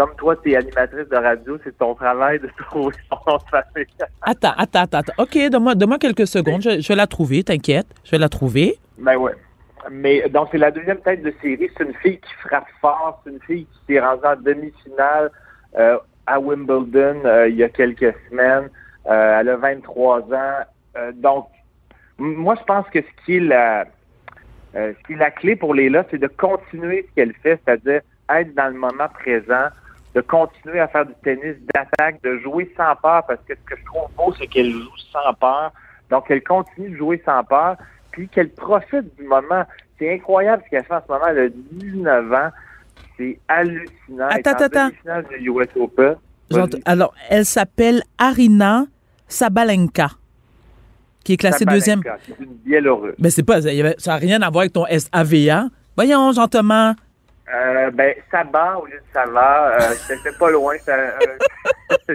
comme 0.00 0.16
toi, 0.16 0.34
tu 0.36 0.52
es 0.52 0.56
animatrice 0.56 1.10
de 1.10 1.16
radio, 1.16 1.58
c'est 1.62 1.76
ton 1.76 1.94
travail 1.94 2.38
de 2.38 2.48
trouver 2.70 2.96
son 3.10 3.38
famille. 3.50 3.86
Attends, 4.22 4.54
attends, 4.56 4.86
attends. 4.90 5.12
OK, 5.18 5.36
donne-moi 5.50 5.74
donne-moi 5.74 5.98
quelques 5.98 6.26
secondes. 6.26 6.62
Je, 6.62 6.80
je 6.80 6.88
vais 6.88 6.96
la 6.96 7.06
trouver, 7.06 7.44
t'inquiète. 7.44 7.86
Je 8.04 8.12
vais 8.12 8.18
la 8.18 8.30
trouver. 8.30 8.76
Ben 8.96 9.16
ouais. 9.16 9.34
Mais 9.90 10.26
donc, 10.30 10.48
c'est 10.52 10.58
la 10.58 10.70
deuxième 10.70 11.00
tête 11.00 11.22
de 11.22 11.34
série. 11.42 11.68
C'est 11.76 11.84
une 11.84 11.94
fille 11.96 12.18
qui 12.18 12.32
frappe 12.48 12.68
fort. 12.80 13.20
C'est 13.22 13.30
une 13.30 13.40
fille 13.40 13.66
qui 13.66 13.92
s'est 13.92 14.00
rendue 14.00 14.24
en 14.24 14.36
demi-finale 14.36 15.30
euh, 15.78 15.98
à 16.26 16.40
Wimbledon 16.40 17.20
euh, 17.26 17.48
il 17.50 17.56
y 17.56 17.62
a 17.62 17.68
quelques 17.68 18.14
semaines. 18.30 18.70
Euh, 19.06 19.40
elle 19.40 19.50
a 19.50 19.56
23 19.56 20.20
ans. 20.32 21.10
Donc, 21.16 21.48
moi, 22.16 22.54
je 22.58 22.64
pense 22.64 22.88
que 22.88 23.00
ce 23.00 23.24
qui 23.26 23.36
est 23.36 23.40
la, 23.40 23.84
ce 24.72 25.06
qui 25.06 25.12
est 25.12 25.16
la 25.16 25.30
clé 25.30 25.56
pour 25.56 25.74
Léla, 25.74 26.06
c'est 26.10 26.18
de 26.18 26.26
continuer 26.26 27.06
ce 27.06 27.14
qu'elle 27.14 27.34
fait, 27.42 27.60
c'est-à-dire 27.66 28.00
être 28.30 28.54
dans 28.54 28.68
le 28.68 28.78
moment 28.78 29.08
présent, 29.12 29.68
de 30.14 30.20
continuer 30.20 30.80
à 30.80 30.88
faire 30.88 31.06
du 31.06 31.12
tennis 31.22 31.56
d'attaque, 31.74 32.20
de 32.22 32.38
jouer 32.38 32.72
sans 32.76 32.94
peur, 32.96 33.24
parce 33.26 33.40
que 33.46 33.54
ce 33.54 33.60
que 33.74 33.78
je 33.78 33.84
trouve 33.84 34.08
beau, 34.16 34.34
c'est 34.38 34.46
qu'elle 34.48 34.72
joue 34.72 34.96
sans 35.12 35.32
peur. 35.34 35.72
Donc, 36.10 36.24
elle 36.30 36.42
continue 36.42 36.90
de 36.90 36.96
jouer 36.96 37.22
sans 37.24 37.44
peur, 37.44 37.76
puis 38.10 38.28
qu'elle 38.28 38.50
profite 38.50 39.14
du 39.16 39.24
moment. 39.24 39.64
C'est 39.98 40.12
incroyable 40.14 40.62
ce 40.64 40.70
qu'elle 40.70 40.84
fait 40.84 40.94
en 40.94 41.02
ce 41.06 41.12
moment. 41.12 41.26
Elle 41.28 41.38
a 41.38 41.48
19 41.48 42.32
ans. 42.32 42.48
C'est 43.16 43.38
hallucinant. 43.48 44.28
Elle 44.30 44.38
est 44.38 44.48
Attends, 44.48 44.50
en 44.62 44.66
attends. 44.66 44.86
demi-finale 44.88 45.26
du 45.38 45.50
US 45.50 45.68
Open. 45.76 46.16
J'ent- 46.50 46.66
Vas-y. 46.66 46.82
Alors, 46.86 47.14
elle 47.28 47.44
s'appelle 47.44 48.02
Arina 48.18 48.86
Sabalenka, 49.28 50.08
qui 51.24 51.34
est 51.34 51.36
classée 51.36 51.64
deuxième. 51.64 52.02
C'est 52.26 52.38
une 52.40 52.54
Biélorusse. 52.64 53.14
Ben, 53.18 53.30
c'est 53.30 53.42
pas, 53.44 53.60
ça 53.62 53.70
n'a 54.10 54.16
rien 54.16 54.42
à 54.42 54.50
voir 54.50 54.62
avec 54.62 54.72
ton 54.72 54.86
SAVA. 54.86 55.68
Voyons, 55.96 56.32
Jean-Thomas, 56.32 56.94
Euh, 57.52 57.90
ben, 57.90 58.14
Sabah 58.30 58.78
au 58.78 58.86
lieu 58.86 58.92
de 58.98 59.02
Sava. 59.12 59.72
Euh, 59.74 59.80
C'était 60.06 60.36
pas 60.38 60.50
loin. 60.50 60.74
Ça, 60.84 60.92
euh, 60.94 62.14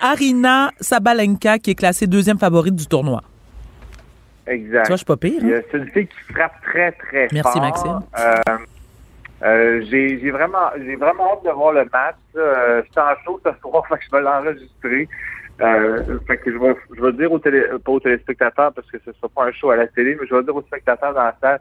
Arina 0.00 0.70
Sabalenka, 0.80 1.58
qui 1.58 1.70
est 1.72 1.74
classée 1.74 2.06
deuxième 2.06 2.38
favorite 2.38 2.74
du 2.76 2.86
tournoi. 2.86 3.22
exact. 4.46 4.84
Tu 4.84 4.88
vois, 4.88 4.96
je 4.96 4.96
suis 4.96 5.04
pas 5.04 5.16
pire. 5.16 5.42
hein? 5.44 5.60
C'est 5.70 5.78
une 5.78 5.88
fille 5.90 6.06
qui 6.06 6.32
frappe 6.32 6.60
très, 6.62 6.92
très 6.92 7.28
Merci, 7.32 7.52
fort. 7.52 7.62
Maxime. 7.62 8.00
Euh, 8.18 8.58
euh, 9.42 9.82
j'ai 9.90 10.30
vraiment 10.30 10.70
j'ai 10.76 10.96
vraiment 10.96 11.32
hâte 11.32 11.44
de 11.44 11.50
voir 11.50 11.72
le 11.72 11.84
match. 11.92 12.16
Euh, 12.36 12.82
je 12.84 12.90
suis 12.90 13.00
en 13.00 13.14
show 13.24 13.40
ce 13.44 13.50
soir, 13.60 13.86
fait 13.88 13.96
que 13.98 14.04
je 14.04 14.10
vais 14.16 14.20
l'enregistrer. 14.22 15.08
Euh, 15.62 16.18
fait 16.26 16.38
que 16.38 16.52
je 16.52 16.56
vais, 16.58 16.74
je 16.96 17.02
vais 17.02 17.12
dire 17.12 17.30
aux 17.32 17.38
télé, 17.38 17.62
pas 17.84 17.92
aux 17.92 18.00
téléspectateurs 18.00 18.72
parce 18.72 18.90
que 18.90 18.96
ce 19.04 19.12
sera 19.12 19.28
pas 19.28 19.44
un 19.44 19.52
show 19.52 19.70
à 19.70 19.76
la 19.76 19.86
télé, 19.88 20.16
mais 20.18 20.26
je 20.26 20.34
vais 20.34 20.42
dire 20.42 20.56
aux 20.56 20.62
spectateurs 20.62 21.12
dans 21.12 21.22
la 21.24 21.36
salle 21.40 21.60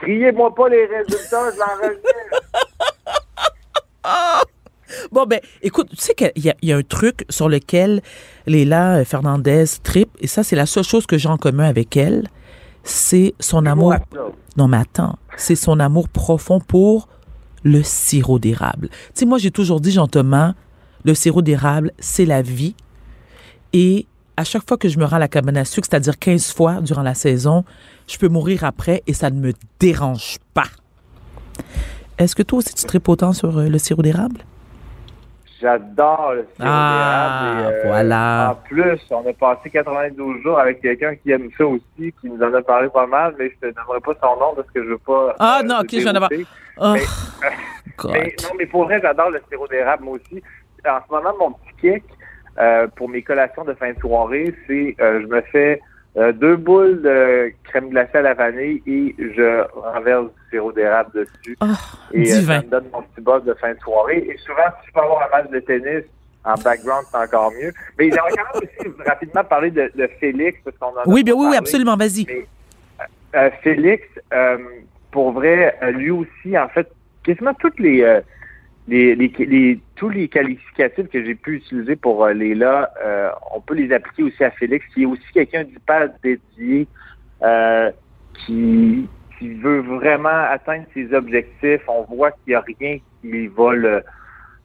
Criez-moi 0.00 0.54
pas 0.54 0.68
les 0.68 0.86
résultats, 0.86 1.50
je 1.52 1.58
l'enregistre. 1.58 2.08
Bon, 5.12 5.26
ben, 5.26 5.38
écoute, 5.62 5.88
tu 5.90 5.96
sais 5.96 6.14
qu'il 6.14 6.32
y, 6.36 6.48
a- 6.48 6.54
il 6.62 6.68
y 6.68 6.72
a 6.72 6.76
un 6.76 6.82
truc 6.82 7.26
sur 7.28 7.48
lequel 7.50 8.00
Léla 8.46 9.04
Fernandez 9.04 9.64
tripe, 9.82 10.10
et 10.20 10.26
ça, 10.26 10.42
c'est 10.42 10.56
la 10.56 10.64
seule 10.64 10.84
chose 10.84 11.04
que 11.06 11.18
j'ai 11.18 11.28
en 11.28 11.36
commun 11.36 11.64
avec 11.64 11.94
elle, 11.96 12.26
c'est 12.84 13.34
son 13.38 13.66
amour. 13.66 13.94
Non, 14.56 14.66
mais 14.66 14.78
attends, 14.78 15.18
c'est 15.36 15.56
son 15.56 15.78
amour 15.78 16.08
profond 16.08 16.58
pour 16.58 17.08
le 17.64 17.82
sirop 17.82 18.38
d'érable. 18.38 18.88
Tu 18.88 18.96
sais, 19.14 19.26
moi, 19.26 19.36
j'ai 19.36 19.50
toujours 19.50 19.80
dit 19.80 19.90
gentiment, 19.92 20.54
le 21.04 21.14
sirop 21.14 21.42
d'érable, 21.42 21.92
c'est 21.98 22.24
la 22.24 22.40
vie. 22.40 22.74
Et 23.74 24.06
à 24.38 24.44
chaque 24.44 24.66
fois 24.66 24.78
que 24.78 24.88
je 24.88 24.98
me 24.98 25.04
rends 25.04 25.16
à 25.16 25.20
la 25.20 25.28
cabane 25.28 25.58
à 25.58 25.66
sucre, 25.66 25.86
c'est-à-dire 25.90 26.18
15 26.18 26.52
fois 26.54 26.80
durant 26.80 27.02
la 27.02 27.14
saison, 27.14 27.64
je 28.08 28.18
peux 28.18 28.28
mourir 28.28 28.64
après 28.64 29.02
et 29.06 29.12
ça 29.12 29.30
ne 29.30 29.38
me 29.40 29.52
dérange 29.78 30.38
pas. 30.54 30.64
Est-ce 32.18 32.34
que 32.34 32.42
toi 32.42 32.58
aussi, 32.58 32.74
tu 32.74 32.84
tripes 32.84 33.08
autant 33.08 33.32
sur 33.32 33.56
euh, 33.58 33.68
le 33.68 33.78
sirop 33.78 34.02
d'érable? 34.02 34.40
J'adore 35.60 36.34
le 36.34 36.42
sirop 36.54 36.68
Ah, 36.68 37.64
d'érable. 37.66 37.74
euh, 37.74 37.82
voilà. 37.86 38.50
En 38.52 38.54
plus, 38.68 39.00
on 39.10 39.28
a 39.28 39.32
passé 39.32 39.70
92 39.70 40.42
jours 40.42 40.58
avec 40.58 40.80
quelqu'un 40.80 41.16
qui 41.16 41.32
aime 41.32 41.48
ça 41.58 41.66
aussi, 41.66 41.82
qui 42.20 42.28
nous 42.30 42.40
en 42.42 42.54
a 42.54 42.62
parlé 42.62 42.88
pas 42.88 43.06
mal, 43.06 43.34
mais 43.38 43.50
je 43.50 43.68
te 43.68 43.74
donnerai 43.74 44.00
pas 44.00 44.12
son 44.22 44.38
nom 44.38 44.54
parce 44.54 44.68
que 44.70 44.82
je 44.84 44.88
veux 44.90 44.98
pas. 44.98 45.34
Ah 45.40 45.60
euh, 45.62 45.66
non, 45.66 45.78
te 45.80 45.82
ok, 45.82 45.88
je 45.92 45.98
viens 45.98 46.12
d'avoir. 46.12 46.30
dérouter. 46.30 46.48
Oh, 46.80 46.94
Mais- 48.12 48.36
non, 48.44 48.50
mais 48.56 48.66
pour 48.66 48.84
vrai, 48.84 49.00
j'adore 49.02 49.30
le 49.30 49.40
sirop 49.48 49.66
d'érable, 49.66 50.04
moi 50.04 50.14
aussi. 50.14 50.40
En 50.88 51.00
ce 51.04 51.12
moment, 51.12 51.32
mon 51.40 51.50
petit 51.52 51.74
kick 51.80 52.04
euh, 52.60 52.86
pour 52.94 53.08
mes 53.08 53.22
collations 53.22 53.64
de 53.64 53.74
fin 53.74 53.92
de 53.92 53.98
soirée, 53.98 54.54
c'est 54.68 54.94
je 55.00 55.26
me 55.26 55.40
fais 55.50 55.80
euh, 56.18 56.32
deux 56.32 56.56
boules 56.56 57.00
de 57.02 57.52
crème 57.64 57.90
glacée 57.90 58.18
à 58.18 58.22
la 58.22 58.34
vanille 58.34 58.82
et 58.86 59.14
je 59.18 59.64
renverse 59.78 60.24
du 60.24 60.50
sirop 60.50 60.72
d'érable 60.72 61.10
dessus. 61.14 61.56
Ah, 61.60 61.78
et 62.12 62.32
euh, 62.32 62.42
ça 62.42 62.58
me 62.62 62.68
donne 62.68 62.86
mon 62.92 63.02
petit 63.02 63.20
boss 63.20 63.44
de 63.44 63.54
fin 63.54 63.72
de 63.72 63.78
soirée. 63.78 64.26
Et 64.28 64.36
souvent, 64.38 64.68
si 64.80 64.88
je 64.88 64.92
peux 64.92 65.00
avoir 65.00 65.22
un 65.22 65.36
match 65.36 65.50
de 65.50 65.60
tennis 65.60 66.04
en 66.44 66.54
background, 66.54 67.06
c'est 67.10 67.18
encore 67.18 67.52
mieux. 67.52 67.72
Mais 67.98 68.10
j'aimerais 68.10 68.32
quand 68.36 68.60
même 68.60 68.62
aussi 68.64 69.00
rapidement 69.06 69.44
parler 69.44 69.70
de, 69.70 69.92
de 69.94 70.08
Félix, 70.18 70.58
parce 70.64 70.76
qu'on 70.78 70.98
en 70.98 71.02
a 71.02 71.02
Oui, 71.06 71.22
bien 71.22 71.34
oui, 71.34 71.46
oui, 71.50 71.56
absolument, 71.56 71.96
vas-y. 71.96 72.26
Euh, 73.36 73.50
Félix, 73.62 74.02
euh, 74.32 74.58
pour 75.12 75.30
vrai, 75.32 75.78
lui 75.92 76.10
aussi, 76.10 76.58
en 76.58 76.68
fait, 76.68 76.88
quasiment 77.22 77.54
toutes 77.54 77.78
les, 77.78 78.20
les, 78.88 79.14
les, 79.14 79.28
les- 79.38 79.80
tous 79.96 80.08
les 80.08 80.28
qualificatifs 80.28 81.08
que 81.08 81.22
j'ai 81.24 81.34
pu 81.34 81.56
utiliser 81.56 81.94
pour 81.94 82.24
euh, 82.24 82.32
Léla, 82.32 82.90
euh, 83.04 83.30
on 83.54 83.60
peut 83.60 83.74
les 83.74 83.92
appliquer 83.92 84.22
aussi 84.24 84.42
à 84.42 84.50
Félix, 84.50 84.84
qui 84.94 85.02
est 85.02 85.06
aussi 85.06 85.22
quelqu'un 85.34 85.64
d'hyper 85.64 86.08
dédié, 86.22 86.86
euh, 87.42 87.90
qui, 88.46 89.06
qui 89.38 89.54
veut 89.54 89.80
vraiment 89.80 90.28
atteindre 90.50 90.84
ses 90.94 91.12
objectifs. 91.12 91.82
On 91.86 92.02
voit 92.14 92.30
qu'il 92.32 92.40
n'y 92.48 92.54
a 92.54 92.60
rien 92.62 92.98
qui 93.20 93.46
va 93.48 93.74
le, 93.74 94.02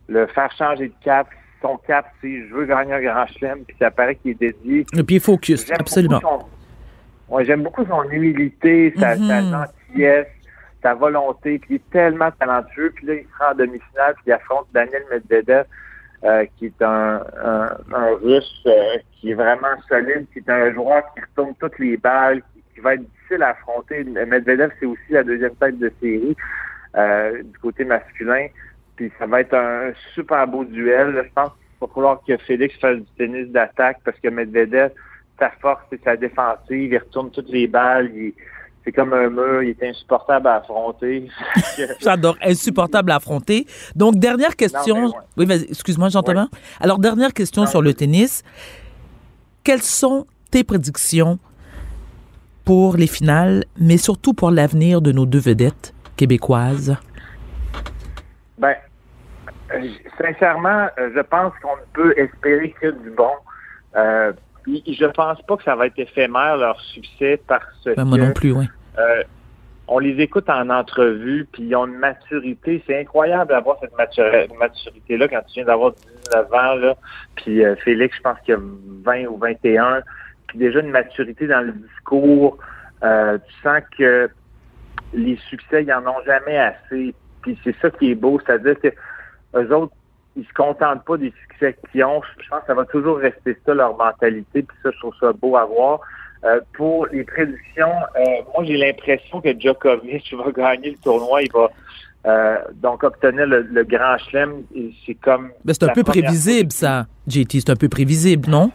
le 0.08 0.26
faire 0.28 0.52
changer 0.58 0.88
de 0.88 0.94
cap. 1.04 1.28
Son 1.62 1.78
cap, 1.78 2.06
c'est 2.22 2.48
je 2.48 2.54
veux 2.54 2.66
gagner 2.66 2.94
un 2.94 3.02
grand 3.02 3.26
chelem, 3.28 3.64
puis 3.66 3.76
ça 3.80 3.90
paraît 3.92 4.16
qu'il 4.16 4.32
est 4.32 4.40
dédié. 4.40 4.86
Et 4.98 5.04
puis 5.04 5.20
focus, 5.20 5.66
J'aime 5.68 5.78
absolument. 5.80 6.20
son- 6.22 6.46
ouais, 7.34 7.46
j'aime 7.46 7.64
beaucoup 7.64 7.86
son 7.86 8.04
humilité, 8.10 8.94
sa, 8.98 9.16
sa 9.18 9.42
Mhm. 9.42 9.52
gentillesse, 9.90 10.28
sa 10.84 10.94
volonté. 10.94 11.58
Puis 11.60 11.70
il 11.72 11.76
est 11.78 11.90
tellement 11.92 12.30
talentueux. 12.32 12.92
Puis 12.96 13.08
là, 13.08 13.14
il 13.16 13.24
se 13.24 13.38
rend 13.40 13.52
en 13.52 13.56
demi-finale, 13.56 14.14
puis 14.16 14.26
il 14.28 14.34
affronte 14.34 14.68
Daniel 14.74 15.04
Medvedev, 15.10 15.66
euh, 16.24 16.46
qui 16.58 16.68
est 16.68 16.82
un, 16.82 17.24
un, 17.44 17.70
un 17.94 18.16
Russe 18.22 18.64
euh, 18.68 18.98
qui 19.14 19.32
est 19.32 19.34
vraiment 19.34 19.76
solide, 19.88 20.28
qui 20.32 20.40
est 20.40 20.50
un 20.50 20.72
joueur 20.74 21.04
qui 21.14 21.22
retourne 21.22 21.56
toutes 21.60 21.80
les 21.80 21.98
balles, 21.98 22.42
qui, 22.74 22.82
va 22.82 22.96
être 22.96 23.04
difficile 23.04 23.44
à 23.44 23.50
affronter. 23.50 24.04
Medvedev, 24.04 24.72
c'est 24.80 24.86
aussi 24.86 25.12
la 25.12 25.24
deuxième 25.24 25.56
tête 25.56 25.80
de 25.80 25.92
série 26.02 26.36
euh, 26.98 27.42
du 27.42 27.58
côté 27.60 27.86
masculin. 27.86 28.48
Puis 28.96 29.12
ça 29.18 29.26
va 29.26 29.42
être 29.42 29.54
un 29.54 29.92
super 30.14 30.48
beau 30.48 30.64
duel. 30.66 31.24
Je 31.26 31.34
pense 31.34 31.52
qu'il 31.52 31.88
va 31.88 31.94
falloir 31.94 32.22
que 32.28 32.38
Félix 32.38 32.78
fasse 32.80 32.98
du 32.98 33.06
tennis 33.18 33.48
d'attaque 33.50 33.98
parce 34.04 34.20
que 34.20 34.28
Medvedev, 34.28 34.92
sa 35.40 35.50
force, 35.62 35.82
c'est 35.90 36.04
sa 36.04 36.16
défensive. 36.16 36.94
Il 36.94 36.98
retourne 36.98 37.32
toutes 37.32 37.50
les 37.50 37.68
balles. 37.68 38.12
Il- 38.14 38.34
c'est 38.84 38.92
comme 38.92 39.14
un 39.14 39.30
mur. 39.30 39.64
Il 39.64 39.70
est 39.70 39.84
insupportable 39.84 40.48
à 40.48 40.56
affronter. 40.56 41.30
J'adore, 42.02 42.38
insupportable 42.42 43.12
à 43.12 43.16
affronter. 43.16 43.66
Donc, 43.96 44.16
dernière 44.16 44.56
question. 44.56 44.96
Non, 44.96 45.08
mais 45.08 45.08
ouais. 45.08 45.24
Oui, 45.38 45.46
vas-y, 45.46 45.64
excuse-moi, 45.70 46.10
Jean-Thomas. 46.10 46.48
Alors, 46.80 47.00
dernière 47.00 47.34
question 47.34 47.64
Non, 47.64 47.68
sur 47.68 47.82
le 47.82 47.94
tennis. 47.94 48.44
Quelles 49.64 49.82
sont 49.82 50.28
tes 50.52 50.64
prédictions 50.64 51.40
pour 52.66 52.98
les 52.98 53.08
finales, 53.08 53.66
mais 53.80 53.98
surtout 53.98 54.34
pour 54.34 54.52
l'avenir 54.52 55.02
de 55.02 55.12
nos 55.12 55.26
deux 55.26 55.40
vedettes 55.40 55.94
québécoises? 56.16 56.96
Ben, 58.58 58.76
euh, 59.74 59.88
sincèrement, 60.18 60.88
euh, 60.98 61.10
je 61.16 61.22
pense 61.22 61.54
qu'on 61.62 61.76
ne 61.76 61.86
peut 61.94 62.14
espérer 62.18 62.74
que 62.80 62.88
du 62.88 63.10
bon. 63.10 63.32
Euh, 63.96 64.32
je 64.68 65.06
pense 65.08 65.42
pas 65.44 65.58
que 65.58 65.64
ça 65.64 65.76
va 65.76 65.88
être 65.88 66.00
éphémère 66.00 66.58
leur 66.58 66.80
succès 66.82 67.42
parce 67.48 67.84
Ben, 67.86 68.06
moi 68.06 68.18
que 68.18 68.24
non 68.24 68.34
plus, 68.34 68.52
oui. 68.52 68.66
euh, 68.98 69.24
on 69.88 70.00
les 70.00 70.22
écoute 70.22 70.50
en 70.50 70.70
entrevue, 70.70 71.46
puis 71.52 71.64
ils 71.64 71.76
ont 71.76 71.86
une 71.86 71.98
maturité. 71.98 72.82
C'est 72.88 73.02
incroyable 73.02 73.50
d'avoir 73.50 73.78
cette 73.82 73.96
matur- 73.98 74.48
maturité-là 74.58 75.28
quand 75.28 75.42
tu 75.48 75.56
viens 75.56 75.66
d'avoir 75.66 75.92
19 75.92 76.54
ans. 76.54 76.76
Là. 76.76 76.96
Puis 77.36 77.64
euh, 77.66 77.76
Félix, 77.84 78.16
je 78.18 78.22
pense 78.22 78.40
qu'il 78.46 78.54
a 78.56 78.60
20 79.04 79.26
ou 79.26 79.38
21. 79.38 80.02
Puis 80.48 80.58
déjà 80.58 80.80
une 80.80 80.92
maturité 80.92 81.48
dans 81.48 81.62
le 81.62 81.74
discours. 81.74 82.58
Euh, 83.04 83.38
tu 83.46 83.54
sens 83.62 83.82
que 83.98 84.30
les 85.14 85.36
succès, 85.50 85.84
ils 85.84 85.94
en 85.94 86.08
ont 86.08 86.24
jamais 86.26 86.58
assez. 86.58 87.14
Puis 87.42 87.60
c'est 87.64 87.76
ça 87.82 87.90
qui 87.92 88.12
est 88.12 88.16
beau, 88.16 88.40
c'est-à-dire 88.46 88.80
que 88.80 88.88
eux 89.56 89.76
autres, 89.76 89.94
ils 90.36 90.46
se 90.46 90.54
contentent 90.54 91.06
pas 91.06 91.18
des 91.18 91.34
succès 91.42 91.76
qu'ils 91.92 92.04
ont. 92.04 92.22
Je 92.40 92.50
pense 92.50 92.62
que 92.62 92.68
ça 92.68 92.74
va 92.74 92.86
toujours 92.86 93.18
rester 93.18 93.58
ça, 93.66 93.74
leur 93.74 93.96
mentalité. 93.98 94.64
Puis 94.64 94.78
ça, 94.82 94.92
je 94.92 95.00
trouve 95.00 95.14
ça 95.20 95.32
beau 95.34 95.56
à 95.56 95.66
voir. 95.66 96.02
Euh, 96.44 96.60
pour 96.74 97.06
les 97.08 97.24
prédictions, 97.24 97.94
euh, 98.18 98.22
moi 98.54 98.66
j'ai 98.66 98.76
l'impression 98.76 99.40
que 99.40 99.58
Djokovic 99.58 100.34
va 100.46 100.52
gagner 100.52 100.92
le 100.92 100.98
tournoi. 100.98 101.44
Il 101.44 101.52
va 101.54 101.70
euh, 102.26 102.58
donc 102.74 103.04
obtenir 103.04 103.46
le, 103.48 103.62
le 103.62 103.84
grand 103.84 104.18
chelem. 104.18 104.64
C'est 105.06 105.16
comme 105.16 105.52
Ben, 105.64 105.74
c'est 105.74 105.84
un 105.84 105.94
peu 105.94 106.04
prévisible, 106.04 106.72
ça, 106.72 107.06
JT. 107.28 107.62
C'est 107.62 107.70
un 107.70 107.76
peu 107.76 107.90
prévisible, 107.90 108.50
non? 108.50 108.72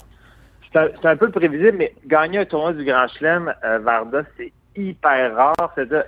c'est 0.73 0.79
un, 0.79 1.11
un 1.11 1.17
peu 1.17 1.31
prévisible, 1.31 1.77
mais 1.79 1.95
gagner 2.07 2.39
un 2.39 2.45
tournoi 2.45 2.75
du 2.75 2.85
Grand 2.85 3.09
Chelem, 3.09 3.55
Varda, 3.81 4.23
c'est 4.37 4.53
hyper 4.77 5.35
rare. 5.35 5.73
C'est-à-dire, 5.75 6.05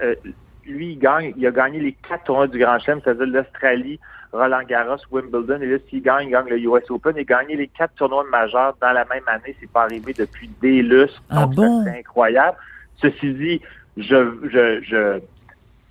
lui, 0.66 0.92
il 0.92 0.98
gagne, 0.98 1.32
il 1.34 1.46
a 1.46 1.50
gagné 1.50 1.80
les 1.80 1.92
quatre 1.92 2.24
tournois 2.24 2.46
du 2.46 2.58
Grand 2.58 2.78
Chelem, 2.78 3.00
c'est-à-dire 3.02 3.26
l'Australie, 3.26 3.98
Roland 4.32 4.62
Garros, 4.68 4.98
Wimbledon, 5.10 5.60
et 5.60 5.66
là, 5.66 5.78
s'il 5.88 6.02
gagne, 6.02 6.28
il 6.28 6.30
gagne 6.30 6.48
le 6.48 6.58
US 6.58 6.88
Open. 6.90 7.16
A 7.16 7.24
gagné 7.24 7.56
les 7.56 7.68
quatre 7.68 7.94
tournois 7.94 8.24
majeurs 8.30 8.76
dans 8.80 8.92
la 8.92 9.04
même 9.06 9.26
année. 9.26 9.56
C'est 9.60 9.70
pas 9.70 9.82
arrivé 9.82 10.12
depuis 10.12 10.50
des 10.60 10.82
lustres. 10.82 11.22
Ah 11.30 11.42
Donc, 11.42 11.54
bon? 11.56 11.84
C'est 11.84 11.98
incroyable. 11.98 12.56
Ceci 13.02 13.34
dit, 13.34 13.60
je, 13.96 14.32
je, 14.44 14.80
je, 14.82 15.20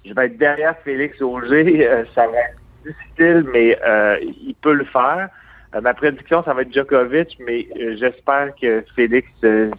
je 0.06 0.13
vais 0.13 0.25
être 0.28 0.38
derrière 0.38 0.75
Félix 0.84 1.21
Auger. 1.21 1.88
Euh, 1.88 2.06
ça 2.15 2.28
va 2.28 2.38
être 2.38 2.58
difficile, 2.86 3.45
mais 3.52 3.78
euh, 3.86 4.17
il 4.21 4.56
peut 4.62 4.73
le 4.73 4.86
faire. 4.86 5.30
Euh, 5.75 5.82
ma 5.82 5.93
prédiction, 5.93 6.43
ça 6.43 6.54
va 6.54 6.62
être 6.62 6.73
Djokovic, 6.73 7.38
mais 7.45 7.67
euh, 7.80 7.95
j'espère 7.97 8.54
que 8.60 8.84
Félix 8.95 9.28
euh, 9.43 9.69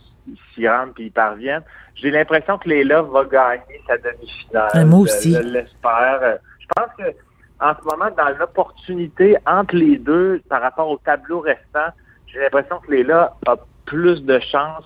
s'y 0.55 0.69
rende 0.69 0.93
et 0.99 1.05
y 1.05 1.11
parvienne. 1.11 1.63
J'ai 1.95 2.11
l'impression 2.11 2.59
que 2.59 2.69
Léla 2.69 3.03
va 3.03 3.25
gagner 3.25 3.81
sa 3.87 3.97
demi-finale. 3.99 4.71
Ah, 4.73 4.85
moi 4.85 5.01
aussi. 5.01 5.33
Je, 5.33 5.41
l'espère. 5.41 6.39
Je 6.59 6.67
pense 6.77 6.91
que 6.97 7.15
en 7.61 7.75
ce 7.75 7.85
moment, 7.85 8.11
dans 8.17 8.37
l'opportunité 8.39 9.37
entre 9.47 9.77
les 9.77 9.99
deux 9.99 10.41
par 10.49 10.63
rapport 10.63 10.89
au 10.89 10.97
tableau 10.99 11.41
restant, 11.41 11.93
j'ai 12.27 12.41
l'impression 12.41 12.79
que 12.79 12.93
Léla 12.93 13.35
a 13.47 13.57
plus 13.87 14.23
de 14.23 14.39
chance 14.39 14.85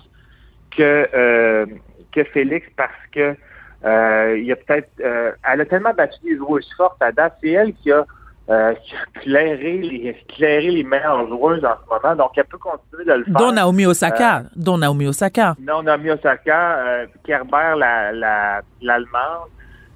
que 0.75 1.07
euh, 1.13 1.65
que 2.11 2.23
Félix 2.25 2.67
parce 2.75 2.91
que 3.13 3.35
euh, 3.85 4.37
il 4.37 4.45
y 4.45 4.51
a 4.51 4.55
peut-être 4.55 4.89
euh, 4.99 5.31
elle 5.49 5.61
a 5.61 5.65
tellement 5.65 5.93
battu 5.93 6.19
des 6.23 6.37
joueuses 6.37 6.69
fortes 6.75 7.01
à 7.01 7.11
date, 7.11 7.37
c'est 7.41 7.51
elle 7.51 7.73
qui 7.73 7.91
a 7.91 8.05
qui 8.47 8.95
a 8.95 9.21
clairé 9.21 9.77
les, 9.79 10.15
clairé 10.35 10.69
les 10.69 10.83
meilleures 10.83 11.27
joueuses 11.27 11.65
en 11.65 11.73
ce 11.83 11.89
moment, 11.89 12.15
donc 12.15 12.31
elle 12.35 12.45
peut 12.45 12.59
continuer 12.59 13.03
de 13.03 13.13
le 13.13 13.23
faire. 13.23 13.33
Dont 13.33 13.51
Naomi 13.51 13.87
Osaka. 13.87 14.43
Dont 14.55 14.77
Naomi 14.77 15.07
Osaka. 15.07 15.55
Non, 15.59 15.81
Naomi 15.81 16.11
Osaka, 16.11 17.07
Kerber, 17.25 17.73
la, 17.75 18.11
la, 18.11 18.61
l'allemande, 18.83 19.49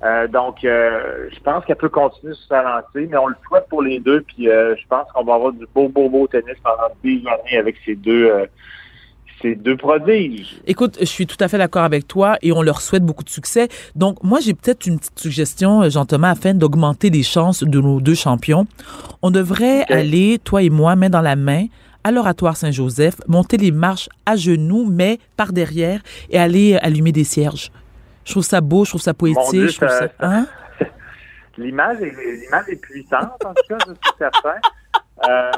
Euh, 0.04 0.28
donc, 0.28 0.64
euh, 0.64 1.28
je 1.34 1.40
pense 1.42 1.66
qu'elle 1.66 1.76
peut 1.76 1.90
continuer 1.90 2.34
sur 2.34 2.48
sa 2.48 2.64
lancée, 2.64 3.08
mais 3.10 3.18
on 3.18 3.28
le 3.28 3.36
souhaite 3.48 3.68
pour 3.70 3.82
les 3.82 4.00
deux. 4.00 4.22
Puis, 4.22 4.50
euh, 4.50 4.76
je 4.76 4.88
pense 4.88 5.12
qu'on 5.14 5.24
va 5.24 5.36
avoir 5.36 5.52
du 5.52 5.66
beau, 5.74 5.90
beau, 5.90 6.10
beau 6.10 6.28
tennis 6.28 6.56
pendant 6.64 6.94
des 7.04 7.22
années 7.28 7.58
avec 7.58 7.76
ces 7.86 7.96
deux, 7.96 8.32
ces 9.42 9.56
deux 9.56 9.76
prodiges. 9.76 10.62
Écoute, 10.68 10.98
je 11.00 11.06
suis 11.06 11.28
tout 11.28 11.38
à 11.40 11.48
fait 11.48 11.58
d'accord 11.58 11.84
avec 11.84 12.08
toi 12.08 12.38
et 12.42 12.52
on 12.52 12.62
leur 12.62 12.82
souhaite 12.82 13.04
beaucoup 13.04 13.24
de 13.24 13.30
succès. 13.30 13.68
Donc, 13.96 14.24
moi, 14.24 14.40
j'ai 14.40 14.54
peut-être 14.54 14.86
une 14.86 15.00
petite 15.00 15.20
suggestion, 15.20 15.90
Jean-Thomas, 15.90 16.32
afin 16.32 16.54
d'augmenter 16.54 17.10
les 17.10 17.24
chances 17.24 17.64
de 17.64 17.80
nos 17.80 18.00
deux 18.00 18.16
champions. 18.16 18.68
On 19.22 19.32
devrait 19.32 19.84
aller, 19.90 20.40
toi 20.42 20.64
et 20.64 20.70
moi, 20.70 20.96
main 20.96 21.10
dans 21.10 21.22
la 21.22 21.36
main, 21.36 21.66
à 22.06 22.12
l'oratoire 22.12 22.56
Saint-Joseph, 22.56 23.16
monter 23.28 23.58
les 23.58 23.72
marches 23.72 24.08
à 24.26 24.38
genoux, 24.38 24.88
mais 24.90 25.20
par 25.36 25.52
derrière, 25.52 26.02
et 26.30 26.40
aller 26.40 26.78
allumer 26.78 27.12
des 27.12 27.26
cierges. 27.26 27.72
Je 28.30 28.34
trouve 28.36 28.44
ça 28.44 28.62
beau, 28.62 28.86
je 28.86 28.92
trouve 28.92 29.02
ça 29.02 29.16
poétique. 29.16 29.42
Dieu, 29.50 29.68
je 29.70 29.78
trouve 29.78 29.90
ça... 29.90 30.08
Hein? 30.20 30.46
L'image 31.58 31.98
est, 32.00 32.76
puissante, 32.76 33.44
en 33.44 33.56
tout 33.56 33.64
cas, 33.68 33.78
je 33.88 33.92
suis 33.92 34.18
certain. 34.20 34.56
Euh, 35.28 35.52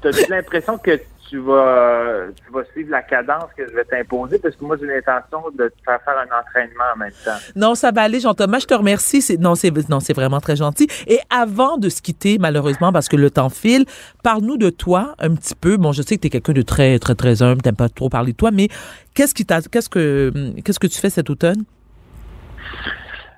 T'as-tu 0.00 0.28
l'impression 0.28 0.76
que 0.76 1.00
tu 1.32 1.38
vas, 1.38 2.26
tu 2.36 2.52
vas 2.52 2.62
suivre 2.72 2.90
la 2.90 3.00
cadence 3.02 3.48
que 3.56 3.66
je 3.66 3.74
vais 3.74 3.84
t'imposer? 3.84 4.38
Parce 4.38 4.54
que 4.54 4.64
moi, 4.64 4.76
j'ai 4.78 4.86
l'intention 4.86 5.48
de 5.50 5.68
te 5.68 5.74
faire 5.82 5.98
faire 6.02 6.18
un 6.18 6.40
entraînement 6.40 6.84
en 6.94 6.98
même 6.98 7.12
temps. 7.24 7.38
Non, 7.56 7.74
ça 7.74 7.90
va 7.90 8.02
aller, 8.02 8.20
Jean-Thomas. 8.20 8.58
Je 8.58 8.66
te 8.66 8.74
remercie. 8.74 9.22
C'est, 9.22 9.38
non, 9.38 9.54
c'est, 9.54 9.72
non, 9.88 10.00
c'est 10.00 10.12
vraiment 10.12 10.40
très 10.40 10.56
gentil. 10.56 10.88
Et 11.06 11.18
avant 11.30 11.78
de 11.78 11.88
se 11.88 12.02
quitter, 12.02 12.36
malheureusement, 12.38 12.92
parce 12.92 13.08
que 13.08 13.16
le 13.16 13.30
temps 13.30 13.48
file, 13.48 13.86
parle-nous 14.22 14.58
de 14.58 14.68
toi 14.68 15.14
un 15.18 15.34
petit 15.34 15.54
peu. 15.54 15.78
Bon, 15.78 15.92
je 15.92 16.02
sais 16.02 16.16
que 16.16 16.20
tu 16.20 16.26
es 16.26 16.30
quelqu'un 16.30 16.52
de 16.52 16.62
très, 16.62 16.98
très, 16.98 17.14
très 17.14 17.42
humble. 17.42 17.62
T'aimes 17.62 17.76
pas 17.76 17.88
trop 17.88 18.10
parler 18.10 18.32
de 18.32 18.36
toi, 18.36 18.50
mais 18.52 18.68
qu'est-ce 19.14 19.34
qui 19.34 19.46
t'a, 19.46 19.62
qu'est-ce 19.62 19.88
que, 19.88 20.30
qu'est-ce 20.62 20.78
que 20.78 20.86
tu 20.86 21.00
fais 21.00 21.10
cet 21.10 21.30
automne? 21.30 21.64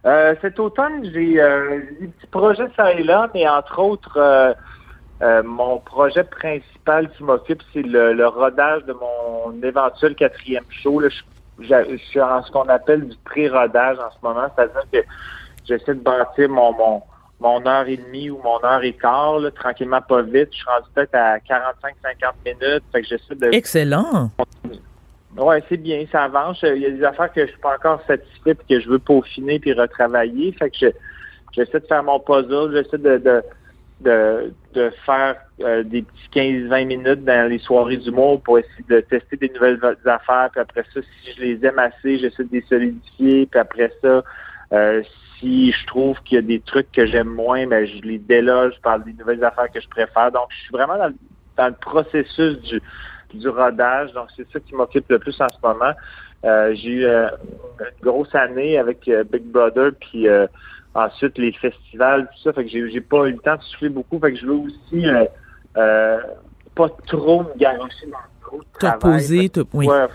Euh, 0.05 0.35
cet 0.43 0.59
automne, 0.59 1.09
j'ai 1.15 1.41
euh, 1.41 1.81
des 2.01 2.09
petits 2.09 2.27
projets 2.27 2.69
ça 2.77 2.93
et 2.93 3.05
là, 3.05 3.31
mais 3.33 3.49
entre 3.49 3.79
autres, 3.79 4.19
euh, 4.19 4.53
euh, 5.25 5.43
mon 5.43 5.79
projet 5.79 6.23
principal 6.25 7.11
qui 7.13 7.23
m'occupe, 7.25 7.63
c'est 7.73 7.83
le, 7.83 8.13
le 8.13 8.27
rodage 8.29 8.85
de 8.85 8.93
mon 8.93 9.53
éventuel 9.63 10.15
quatrième 10.15 10.65
show. 10.71 11.01
Là, 11.01 11.09
je, 11.09 11.65
je- 11.65 11.91
je 11.93 11.97
suis 11.97 12.21
en 12.21 12.43
ce 12.43 12.53
qu'on 12.53 12.69
appelle 12.69 13.09
du 13.09 13.17
pré-rodage 13.25 13.99
en 13.99 14.11
ce 14.11 14.17
moment, 14.23 14.47
c'est-à-dire 14.55 14.83
que 14.93 14.99
j'essaie 15.67 15.95
de 15.95 16.01
bâtir 16.01 16.49
mon, 16.51 16.73
mon, 16.75 17.03
mon 17.41 17.67
heure 17.67 17.89
et 17.89 17.97
demie 17.97 18.29
ou 18.31 18.39
mon 18.45 18.63
heure 18.65 18.83
et 18.85 18.93
quart, 18.93 19.39
là, 19.39 19.51
tranquillement 19.51 20.03
pas 20.03 20.23
vite. 20.23 20.49
Je 20.53 20.57
suis 20.59 20.67
rendu 20.69 20.87
peut-être 20.95 21.15
à 21.15 21.39
45-50 21.39 21.43
minutes, 22.45 22.85
fait 22.93 23.03
que 23.03 23.09
j'essaie 23.09 23.35
de 23.35 23.49
Excellent. 23.55 24.31
Ouais, 25.37 25.63
c'est 25.69 25.77
bien, 25.79 26.05
ça 26.13 26.25
avance. 26.25 26.59
Il 26.63 26.77
y 26.83 26.87
a 26.87 26.91
des 26.91 27.03
affaires 27.03 27.33
que 27.33 27.41
je 27.45 27.51
suis 27.51 27.61
pas 27.61 27.75
encore 27.75 28.01
satisfait 28.07 28.53
et 28.69 28.75
que 28.75 28.81
je 28.81 28.89
veux 28.89 29.01
peaufiner 29.01 29.59
puis 29.59 29.73
retravailler. 29.73 30.53
Fait 30.53 30.71
que 30.71 30.77
je- 30.81 30.87
j'essaie 31.53 31.81
de 31.81 31.87
faire 31.87 32.05
mon 32.05 32.21
puzzle, 32.21 32.71
j'essaie 32.73 32.99
de, 32.99 33.17
de, 33.19 33.43
de, 34.03 34.55
de 34.75 34.91
faire 35.07 35.37
euh, 35.61 35.83
des 35.83 36.03
petits 36.03 36.29
15-20 36.69 36.87
minutes 36.87 37.25
dans 37.25 37.49
les 37.49 37.59
soirées 37.59 37.97
d'humour 37.97 38.43
pour 38.43 38.59
essayer 38.59 38.85
de 38.89 39.01
tester 39.01 39.37
des 39.37 39.49
nouvelles 39.51 39.79
affaires. 40.05 40.49
Puis 40.53 40.61
après 40.61 40.85
ça, 40.93 41.01
si 41.01 41.33
je 41.37 41.41
les 41.43 41.65
aime 41.67 41.79
assez, 41.79 42.19
j'essaie 42.19 42.45
de 42.45 42.53
les 42.53 42.63
solidifier. 42.69 43.47
Puis 43.47 43.61
après 43.61 43.93
ça, 44.03 44.23
euh, 44.73 45.03
si 45.39 45.73
je 45.73 45.87
trouve 45.87 46.21
qu'il 46.23 46.37
y 46.37 46.39
a 46.39 46.43
des 46.43 46.61
trucs 46.61 46.91
que 46.93 47.07
j'aime 47.07 47.29
moins, 47.29 47.67
ben 47.67 47.87
je 47.87 48.03
les 48.03 48.19
déloge 48.19 48.75
par 48.83 48.99
des 49.01 49.13
nouvelles 49.13 49.45
affaires 49.45 49.71
que 49.73 49.81
je 49.81 49.89
préfère. 49.89 50.33
Donc, 50.33 50.47
je 50.51 50.57
suis 50.63 50.73
vraiment 50.73 50.97
dans, 50.99 51.09
le- 51.09 51.15
dans 51.57 51.69
le 51.69 51.75
processus 51.75 52.59
du 52.63 52.81
du 53.33 53.49
rodage. 53.49 54.13
Donc, 54.13 54.29
c'est 54.37 54.49
ça 54.53 54.61
qui 54.61 54.75
m'occupe 54.75 55.07
le 55.09 55.19
plus 55.19 55.39
en 55.41 55.49
ce 55.49 55.57
moment. 55.63 55.93
Euh, 56.45 56.75
j'ai 56.75 56.91
eu 56.91 57.05
euh, 57.05 57.29
une 57.81 57.87
grosse 58.11 58.35
année 58.35 58.79
avec 58.79 59.09
euh, 59.09 59.25
Big 59.25 59.43
Brother, 59.45 59.91
puis 60.01 60.29
euh, 60.29 60.47
ensuite 60.95 61.37
les 61.39 61.53
festivals, 61.53 62.29
tout 62.35 62.43
ça. 62.43 62.53
Fait 62.53 62.65
que 62.65 62.71
j'ai, 62.71 62.91
j'ai 62.91 63.01
pas 63.01 63.27
eu 63.27 63.33
le 63.33 63.39
temps 63.39 63.57
de 63.57 63.63
souffler 63.63 63.89
beaucoup. 63.89 64.19
Fait 64.19 64.33
que 64.33 64.39
je 64.39 64.47
veux 64.47 64.55
aussi 64.55 65.07
euh, 65.07 65.25
euh, 65.77 66.19
pas 66.75 66.89
trop 67.07 67.43
me 67.43 67.57
garocher 67.59 68.07
dans 68.07 68.19
trop 68.43 68.59
de 68.59 68.65
Te 68.79 68.79
travail. 68.87 68.99
que, 69.49 69.61
te- 69.63 69.67
oui. 69.75 69.87
ouais, 69.87 70.07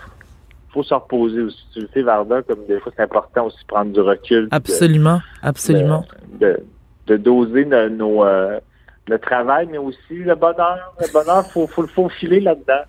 faut 0.72 0.82
se 0.82 0.94
reposer 0.94 1.42
aussi. 1.42 1.66
Tu 1.72 1.80
le 1.80 1.88
sais, 1.92 2.02
Varda, 2.02 2.42
comme 2.42 2.64
des 2.66 2.78
fois, 2.80 2.92
c'est 2.96 3.02
important 3.02 3.46
aussi 3.46 3.60
de 3.60 3.66
prendre 3.66 3.92
du 3.92 4.00
recul. 4.00 4.44
de- 4.44 4.54
Absolument, 4.54 5.20
absolument. 5.42 6.04
de, 6.40 6.60
de 7.06 7.16
doser 7.16 7.64
nos, 7.64 8.24
euh, 8.24 8.60
le 9.08 9.18
travail, 9.18 9.68
mais 9.70 9.78
aussi 9.78 9.98
le 10.10 10.34
bonheur. 10.34 10.94
Le 11.00 11.12
bonheur, 11.12 11.50
faut, 11.52 11.66
faut 11.66 11.82
le 11.82 11.88
faufiler 11.88 12.40
là-dedans. 12.40 12.82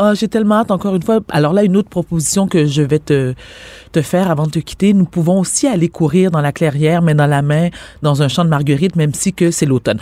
Ah, 0.00 0.14
j'ai 0.14 0.28
tellement 0.28 0.56
hâte, 0.60 0.70
encore 0.70 0.94
une 0.94 1.02
fois. 1.02 1.18
Alors 1.30 1.52
là, 1.52 1.64
une 1.64 1.76
autre 1.76 1.88
proposition 1.90 2.46
que 2.46 2.66
je 2.66 2.82
vais 2.82 3.00
te, 3.00 3.34
te 3.92 4.00
faire 4.00 4.30
avant 4.30 4.44
de 4.46 4.50
te 4.52 4.58
quitter. 4.60 4.94
Nous 4.94 5.06
pouvons 5.06 5.40
aussi 5.40 5.66
aller 5.66 5.88
courir 5.88 6.30
dans 6.30 6.40
la 6.40 6.52
clairière, 6.52 7.02
mais 7.02 7.14
dans 7.14 7.26
la 7.26 7.42
main, 7.42 7.68
dans 8.02 8.22
un 8.22 8.28
champ 8.28 8.44
de 8.44 8.48
marguerite, 8.50 8.94
même 8.96 9.12
si 9.12 9.32
que 9.32 9.50
c'est 9.50 9.66
l'automne. 9.66 9.98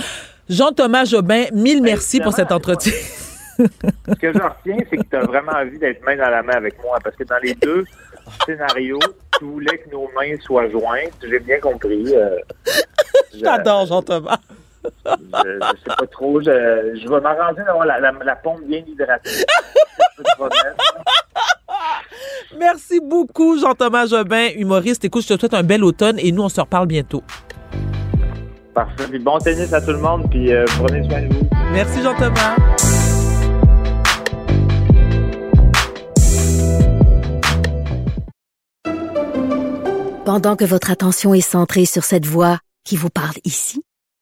Jean-Thomas 0.50 1.06
Jobin, 1.06 1.44
mille 1.54 1.82
merci 1.82 2.20
pour 2.20 2.32
cet 2.34 2.52
entretien. 2.52 2.92
Ce 3.58 4.14
que 4.20 4.32
j'en 4.34 4.50
retiens, 4.50 4.84
c'est 4.90 4.98
que 4.98 5.02
tu 5.10 5.16
as 5.16 5.24
vraiment 5.24 5.52
envie 5.52 5.78
d'être 5.78 6.04
main 6.04 6.16
dans 6.16 6.28
la 6.28 6.42
main 6.42 6.52
avec 6.56 6.74
moi, 6.84 6.98
parce 7.02 7.16
que 7.16 7.24
dans 7.24 7.38
les 7.42 7.54
deux 7.54 7.84
scénarios, 8.44 8.98
tu 9.38 9.44
voulais 9.46 9.78
que 9.78 9.90
nos 9.90 10.10
mains 10.14 10.36
soient 10.44 10.68
jointes. 10.68 11.14
J'ai 11.28 11.38
bien 11.40 11.58
compris. 11.58 12.04
euh, 12.14 12.36
je- 13.34 13.38
J'adore 13.40 13.86
Jean-Thomas. 13.86 14.38
Je, 15.04 15.12
je 15.14 15.80
sais 15.90 15.96
pas 15.96 16.06
trop. 16.10 16.40
Je, 16.40 16.46
je 17.02 17.08
vais 17.08 17.20
m'arranger 17.20 17.62
d'avoir 17.64 17.86
la, 17.86 18.00
la, 18.00 18.12
la 18.24 18.36
pompe 18.36 18.62
bien 18.66 18.82
hydratée. 18.86 19.30
Merci 22.58 23.00
beaucoup, 23.00 23.58
Jean-Thomas 23.58 24.06
Jobin, 24.06 24.48
humoriste. 24.56 25.04
Écoute, 25.04 25.22
je 25.28 25.34
te 25.34 25.40
souhaite 25.40 25.54
un 25.54 25.62
bel 25.62 25.84
automne 25.84 26.18
et 26.18 26.32
nous, 26.32 26.42
on 26.42 26.48
se 26.48 26.60
reparle 26.60 26.86
bientôt. 26.86 27.22
Parfait. 28.74 29.04
Puis 29.08 29.18
bon 29.18 29.38
tennis 29.38 29.72
à 29.72 29.80
tout 29.80 29.92
le 29.92 29.98
monde, 29.98 30.28
puis 30.30 30.52
euh, 30.52 30.64
prenez 30.78 31.02
soin 31.08 31.22
de 31.22 31.32
vous. 31.34 31.48
Merci, 31.72 32.02
Jean-Thomas. 32.02 32.56
Pendant 40.24 40.56
que 40.56 40.64
votre 40.64 40.90
attention 40.90 41.34
est 41.34 41.40
centrée 41.40 41.86
sur 41.86 42.02
cette 42.04 42.26
voix 42.26 42.58
qui 42.84 42.96
vous 42.96 43.10
parle 43.10 43.36
ici, 43.44 43.82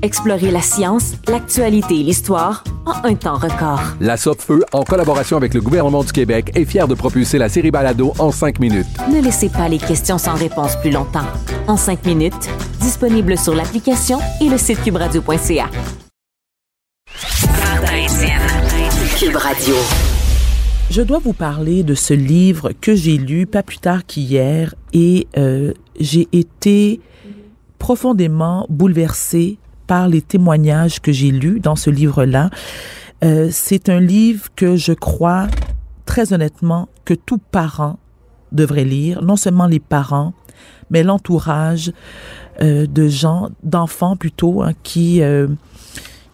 Explorez 0.00 0.52
la 0.52 0.60
science, 0.60 1.14
l'actualité 1.26 1.98
et 1.98 2.02
l'histoire 2.04 2.62
en 2.86 3.04
un 3.04 3.16
temps 3.16 3.34
record. 3.34 3.80
La 4.00 4.16
Feu, 4.16 4.64
en 4.72 4.84
collaboration 4.84 5.36
avec 5.36 5.54
le 5.54 5.60
gouvernement 5.60 6.04
du 6.04 6.12
Québec, 6.12 6.52
est 6.54 6.64
fière 6.64 6.86
de 6.86 6.94
propulser 6.94 7.36
la 7.36 7.48
série 7.48 7.72
Balado 7.72 8.12
en 8.20 8.30
cinq 8.30 8.60
minutes. 8.60 8.86
Ne 9.12 9.20
laissez 9.20 9.48
pas 9.48 9.68
les 9.68 9.78
questions 9.78 10.16
sans 10.16 10.34
réponse 10.34 10.76
plus 10.76 10.92
longtemps. 10.92 11.26
En 11.66 11.76
cinq 11.76 12.06
minutes, 12.06 12.48
disponible 12.80 13.36
sur 13.36 13.56
l'application 13.56 14.20
et 14.40 14.48
le 14.48 14.56
site 14.56 14.80
cubradio.ca. 14.84 15.68
Cube 19.18 19.36
Radio. 19.36 19.74
Je 20.90 21.02
dois 21.02 21.18
vous 21.18 21.32
parler 21.32 21.82
de 21.82 21.94
ce 21.94 22.14
livre 22.14 22.70
que 22.80 22.94
j'ai 22.94 23.18
lu 23.18 23.46
pas 23.46 23.64
plus 23.64 23.78
tard 23.78 24.06
qu'hier 24.06 24.76
et 24.92 25.26
euh, 25.36 25.72
j'ai 25.98 26.28
été 26.30 27.00
profondément 27.80 28.64
bouleversée 28.70 29.58
par 29.88 30.06
les 30.06 30.22
témoignages 30.22 31.00
que 31.00 31.10
j'ai 31.10 31.32
lus 31.32 31.58
dans 31.58 31.74
ce 31.74 31.90
livre-là. 31.90 32.50
Euh, 33.24 33.48
c'est 33.50 33.88
un 33.88 33.98
livre 33.98 34.46
que 34.54 34.76
je 34.76 34.92
crois 34.92 35.48
très 36.06 36.32
honnêtement 36.32 36.88
que 37.04 37.14
tout 37.14 37.38
parent 37.38 37.98
devrait 38.52 38.84
lire, 38.84 39.22
non 39.22 39.34
seulement 39.34 39.66
les 39.66 39.80
parents, 39.80 40.34
mais 40.90 41.02
l'entourage 41.02 41.90
euh, 42.62 42.86
de 42.86 43.08
gens, 43.08 43.48
d'enfants 43.64 44.16
plutôt, 44.16 44.62
hein, 44.62 44.72
qui, 44.82 45.22
euh, 45.22 45.48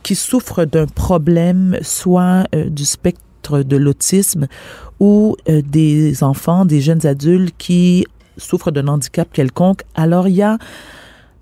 qui 0.02 0.14
souffrent 0.14 0.66
d'un 0.66 0.86
problème, 0.86 1.78
soit 1.80 2.44
du 2.52 2.84
spectre 2.84 3.62
de 3.62 3.76
l'autisme 3.76 4.46
ou 5.00 5.36
des 5.46 6.22
enfants, 6.22 6.64
des 6.64 6.80
jeunes 6.80 7.06
adultes 7.06 7.54
qui 7.58 8.06
souffrent 8.36 8.70
d'un 8.70 8.88
handicap 8.88 9.28
quelconque. 9.32 9.82
Alors, 9.94 10.28
il 10.28 10.34
y 10.34 10.42
a 10.42 10.58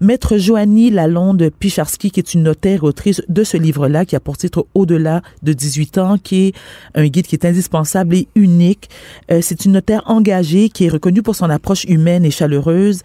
Maître 0.03 0.37
Joanny 0.37 0.91
Lalonde 0.91 1.49
Picharski, 1.61 2.11
qui 2.11 2.19
est 2.19 2.35
une 2.35 2.43
notaire 2.43 2.83
autrice 2.83 3.23
de 3.29 3.45
ce 3.45 3.57
livre-là, 3.57 4.05
qui 4.05 4.17
a 4.17 4.21
pour 4.21 4.37
titre 4.37 4.67
Au-delà 4.75 5.23
de 5.45 5.53
18 5.53 5.99
ans, 5.99 6.17
qui 6.19 6.49
est 6.49 6.55
un 6.97 7.07
guide 7.07 7.25
qui 7.25 7.37
est 7.37 7.45
indispensable 7.45 8.17
et 8.17 8.27
unique. 8.35 8.91
Euh, 9.31 9.39
c'est 9.43 9.65
une 9.65 9.71
notaire 9.71 10.03
engagée 10.07 10.71
qui 10.71 10.87
est 10.87 10.89
reconnue 10.89 11.23
pour 11.23 11.37
son 11.37 11.49
approche 11.51 11.85
humaine 11.85 12.25
et 12.25 12.33
chaleureuse. 12.33 13.03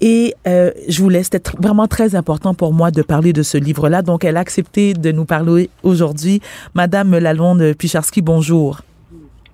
Et 0.00 0.34
euh, 0.48 0.72
je 0.88 1.00
vous 1.00 1.08
laisse, 1.08 1.28
c'était 1.30 1.52
vraiment 1.56 1.86
très 1.86 2.16
important 2.16 2.52
pour 2.52 2.72
moi 2.72 2.90
de 2.90 3.02
parler 3.02 3.32
de 3.32 3.44
ce 3.44 3.56
livre-là. 3.56 4.02
Donc, 4.02 4.24
elle 4.24 4.36
a 4.36 4.40
accepté 4.40 4.92
de 4.92 5.12
nous 5.12 5.26
parler 5.26 5.70
aujourd'hui. 5.84 6.40
Madame 6.74 7.16
Lalonde 7.16 7.74
Picharski, 7.74 8.22
bonjour. 8.22 8.80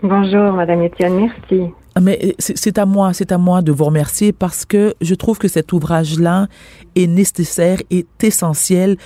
Bonjour, 0.02 0.54
Madame 0.54 0.82
Etienne, 0.86 1.28
merci. 1.28 1.74
Mais 2.00 2.34
c'est 2.38 2.78
à 2.78 2.86
moi, 2.86 3.12
c'est 3.12 3.32
à 3.32 3.38
moi 3.38 3.62
de 3.62 3.72
vous 3.72 3.84
remercier 3.84 4.32
parce 4.32 4.64
que 4.64 4.94
je 5.00 5.14
trouve 5.14 5.38
que 5.38 5.48
cet 5.48 5.72
ouvrage-là 5.72 6.46
est 6.94 7.06
nécessaire, 7.06 7.78
est 7.90 8.22
essentiel 8.22 8.96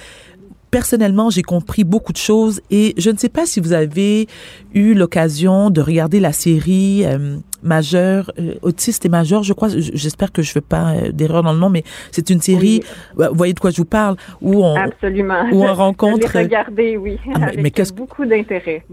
personnellement, 0.74 1.30
j'ai 1.30 1.42
compris 1.42 1.84
beaucoup 1.84 2.12
de 2.12 2.18
choses 2.18 2.60
et 2.68 2.94
je 2.98 3.08
ne 3.10 3.16
sais 3.16 3.28
pas 3.28 3.46
si 3.46 3.60
vous 3.60 3.72
avez 3.74 4.26
eu 4.74 4.94
l'occasion 4.94 5.70
de 5.70 5.80
regarder 5.80 6.18
la 6.18 6.32
série 6.32 7.04
euh, 7.06 7.36
Majeur, 7.62 8.32
euh, 8.40 8.54
Autiste 8.60 9.06
et 9.06 9.08
Majeur, 9.08 9.44
je 9.44 9.52
crois, 9.52 9.68
j'espère 9.68 10.32
que 10.32 10.42
je 10.42 10.50
ne 10.50 10.54
fais 10.54 10.60
pas 10.60 10.94
euh, 10.94 11.12
d'erreur 11.12 11.44
dans 11.44 11.52
le 11.52 11.60
nom, 11.60 11.70
mais 11.70 11.84
c'est 12.10 12.28
une 12.28 12.40
série, 12.40 12.82
vous 13.14 13.24
voyez 13.34 13.52
de 13.52 13.60
quoi 13.60 13.70
je 13.70 13.76
vous 13.76 13.84
parle, 13.84 14.16
où 14.42 14.64
on, 14.64 14.74
Absolument. 14.74 15.44
Où 15.52 15.62
on 15.64 15.72
rencontre... 15.72 16.28
Je 16.28 16.38
l'ai 16.74 16.96
oui, 16.96 17.20
ah, 17.36 17.52
mais, 17.54 17.70
avec 17.72 17.94
beaucoup 17.94 18.24
d'intérêt. 18.24 18.84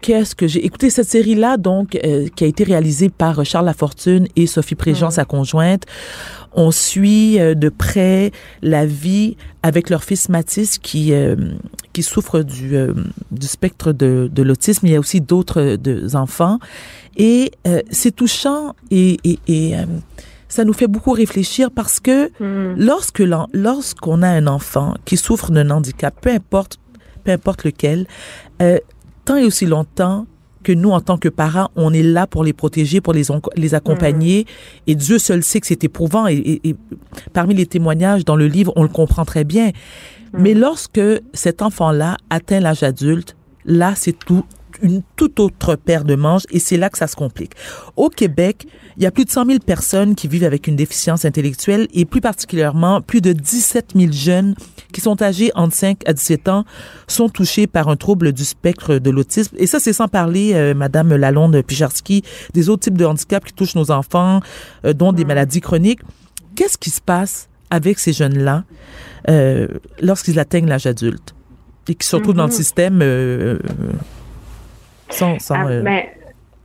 Qu'est-ce 0.00 0.36
que 0.36 0.46
j'ai... 0.46 0.64
Écoutez, 0.64 0.90
cette 0.90 1.08
série-là, 1.08 1.56
donc, 1.56 1.98
qui 2.36 2.44
a 2.44 2.46
été 2.46 2.62
réalisée 2.62 3.08
par 3.08 3.44
Charles 3.44 3.66
Lafortune 3.66 4.28
et 4.36 4.46
Sophie 4.46 4.76
Préjean, 4.76 5.08
mm. 5.08 5.10
sa 5.10 5.24
conjointe, 5.24 5.82
on 6.56 6.70
suit 6.70 7.38
euh, 7.38 7.54
de 7.54 7.68
près 7.68 8.32
la 8.62 8.86
vie 8.86 9.36
avec 9.62 9.90
leur 9.90 10.02
fils 10.02 10.28
Mathis 10.28 10.78
qui 10.78 11.12
euh, 11.12 11.36
qui 11.92 12.02
souffre 12.02 12.42
du, 12.42 12.76
euh, 12.76 12.92
du 13.30 13.46
spectre 13.46 13.92
de, 13.92 14.28
de 14.32 14.42
l'autisme. 14.42 14.86
Il 14.86 14.92
y 14.92 14.96
a 14.96 15.00
aussi 15.00 15.20
d'autres 15.20 15.78
enfants 16.16 16.58
et 17.16 17.52
c'est 17.90 18.14
touchant 18.14 18.74
et, 18.90 19.18
et, 19.24 19.38
et 19.48 19.74
ça 20.48 20.64
nous 20.64 20.74
fait 20.74 20.86
beaucoup 20.86 21.12
réfléchir 21.12 21.70
parce 21.70 22.00
que 22.00 22.28
hmm. 22.40 22.74
lorsque 22.78 23.22
lorsqu'on 23.52 24.22
a 24.22 24.28
un 24.28 24.46
enfant 24.46 24.94
qui 25.04 25.16
souffre 25.16 25.50
d'un 25.50 25.70
handicap, 25.70 26.14
peu 26.20 26.30
importe 26.30 26.78
peu 27.24 27.32
importe 27.32 27.64
lequel, 27.64 28.06
tant 29.24 29.36
et 29.36 29.44
aussi 29.44 29.66
longtemps 29.66 30.26
que 30.66 30.72
nous, 30.72 30.90
en 30.90 31.00
tant 31.00 31.16
que 31.16 31.28
parents, 31.28 31.70
on 31.76 31.94
est 31.94 32.02
là 32.02 32.26
pour 32.26 32.42
les 32.42 32.52
protéger, 32.52 33.00
pour 33.00 33.12
les, 33.12 33.22
les 33.54 33.74
accompagner. 33.76 34.42
Mm. 34.42 34.90
Et 34.90 34.94
Dieu 34.96 35.18
seul 35.20 35.44
sait 35.44 35.60
que 35.60 35.66
c'est 35.68 35.84
éprouvant. 35.84 36.26
Et, 36.26 36.60
parmi 37.32 37.54
les 37.54 37.66
témoignages 37.66 38.24
dans 38.24 38.34
le 38.34 38.48
livre, 38.48 38.72
on 38.74 38.82
le 38.82 38.88
comprend 38.88 39.24
très 39.24 39.44
bien. 39.44 39.68
Mm. 39.68 40.42
Mais 40.42 40.54
lorsque 40.54 41.00
cet 41.34 41.62
enfant-là 41.62 42.16
atteint 42.30 42.58
l'âge 42.58 42.82
adulte, 42.82 43.36
là, 43.64 43.92
c'est 43.94 44.18
tout 44.18 44.44
une 44.82 45.02
toute 45.16 45.40
autre 45.40 45.76
paire 45.76 46.04
de 46.04 46.14
manches 46.14 46.44
et 46.50 46.58
c'est 46.58 46.76
là 46.76 46.90
que 46.90 46.98
ça 46.98 47.06
se 47.06 47.16
complique. 47.16 47.52
Au 47.96 48.08
Québec, 48.08 48.66
il 48.96 49.02
y 49.02 49.06
a 49.06 49.10
plus 49.10 49.24
de 49.24 49.30
100 49.30 49.46
000 49.46 49.58
personnes 49.60 50.14
qui 50.14 50.28
vivent 50.28 50.44
avec 50.44 50.66
une 50.66 50.76
déficience 50.76 51.24
intellectuelle 51.24 51.88
et 51.92 52.04
plus 52.04 52.20
particulièrement 52.20 53.00
plus 53.00 53.20
de 53.20 53.32
17 53.32 53.92
000 53.96 54.12
jeunes 54.12 54.54
qui 54.92 55.00
sont 55.00 55.22
âgés 55.22 55.50
entre 55.54 55.74
5 55.74 55.98
à 56.06 56.12
17 56.12 56.48
ans 56.48 56.64
sont 57.06 57.28
touchés 57.28 57.66
par 57.66 57.88
un 57.88 57.96
trouble 57.96 58.32
du 58.32 58.44
spectre 58.44 58.98
de 58.98 59.10
l'autisme. 59.10 59.56
Et 59.58 59.66
ça, 59.66 59.80
c'est 59.80 59.92
sans 59.92 60.08
parler, 60.08 60.52
euh, 60.54 60.74
Madame 60.74 61.14
Lalonde 61.14 61.60
Picharski, 61.62 62.22
des 62.54 62.68
autres 62.68 62.84
types 62.84 62.98
de 62.98 63.04
handicaps 63.04 63.48
qui 63.48 63.52
touchent 63.52 63.74
nos 63.74 63.90
enfants, 63.90 64.40
euh, 64.84 64.92
dont 64.92 65.12
des 65.12 65.24
maladies 65.24 65.60
chroniques. 65.60 66.00
Qu'est-ce 66.54 66.78
qui 66.78 66.90
se 66.90 67.00
passe 67.00 67.48
avec 67.70 67.98
ces 67.98 68.12
jeunes-là 68.12 68.64
euh, 69.28 69.66
lorsqu'ils 70.00 70.38
atteignent 70.38 70.68
l'âge 70.68 70.86
adulte 70.86 71.34
et 71.88 71.94
qui 71.94 72.06
se 72.06 72.16
retrouvent 72.16 72.34
dans 72.34 72.46
le 72.46 72.50
mm-hmm. 72.50 72.54
système 72.54 73.00
euh, 73.02 73.58
sans... 75.08 75.38
sans 75.38 75.54
ah, 75.54 75.82
ben, 75.82 76.02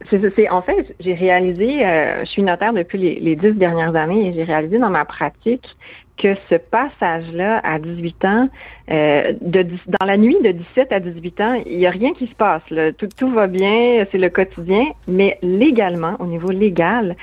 c'est, 0.09 0.49
en 0.49 0.61
fait, 0.61 0.95
j'ai 0.99 1.13
réalisé, 1.13 1.79
je 2.21 2.25
suis 2.25 2.41
notaire 2.41 2.73
depuis 2.73 2.97
les, 2.97 3.19
les 3.19 3.35
dix 3.35 3.53
dernières 3.53 3.95
années 3.95 4.27
et 4.27 4.33
j'ai 4.33 4.43
réalisé 4.43 4.79
dans 4.79 4.89
ma 4.89 5.05
pratique 5.05 5.77
que 6.21 6.35
ce 6.49 6.55
passage-là 6.55 7.61
à 7.63 7.79
18 7.79 8.25
ans, 8.25 8.49
euh, 8.91 9.33
de, 9.41 9.65
dans 9.87 10.05
la 10.05 10.17
nuit 10.17 10.37
de 10.43 10.51
17 10.51 10.91
à 10.91 10.99
18 10.99 11.41
ans, 11.41 11.61
il 11.65 11.77
n'y 11.77 11.87
a 11.87 11.89
rien 11.89 12.13
qui 12.13 12.27
se 12.27 12.35
passe. 12.35 12.61
Là. 12.69 12.93
Tout, 12.93 13.09
tout 13.17 13.31
va 13.31 13.47
bien, 13.47 14.05
c'est 14.11 14.19
le 14.19 14.29
quotidien, 14.29 14.85
mais 15.07 15.39
légalement, 15.41 16.15
au 16.19 16.27
niveau 16.27 16.51
légal, 16.51 17.15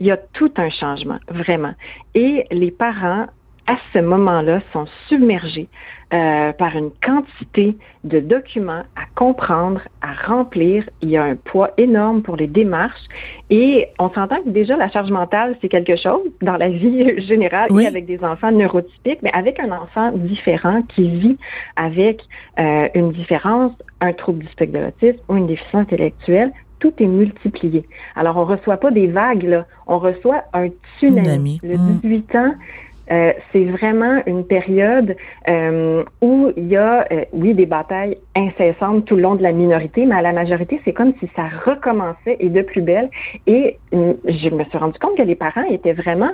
il 0.00 0.06
y 0.06 0.10
a 0.10 0.16
tout 0.16 0.52
un 0.56 0.70
changement, 0.70 1.18
vraiment. 1.28 1.74
Et 2.14 2.46
les 2.50 2.70
parents, 2.70 3.26
à 3.66 3.76
ce 3.92 3.98
moment-là, 4.00 4.60
sont 4.72 4.86
submergés 5.08 5.68
euh, 6.12 6.52
par 6.52 6.76
une 6.76 6.90
quantité 7.02 7.76
de 8.04 8.20
documents 8.20 8.82
à 8.96 9.04
comprendre, 9.14 9.80
à 10.02 10.12
remplir. 10.26 10.84
Il 11.00 11.10
y 11.10 11.16
a 11.16 11.22
un 11.22 11.36
poids 11.36 11.70
énorme 11.78 12.22
pour 12.22 12.36
les 12.36 12.46
démarches 12.46 13.06
et 13.48 13.88
on 13.98 14.10
s'entend 14.10 14.42
que 14.42 14.50
déjà 14.50 14.76
la 14.76 14.90
charge 14.90 15.10
mentale, 15.10 15.56
c'est 15.62 15.68
quelque 15.68 15.96
chose 15.96 16.20
dans 16.42 16.56
la 16.56 16.68
vie 16.68 17.18
générale 17.26 17.70
et 17.80 17.86
avec 17.86 18.04
des 18.06 18.22
enfants 18.22 18.52
neurotypiques, 18.52 19.20
mais 19.22 19.32
avec 19.32 19.58
un 19.58 19.72
enfant 19.72 20.12
différent 20.12 20.82
qui 20.82 21.08
vit 21.08 21.38
avec 21.76 22.22
euh, 22.58 22.88
une 22.94 23.12
différence, 23.12 23.72
un 24.00 24.12
trouble 24.12 24.40
du 24.40 24.48
spectre 24.48 24.78
de 24.78 24.84
l'autisme 24.84 25.22
ou 25.28 25.36
une 25.36 25.46
déficience 25.46 25.82
intellectuelle, 25.82 26.52
tout 26.82 26.92
est 26.98 27.06
multiplié. 27.06 27.86
Alors, 28.16 28.36
on 28.36 28.44
reçoit 28.44 28.76
pas 28.76 28.90
des 28.90 29.06
vagues, 29.06 29.44
là. 29.44 29.66
on 29.86 29.98
reçoit 29.98 30.42
un 30.52 30.68
tsunami. 30.98 31.60
Le 31.62 31.76
18 32.02 32.34
mm. 32.34 32.36
ans, 32.36 32.54
euh, 33.10 33.32
c'est 33.52 33.64
vraiment 33.64 34.22
une 34.26 34.44
période 34.44 35.16
euh, 35.48 36.04
où 36.20 36.52
il 36.56 36.68
y 36.68 36.76
a, 36.76 37.06
euh, 37.10 37.24
oui, 37.32 37.54
des 37.54 37.66
batailles 37.66 38.18
incessantes 38.36 39.04
tout 39.06 39.16
le 39.16 39.22
long 39.22 39.34
de 39.34 39.42
la 39.42 39.52
minorité, 39.52 40.06
mais 40.06 40.14
à 40.14 40.22
la 40.22 40.32
majorité, 40.32 40.80
c'est 40.84 40.92
comme 40.92 41.12
si 41.20 41.28
ça 41.34 41.48
recommençait 41.64 42.36
et 42.38 42.48
de 42.48 42.62
plus 42.62 42.82
belle. 42.82 43.10
Et 43.46 43.78
je 43.92 44.48
me 44.50 44.64
suis 44.64 44.78
rendu 44.78 44.98
compte 44.98 45.16
que 45.16 45.22
les 45.22 45.34
parents 45.34 45.64
étaient 45.64 45.92
vraiment 45.92 46.30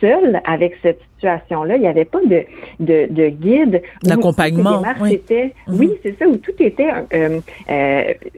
seuls 0.00 0.40
avec 0.44 0.76
cette 0.82 1.00
situation-là. 1.14 1.76
Il 1.76 1.82
n'y 1.82 1.88
avait 1.88 2.04
pas 2.04 2.20
de, 2.24 2.44
de, 2.80 3.06
de 3.10 3.28
guide. 3.28 3.82
D'accompagnement. 4.02 4.82
Oui, 5.00 5.20
mhm. 5.30 5.50
oui 5.68 5.92
c'est 6.02 6.18
ça, 6.18 6.26
où 6.26 6.36
tout 6.36 6.54
était 6.58 6.90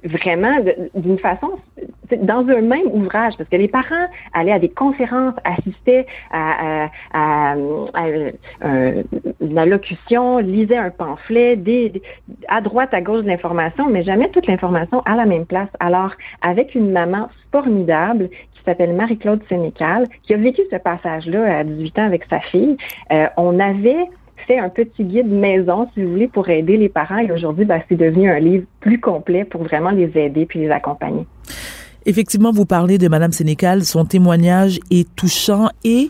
vraiment 0.04 0.56
d'une 0.94 1.18
façon 1.18 1.50
dans 2.16 2.46
un 2.48 2.60
même 2.60 2.86
ouvrage, 2.92 3.34
parce 3.36 3.48
que 3.48 3.56
les 3.56 3.68
parents 3.68 4.06
allaient 4.32 4.52
à 4.52 4.58
des 4.58 4.68
conférences, 4.68 5.34
assistaient 5.44 6.06
à, 6.30 6.84
à, 6.84 6.90
à, 7.12 7.56
euh, 7.56 7.59
une 9.40 9.58
allocution, 9.58 10.38
lisaient 10.38 10.76
un 10.76 10.90
pamphlet, 10.90 11.58
à 12.48 12.60
droite, 12.60 12.92
à 12.92 13.00
gauche 13.00 13.22
de 13.22 13.28
l'information, 13.28 13.88
mais 13.88 14.02
jamais 14.02 14.30
toute 14.30 14.46
l'information 14.46 15.02
à 15.02 15.16
la 15.16 15.26
même 15.26 15.46
place. 15.46 15.68
Alors, 15.80 16.12
avec 16.42 16.74
une 16.74 16.90
maman 16.90 17.28
formidable 17.52 18.28
qui 18.28 18.62
s'appelle 18.64 18.94
Marie-Claude 18.94 19.40
Sénécal, 19.48 20.06
qui 20.22 20.34
a 20.34 20.36
vécu 20.36 20.62
ce 20.70 20.76
passage-là 20.76 21.58
à 21.58 21.64
18 21.64 21.98
ans 21.98 22.06
avec 22.06 22.24
sa 22.28 22.40
fille, 22.40 22.76
euh, 23.12 23.26
on 23.36 23.58
avait 23.58 24.06
fait 24.46 24.58
un 24.58 24.68
petit 24.68 25.04
guide 25.04 25.30
maison, 25.30 25.88
si 25.94 26.02
vous 26.02 26.10
voulez, 26.10 26.28
pour 26.28 26.48
aider 26.48 26.76
les 26.76 26.88
parents. 26.88 27.18
Et 27.18 27.30
aujourd'hui, 27.30 27.64
ben, 27.64 27.82
c'est 27.88 27.96
devenu 27.96 28.30
un 28.30 28.38
livre 28.38 28.64
plus 28.80 29.00
complet 29.00 29.44
pour 29.44 29.62
vraiment 29.62 29.90
les 29.90 30.10
aider 30.16 30.46
puis 30.46 30.60
les 30.60 30.70
accompagner. 30.70 31.26
Effectivement, 32.06 32.50
vous 32.50 32.64
parlez 32.64 32.96
de 32.96 33.08
Madame 33.08 33.32
Sénécal, 33.32 33.84
son 33.84 34.06
témoignage 34.06 34.80
est 34.90 35.14
touchant 35.14 35.68
et 35.84 36.08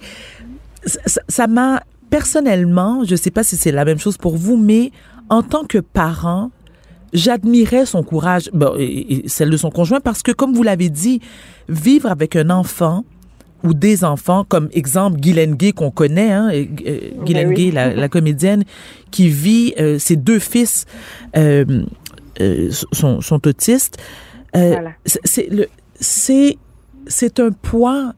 ça 0.85 1.47
m'a 1.47 1.83
personnellement, 2.11 3.05
je 3.05 3.13
ne 3.13 3.17
sais 3.17 3.31
pas 3.31 3.45
si 3.45 3.57
c'est 3.57 3.73
la 3.73 3.85
même 3.85 3.99
chose 3.99 4.17
pour 4.17 4.37
vous, 4.37 4.57
mais 4.57 4.91
en 5.29 5.43
tant 5.43 5.65
que 5.65 5.79
parent, 5.79 6.51
j'admirais 7.13 7.87
son 7.87 8.03
courage, 8.03 8.51
et, 8.79 9.23
celle 9.27 9.51
de 9.51 9.57
son 9.57 9.71
conjoint, 9.71 10.01
parce 10.01 10.23
que 10.23 10.33
comme 10.33 10.53
vous 10.53 10.63
l'avez 10.63 10.91
dit, 10.91 11.21
vivre 11.69 12.11
avec 12.11 12.37
un 12.37 12.51
enfant 12.51 13.05
ou 13.63 13.75
des 13.75 14.05
enfants, 14.05 14.45
comme 14.49 14.69
exemple 14.73 15.21
Guylaine 15.21 15.55
Gay 15.55 15.73
qu'on 15.73 15.91
connaît, 15.91 16.33
hein, 16.33 16.51
euh, 16.53 16.99
Guylaine 17.25 17.53
Gay, 17.53 17.71
la, 17.71 18.09
comédienne, 18.09 18.65
qui 19.11 19.29
vit, 19.29 19.75
euh, 19.79 19.99
ses 19.99 20.17
deux 20.17 20.39
fils 20.39 20.87
euh, 21.37 21.85
sont, 22.93 23.21
sont, 23.21 23.47
autistes. 23.47 23.99
C'est 25.05 25.49
le 25.51 25.69
c'est 26.01 26.57
c'est 27.07 27.39
un 27.39 27.51
poids 27.51 28.15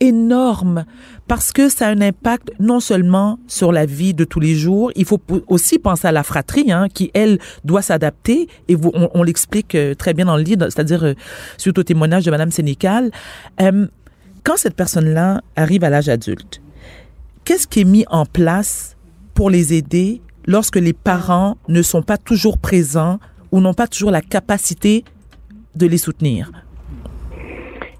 énorme 0.00 0.84
parce 1.28 1.52
que 1.52 1.68
ça 1.68 1.88
a 1.88 1.90
un 1.90 2.00
impact 2.00 2.52
non 2.58 2.80
seulement 2.80 3.38
sur 3.46 3.72
la 3.72 3.86
vie 3.86 4.14
de 4.14 4.24
tous 4.24 4.40
les 4.40 4.54
jours, 4.54 4.92
il 4.94 5.04
faut 5.04 5.20
aussi 5.48 5.78
penser 5.78 6.06
à 6.06 6.12
la 6.12 6.22
fratrie 6.22 6.70
hein, 6.70 6.88
qui, 6.92 7.10
elle, 7.14 7.38
doit 7.64 7.82
s'adapter 7.82 8.48
et 8.68 8.74
vous, 8.74 8.92
on, 8.94 9.22
l'explique 9.22 9.74
euh, 9.74 9.94
très 9.94 10.14
bien 10.14 10.26
dans 10.26 10.36
le 10.36 10.42
livre, 10.42 10.64
c'est-à-dire 10.64 11.04
euh, 11.04 11.14
suite 11.56 11.78
au 11.78 11.82
témoignage 11.82 12.24
de 12.24 12.30
Madame 12.30 12.50
Sénécal. 12.50 13.10
Euh, 13.60 13.86
quand 14.44 14.56
cette 14.56 14.76
personne-là 14.76 15.42
arrive 15.56 15.82
à 15.82 15.90
l'âge 15.90 16.08
adulte, 16.08 16.60
qu'est-ce 17.44 17.66
qui 17.66 17.80
est 17.80 17.84
mis 17.84 18.04
en 18.08 18.26
place 18.26 18.96
pour 19.34 19.50
les 19.50 19.74
aider 19.74 20.20
lorsque 20.46 20.76
les 20.76 20.92
parents 20.92 21.56
ne 21.68 21.82
sont 21.82 22.02
pas 22.02 22.18
toujours 22.18 22.58
présents 22.58 23.18
ou 23.50 23.60
n'ont 23.60 23.74
pas 23.74 23.88
toujours 23.88 24.10
la 24.10 24.22
capacité 24.22 25.04
de 25.74 25.86
les 25.86 25.98
soutenir? 25.98 26.52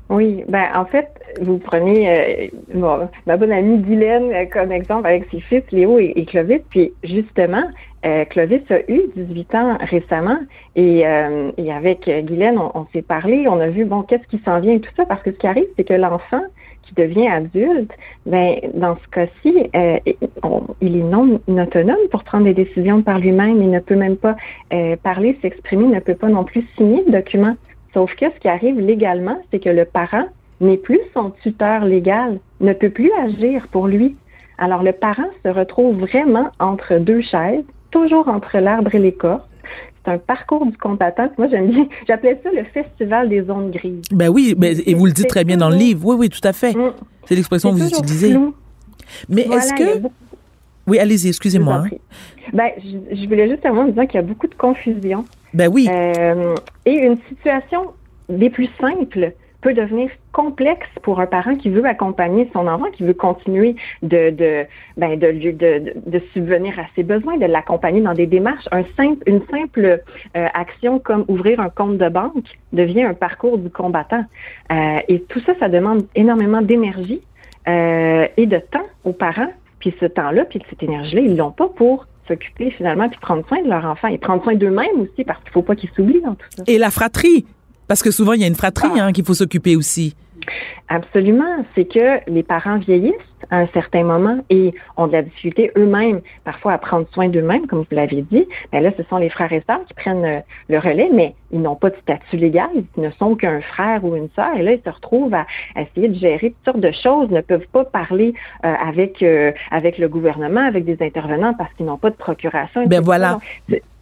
Oui, 0.09 0.45
ben 0.49 0.67
en 0.75 0.85
fait, 0.85 1.09
vous 1.41 1.59
prenez 1.59 2.09
euh, 2.09 3.07
ma 3.27 3.37
bonne 3.37 3.51
amie 3.51 3.79
Guylaine 3.79 4.33
euh, 4.33 4.45
comme 4.47 4.71
exemple 4.71 5.07
avec 5.07 5.25
ses 5.33 5.41
fils 5.41 5.65
Léo 5.73 5.99
et, 5.99 6.25
Clovis, 6.27 6.61
puis 6.71 6.93
justement, 7.03 7.65
euh, 8.05 8.25
Clovis 8.27 8.63
a 8.71 8.79
eu 8.89 9.01
18 9.17 9.55
ans 9.57 9.79
récemment 9.81 10.39
et, 10.77 11.01
et 11.57 11.73
avec 11.73 12.09
Guylaine, 12.09 12.59
on, 12.59 12.87
s'est 12.93 13.03
parlé, 13.03 13.47
on 13.49 13.59
a 13.59 13.69
vu 13.69 13.85
bon 13.85 14.03
qu'est-ce 14.03 14.27
qui 14.29 14.41
s'en 14.45 14.61
vient 14.61 14.75
et 14.75 14.81
tout 14.81 14.93
ça 14.97 15.07
parce 15.07 15.23
que 15.23 15.33
ce 15.33 15.39
qui 15.39 15.47
arrive, 15.49 15.67
c'est 15.77 15.85
que 15.85 15.95
l'enfant 15.95 16.43
qui 16.83 16.95
devient 16.95 17.27
adulte, 17.27 17.91
ben 18.27 18.59
dans 18.75 18.97
ce 18.97 19.09
cas-ci, 19.11 19.71
il 20.81 20.97
est 20.97 21.03
non 21.03 21.41
autonome 21.49 21.97
pour 22.13 22.23
prendre 22.23 22.45
des 22.45 22.55
décisions 22.55 23.03
par 23.03 23.19
lui-même. 23.19 23.61
Il 23.61 23.71
ne 23.71 23.81
peut 23.81 23.97
même 23.97 24.17
pas 24.17 24.37
parler, 25.03 25.37
s'exprimer, 25.43 25.89
ne 25.89 25.99
peut 25.99 26.15
pas 26.15 26.29
non 26.29 26.45
plus 26.45 26.65
signer 26.77 27.03
de 27.05 27.11
documents. 27.11 27.57
Sauf 27.97 28.14
que 28.14 28.26
ce 28.26 28.38
qui 28.40 28.49
arrive 28.49 28.78
légalement, 28.78 29.38
c'est 29.51 29.59
que 29.59 29.70
le 29.70 29.86
parent 29.86 30.26
n'est 30.61 30.76
plus 30.76 31.01
son 31.14 31.32
tuteur 31.42 31.86
légal, 31.86 32.40
ne 32.61 32.74
peut 32.74 32.90
plus 32.90 33.11
agir 33.24 33.66
pour 33.68 33.86
lui. 33.86 34.16
Alors 34.59 34.82
le 34.82 34.92
parent 34.92 35.30
se 35.42 35.49
retrouve 35.49 36.01
vraiment 36.01 36.51
entre 36.61 36.99
deux 36.99 37.22
chaises, 37.22 37.64
toujours 37.90 38.28
entre 38.28 38.59
l'arbre 38.59 38.94
et 38.94 38.99
l'écorce. 38.99 39.49
C'est 40.05 40.11
un 40.11 40.18
parcours 40.18 40.66
du 40.66 40.76
combattant. 40.76 41.30
Moi, 41.38 41.49
j'aime 41.49 41.70
bien, 41.70 41.88
j'appelais 42.07 42.38
ça 42.42 42.51
le 42.53 42.64
festival 42.64 43.30
des 43.30 43.44
zones 43.44 43.70
grises. 43.70 44.03
Ben 44.12 44.28
oui, 44.28 44.55
et 44.84 44.92
vous 44.92 45.07
le 45.07 45.12
dites 45.12 45.28
très 45.28 45.44
bien 45.44 45.57
dans 45.57 45.70
le 45.70 45.76
livre. 45.76 46.07
Oui, 46.07 46.16
oui, 46.18 46.28
tout 46.28 46.47
à 46.47 46.53
fait. 46.53 46.76
Mm. 46.76 46.92
C'est 47.24 47.34
l'expression 47.34 47.72
que 47.72 47.76
vous 47.76 47.88
utilisez. 47.88 48.36
Mais 49.30 49.42
est-ce 49.42 49.72
que... 49.72 50.07
Oui, 50.86 50.99
allez-y, 50.99 51.28
excusez-moi. 51.28 51.84
Hein. 51.86 51.97
Ben, 52.53 52.70
je, 52.78 53.26
voulais 53.26 53.49
juste 53.49 53.62
terminer 53.62 53.84
en 53.84 53.88
disant 53.88 54.07
qu'il 54.07 54.16
y 54.16 54.22
a 54.22 54.26
beaucoup 54.26 54.47
de 54.47 54.55
confusion. 54.55 55.24
Ben 55.57 55.69
oui. 55.69 55.89
Euh, 55.91 56.55
et 56.85 56.93
une 56.93 57.17
situation 57.31 57.95
des 58.29 58.51
plus 58.51 58.69
simples 58.79 59.33
peut 59.63 59.73
devenir 59.73 60.11
complexe 60.33 60.87
pour 61.03 61.19
un 61.19 61.25
parent 61.25 61.55
qui 61.55 61.71
veut 61.71 61.87
accompagner 61.87 62.51
son 62.53 62.67
enfant, 62.67 62.91
qui 62.93 63.05
veut 63.05 63.15
continuer 63.15 63.75
de 64.03 64.29
de 64.29 64.67
ben 64.99 65.19
de, 65.19 65.33
de, 65.33 65.95
de, 66.05 66.23
subvenir 66.35 66.79
à 66.79 66.83
ses 66.95 67.03
besoins, 67.03 67.39
de 67.39 67.47
l'accompagner 67.47 68.03
dans 68.03 68.13
des 68.13 68.27
démarches. 68.27 68.67
Un 68.71 68.85
simple, 68.99 69.23
une 69.25 69.41
simple 69.51 70.03
euh, 70.37 70.47
action 70.53 70.99
comme 70.99 71.25
ouvrir 71.27 71.59
un 71.59 71.71
compte 71.71 71.97
de 71.97 72.09
banque 72.11 72.59
devient 72.75 73.05
un 73.05 73.15
parcours 73.15 73.57
du 73.57 73.71
combattant. 73.71 74.27
Euh, 74.71 74.99
et 75.09 75.23
tout 75.23 75.41
ça, 75.41 75.55
ça 75.59 75.71
demande 75.71 76.05
énormément 76.15 76.61
d'énergie 76.61 77.23
euh, 77.67 78.29
et 78.37 78.45
de 78.45 78.59
temps 78.59 78.87
aux 79.05 79.15
parents. 79.15 79.53
Puis 79.81 79.95
ce 80.01 80.05
temps-là, 80.05 80.45
puis 80.45 80.63
cette 80.69 80.83
énergie-là, 80.83 81.23
ils 81.23 81.35
l'ont 81.35 81.51
pas 81.51 81.69
pour 81.69 82.07
s'occuper 82.27 82.70
finalement 82.70 83.09
puis 83.09 83.18
prendre 83.20 83.47
soin 83.47 83.62
de 83.62 83.68
leur 83.68 83.85
enfant 83.85 84.09
et 84.09 84.18
prendre 84.18 84.43
soin 84.43 84.55
d'eux-mêmes 84.55 85.01
aussi 85.01 85.24
parce 85.24 85.43
qu'il 85.43 85.53
faut 85.53 85.62
pas 85.62 85.77
qu'ils 85.77 85.91
s'oublient 85.97 86.22
dans 86.22 86.35
tout 86.35 86.47
ça. 86.57 86.64
Et 86.66 86.79
la 86.79 86.91
fratrie, 86.91 87.47
parce 87.89 88.03
que 88.03 88.11
souvent, 88.11 88.33
il 88.33 88.41
y 88.41 88.45
a 88.45 88.49
une 88.49 88.55
fratrie 88.55 88.89
ah. 88.97 89.07
hein, 89.07 89.12
qu'il 89.12 89.24
faut 89.24 89.35
s'occuper 89.35 89.77
aussi. 89.77 90.14
Absolument. 90.89 91.64
C'est 91.74 91.87
que 91.87 92.31
les 92.31 92.43
parents 92.43 92.79
vieillissent 92.79 93.14
à 93.51 93.59
un 93.59 93.66
certain 93.68 94.05
moment 94.05 94.38
et 94.51 94.74
ont 94.97 95.07
de 95.07 95.12
la 95.12 95.22
difficulté 95.22 95.70
eux-mêmes, 95.76 96.20
parfois 96.44 96.72
à 96.72 96.78
prendre 96.78 97.07
soin 97.12 97.28
d'eux-mêmes, 97.28 97.66
comme 97.66 97.80
vous 97.80 97.86
l'avez 97.97 98.22
dit. 98.22 98.47
Ben 98.72 98.82
là, 98.82 98.90
ce 98.97 99.03
sont 99.05 99.18
les 99.18 99.30
frères 99.30 99.53
et 99.53 99.62
sœurs 99.66 99.84
qui 99.86 99.94
prennent 99.94 100.24
euh, 100.24 100.40
le 100.68 100.78
relais, 100.78 101.11
mais 101.12 101.34
ils 101.53 101.61
n'ont 101.61 101.76
pas 101.76 101.90
de 101.90 101.97
statut 102.03 102.36
légal. 102.36 102.68
Ils 102.97 103.03
ne 103.03 103.11
sont 103.11 103.34
qu'un 103.34 103.61
frère 103.61 104.05
ou 104.05 104.16
une 104.16 104.28
sœur. 104.34 104.57
Et 104.57 104.62
là, 104.62 104.72
ils 104.72 104.82
se 104.82 104.90
retrouvent 104.90 105.34
à, 105.34 105.47
essayer 105.76 106.09
de 106.09 106.14
gérer 106.14 106.51
toutes 106.51 106.64
sortes 106.64 106.80
de 106.80 106.92
choses, 106.92 107.30
ne 107.30 107.40
peuvent 107.40 107.66
pas 107.72 107.84
parler 107.84 108.34
euh, 108.64 108.74
avec 108.74 109.22
euh, 109.22 109.53
avec 109.70 109.99
le 109.99 110.09
gouvernement, 110.09 110.66
avec 110.66 110.84
des 110.84 110.97
intervenants 111.01 111.55
parce 111.55 111.72
qu'ils 111.74 111.86
n'ont 111.86 111.99
pas 111.99 112.11
de 112.11 112.16
procuration. 112.16 112.86
Ben 112.86 113.01
voilà. 113.01 113.38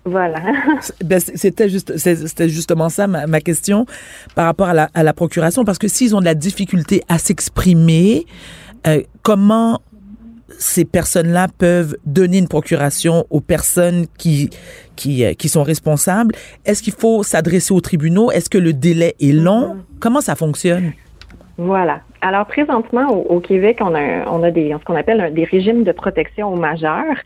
Voilà. 0.04 0.38
Ben, 1.04 1.18
c'était 1.18 1.68
juste, 1.68 1.96
c'était 1.96 2.48
justement 2.48 2.88
ça 2.88 3.06
ma, 3.06 3.40
question 3.40 3.86
par 4.34 4.44
rapport 4.46 4.68
à 4.68 4.74
la, 4.74 4.90
à 4.94 5.02
la 5.02 5.12
procuration, 5.12 5.64
parce 5.64 5.78
que 5.78 5.88
s'ils 5.88 6.14
ont 6.14 6.20
de 6.20 6.24
la 6.26 6.34
difficulté 6.34 7.02
à 7.08 7.18
s'exprimer, 7.18 8.26
euh, 8.86 9.00
comment 9.22 9.80
ces 10.58 10.84
personnes-là 10.84 11.48
peuvent 11.58 11.96
donner 12.04 12.38
une 12.38 12.48
procuration 12.48 13.26
aux 13.30 13.40
personnes 13.40 14.06
qui 14.18 14.50
qui, 14.96 15.24
euh, 15.24 15.32
qui 15.34 15.48
sont 15.48 15.62
responsables? 15.62 16.34
Est-ce 16.64 16.82
qu'il 16.82 16.92
faut 16.92 17.22
s'adresser 17.22 17.74
aux 17.74 17.80
tribunaux? 17.80 18.30
Est-ce 18.30 18.48
que 18.48 18.58
le 18.58 18.72
délai 18.72 19.14
est 19.20 19.32
long? 19.32 19.74
Mm-hmm. 19.74 19.98
Comment 20.00 20.20
ça 20.20 20.34
fonctionne? 20.36 20.92
Voilà. 21.56 22.00
Alors 22.20 22.46
présentement 22.46 23.08
au, 23.10 23.40
Québec, 23.40 23.78
on 23.80 23.94
a 23.94 24.28
on 24.28 24.42
a 24.42 24.50
des 24.50 24.74
ce 24.78 24.84
qu'on 24.84 24.96
appelle 24.96 25.32
des 25.34 25.44
régimes 25.44 25.84
de 25.84 25.92
protection 25.92 26.52
aux 26.52 26.56
majeurs. 26.56 27.16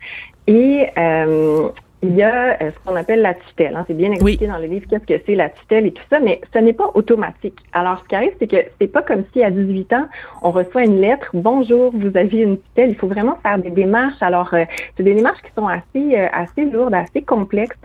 Et 0.47 0.87
euh, 0.99 1.69
il 2.03 2.15
y 2.15 2.23
a 2.23 2.61
euh, 2.63 2.71
ce 2.71 2.85
qu'on 2.85 2.97
appelle 2.97 3.23
la 3.23 3.35
tutelle. 3.35 3.75
Hein. 3.77 3.85
C'est 3.89 3.97
bien 3.97 4.13
expliqué 4.13 4.47
dans 4.47 4.59
le 4.59 4.67
livre 4.67 4.87
qu'est-ce 4.89 5.05
que 5.05 5.21
c'est 5.27 5.35
la 5.35 5.49
tutelle 5.49 5.87
et 5.87 5.93
tout 5.93 6.03
ça, 6.11 6.21
mais 6.21 6.41
ce 6.53 6.59
n'est 6.59 6.73
pas 6.73 6.91
automatique. 6.95 7.59
Alors, 7.73 8.01
ce 8.03 8.09
qui 8.09 8.15
arrive, 8.15 8.33
c'est 8.39 8.47
que 8.47 8.57
c'est 8.81 8.87
pas 8.87 9.03
comme 9.03 9.25
si 9.33 9.43
à 9.43 9.51
18 9.51 9.93
ans, 9.95 10.07
on 10.43 10.51
reçoit 10.51 10.85
une 10.85 11.01
lettre, 11.01 11.31
bonjour, 11.35 11.93
vous 11.93 12.17
avez 12.17 12.39
une 12.39 12.59
tutelle. 12.59 12.91
Il 12.91 12.97
faut 12.97 13.09
vraiment 13.09 13.37
faire 13.43 13.59
des 13.59 13.71
démarches. 13.71 14.21
Alors, 14.21 14.53
euh, 14.55 14.65
c'est 14.97 15.03
des 15.03 15.15
démarches 15.15 15.43
qui 15.43 15.51
sont 15.57 15.67
assez, 15.67 16.17
euh, 16.17 16.29
assez 16.33 16.65
lourdes, 16.67 16.95
assez 16.95 17.23
complexes, 17.23 17.77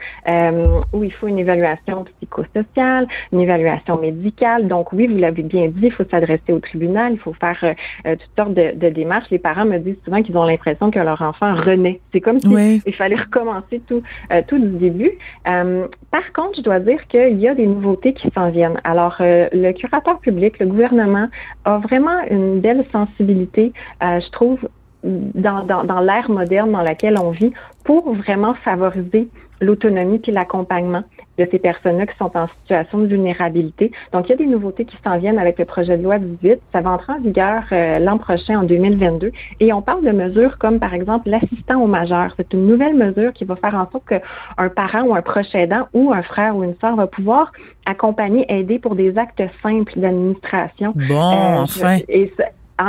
où 0.93 1.03
il 1.03 1.11
faut 1.11 1.28
une 1.28 1.39
évaluation 1.39 2.05
psychosociale, 2.18 3.07
une 3.32 3.41
évaluation 3.41 3.99
médicale. 3.99 4.68
Donc, 4.68 4.93
oui, 4.93 5.07
vous 5.07 5.18
l'avez 5.18 5.43
bien 5.43 5.68
dit, 5.68 5.88
il 5.88 5.91
faut 5.91 6.05
s'adresser 6.09 6.53
au 6.53 6.59
tribunal, 6.59 7.14
il 7.14 7.20
faut 7.20 7.34
faire 7.34 7.76
toutes 8.03 8.36
sortes 8.38 8.53
de, 8.53 8.74
de, 8.76 8.89
démarches. 8.89 9.30
Les 9.32 9.39
parents 9.39 9.66
me 9.66 9.80
disent 9.80 9.97
souvent 10.05 10.22
qu'ils 10.22 10.38
ont 10.38 10.45
l'impression 10.45 10.91
que 10.91 10.99
leur 10.99 11.22
enfant 11.22 11.55
renaît. 11.55 11.99
C'est 12.11 12.22
comme 12.22 12.39
s'il 12.39 12.82
il 12.86 12.93
fallait 12.93 13.16
recommencer 13.16 13.82
tout 13.88 14.03
euh, 14.32 14.41
tout 14.47 14.58
du 14.58 14.78
début. 14.78 15.12
Euh, 15.47 15.88
par 16.12 16.32
contre, 16.34 16.58
je 16.58 16.62
dois 16.62 16.80
dire 16.80 17.08
qu'il 17.08 17.39
y 17.39 17.47
a 17.47 17.56
des 17.56 17.68
nouveautés 17.68 18.14
qui 18.14 18.30
s'en 18.32 18.49
viennent. 18.49 18.80
Alors, 18.84 19.18
euh, 19.20 19.47
le 19.51 19.72
curateur 19.72 20.20
public, 20.20 20.60
le 20.60 20.68
gouvernement 20.68 21.28
a 21.66 21.78
vraiment 21.80 22.20
une 22.30 22.60
belle 22.60 22.86
sensibilité, 22.91 23.74
je 24.01 24.30
trouve, 24.32 24.60
dans, 25.04 25.64
dans, 25.64 25.84
dans 25.84 25.99
l'ère 25.99 26.30
moderne 26.30 26.72
dans 26.72 26.82
laquelle 26.82 27.18
on 27.20 27.32
vit 27.32 27.54
pour 27.84 28.14
vraiment 28.14 28.54
favoriser 28.54 29.30
l'autonomie 29.64 30.20
puis 30.20 30.32
l'accompagnement 30.32 31.04
de 31.39 31.47
ces 31.49 31.58
personnes-là 31.58 32.06
qui 32.06 32.16
sont 32.18 32.32
en 32.36 32.47
situation 32.62 32.99
de 32.99 33.08
vulnérabilité. 33.08 33.91
Donc, 34.12 34.28
il 34.28 34.32
y 34.32 34.34
a 34.34 34.38
des 34.38 34.45
nouveautés 34.45 34.86
qui 34.86 34.97
s'en 35.04 35.18
viennent 35.18 35.39
avec 35.39 35.58
le 35.58 35.66
projet 35.66 35.97
de 35.97 36.04
loi 36.04 36.20
18. 36.20 36.60
Ça 36.72 36.82
va 36.82 36.91
entrer 36.91 37.14
en 37.14 37.20
vigueur 37.20 37.64
euh, 37.72 37.97
l'an 37.97 38.20
prochain, 38.20 38.60
en 38.60 38.64
2022. 38.64 39.32
Et 39.60 39.74
on 39.74 39.82
parle 39.82 40.04
de 40.04 40.12
mesures 40.12 40.58
comme, 40.60 40.80
par 40.80 40.93
exemple, 40.93 41.30
l'assistant 41.30 41.82
au 41.82 41.88
majeur. 41.88 42.34
C'est 42.38 42.54
une 42.54 42.68
nouvelle 42.68 42.95
mesure 42.95 43.34
qui 43.34 43.45
va 43.45 43.56
faire 43.56 43.74
en 43.74 43.89
sorte 43.91 44.06
qu'un 44.08 44.70
parent 44.70 45.04
ou 45.04 45.16
un 45.16 45.22
proche 45.22 45.56
aidant 45.56 45.88
ou 45.93 46.14
un 46.14 46.22
frère 46.22 46.56
ou 46.56 46.64
une 46.64 46.76
soeur 46.80 46.95
va 46.95 47.08
pouvoir 47.08 47.51
accompagner, 47.86 48.45
aider 48.49 48.78
pour 48.78 48.95
des 48.95 49.18
actes 49.18 49.41
simples 49.64 49.93
d'administration. 49.95 50.93
Bon, 50.95 51.16
euh, 51.16 51.64
enfin. 51.64 51.97
Et 52.08 52.32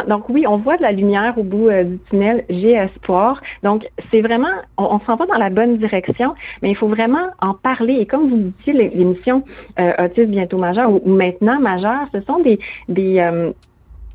donc 0.09 0.29
oui, 0.29 0.47
on 0.47 0.57
voit 0.57 0.77
de 0.77 0.83
la 0.83 0.93
lumière 0.93 1.37
au 1.37 1.43
bout 1.43 1.69
euh, 1.69 1.85
du 1.85 1.99
tunnel. 2.11 2.45
J'ai 2.49 2.73
espoir. 2.73 3.41
Donc 3.63 3.87
c'est 4.11 4.23
vraiment, 4.23 4.55
on, 4.79 4.85
on 4.85 5.01
s'en 5.01 5.17
va 5.17 5.27
dans 5.27 5.39
la 5.39 5.51
bonne 5.51 5.77
direction, 5.79 6.35
mais 6.63 6.71
il 6.71 6.77
faut 6.77 6.89
vraiment 6.89 7.29
en 7.41 7.55
parler. 7.55 7.95
Et 7.95 8.07
comme 8.07 8.29
vous 8.29 8.37
dites, 8.37 8.67
l'émission 8.67 9.45
euh, 9.79 9.93
Autisme 10.05 10.31
bientôt 10.31 10.59
majeur 10.59 10.91
ou, 10.91 11.01
maintenant 11.11 11.61
majeur, 11.61 12.07
ce 12.13 12.21
sont 12.23 12.41
des 12.41 12.59
des, 12.89 13.21
euh, 13.21 13.53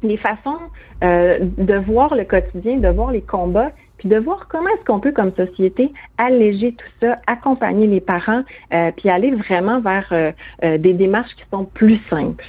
des 0.04 0.18
façons 0.18 0.58
euh, 1.04 1.40
de 1.42 1.76
voir 1.76 2.16
le 2.16 2.24
quotidien, 2.26 2.78
de 2.78 2.90
voir 2.90 3.12
les 3.12 3.22
combats 3.22 3.72
puis 4.00 4.10
de 4.10 4.18
voir 4.18 4.48
comment 4.50 4.70
est-ce 4.70 4.86
qu'on 4.86 5.00
peut, 5.00 5.12
comme 5.12 5.32
société, 5.36 5.92
alléger 6.18 6.74
tout 6.74 6.86
ça, 7.02 7.18
accompagner 7.28 7.86
les 7.86 8.00
parents, 8.00 8.44
euh, 8.74 8.92
puis 8.96 9.10
aller 9.10 9.32
vraiment 9.32 9.82
vers 9.82 10.08
euh, 10.12 10.32
euh, 10.64 10.78
des 10.78 10.94
démarches 10.94 11.36
qui 11.36 11.44
sont 11.52 11.66
plus 11.66 12.00
simples. 12.10 12.44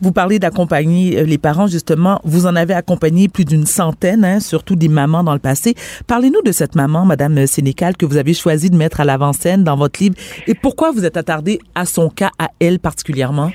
Vous 0.00 0.12
parlez 0.12 0.38
d'accompagner 0.38 1.24
les 1.24 1.38
parents, 1.38 1.66
justement. 1.66 2.20
Vous 2.24 2.46
en 2.46 2.56
avez 2.56 2.74
accompagné 2.74 3.28
plus 3.28 3.44
d'une 3.44 3.66
centaine, 3.66 4.24
hein, 4.24 4.40
surtout 4.40 4.76
des 4.76 4.88
mamans 4.88 5.24
dans 5.24 5.34
le 5.34 5.38
passé. 5.38 5.74
Parlez-nous 6.06 6.42
de 6.42 6.52
cette 6.52 6.76
maman, 6.76 7.04
Madame 7.04 7.46
Sénécal, 7.46 7.96
que 7.96 8.06
vous 8.06 8.16
avez 8.16 8.32
choisi 8.32 8.70
de 8.70 8.76
mettre 8.76 9.00
à 9.00 9.04
l'avant-scène 9.04 9.64
dans 9.64 9.76
votre 9.76 10.00
livre, 10.00 10.14
et 10.46 10.54
pourquoi 10.54 10.92
vous 10.92 11.04
êtes 11.04 11.16
attardé 11.16 11.58
à 11.74 11.84
son 11.84 12.08
cas, 12.08 12.30
à 12.38 12.48
elle 12.60 12.78
particulièrement? 12.78 13.50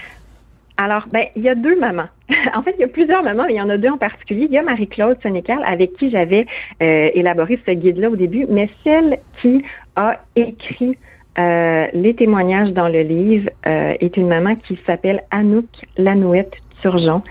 Alors, 0.77 1.07
ben, 1.11 1.25
il 1.35 1.43
y 1.43 1.49
a 1.49 1.55
deux 1.55 1.79
mamans. 1.79 2.07
En 2.55 2.61
fait, 2.61 2.75
il 2.77 2.81
y 2.81 2.83
a 2.83 2.87
plusieurs 2.87 3.23
mamans, 3.23 3.45
mais 3.47 3.53
il 3.53 3.57
y 3.57 3.61
en 3.61 3.69
a 3.69 3.77
deux 3.77 3.89
en 3.89 3.97
particulier. 3.97 4.45
Il 4.49 4.51
y 4.51 4.57
a 4.57 4.63
Marie-Claude 4.63 5.17
Sénécal, 5.21 5.59
avec 5.65 5.93
qui 5.93 6.09
j'avais 6.09 6.45
euh, 6.81 7.09
élaboré 7.13 7.59
ce 7.65 7.71
guide-là 7.71 8.09
au 8.09 8.15
début, 8.15 8.45
mais 8.49 8.69
celle 8.83 9.19
qui 9.41 9.63
a 9.95 10.19
écrit 10.35 10.97
euh, 11.39 11.87
les 11.93 12.15
témoignages 12.15 12.71
dans 12.71 12.89
le 12.89 13.01
livre 13.01 13.49
euh, 13.65 13.93
est 13.99 14.17
une 14.17 14.27
maman 14.27 14.55
qui 14.55 14.77
s'appelle 14.85 15.23
Anouk 15.31 15.65
Lanouette 15.97 16.53
Turgeon. 16.81 17.21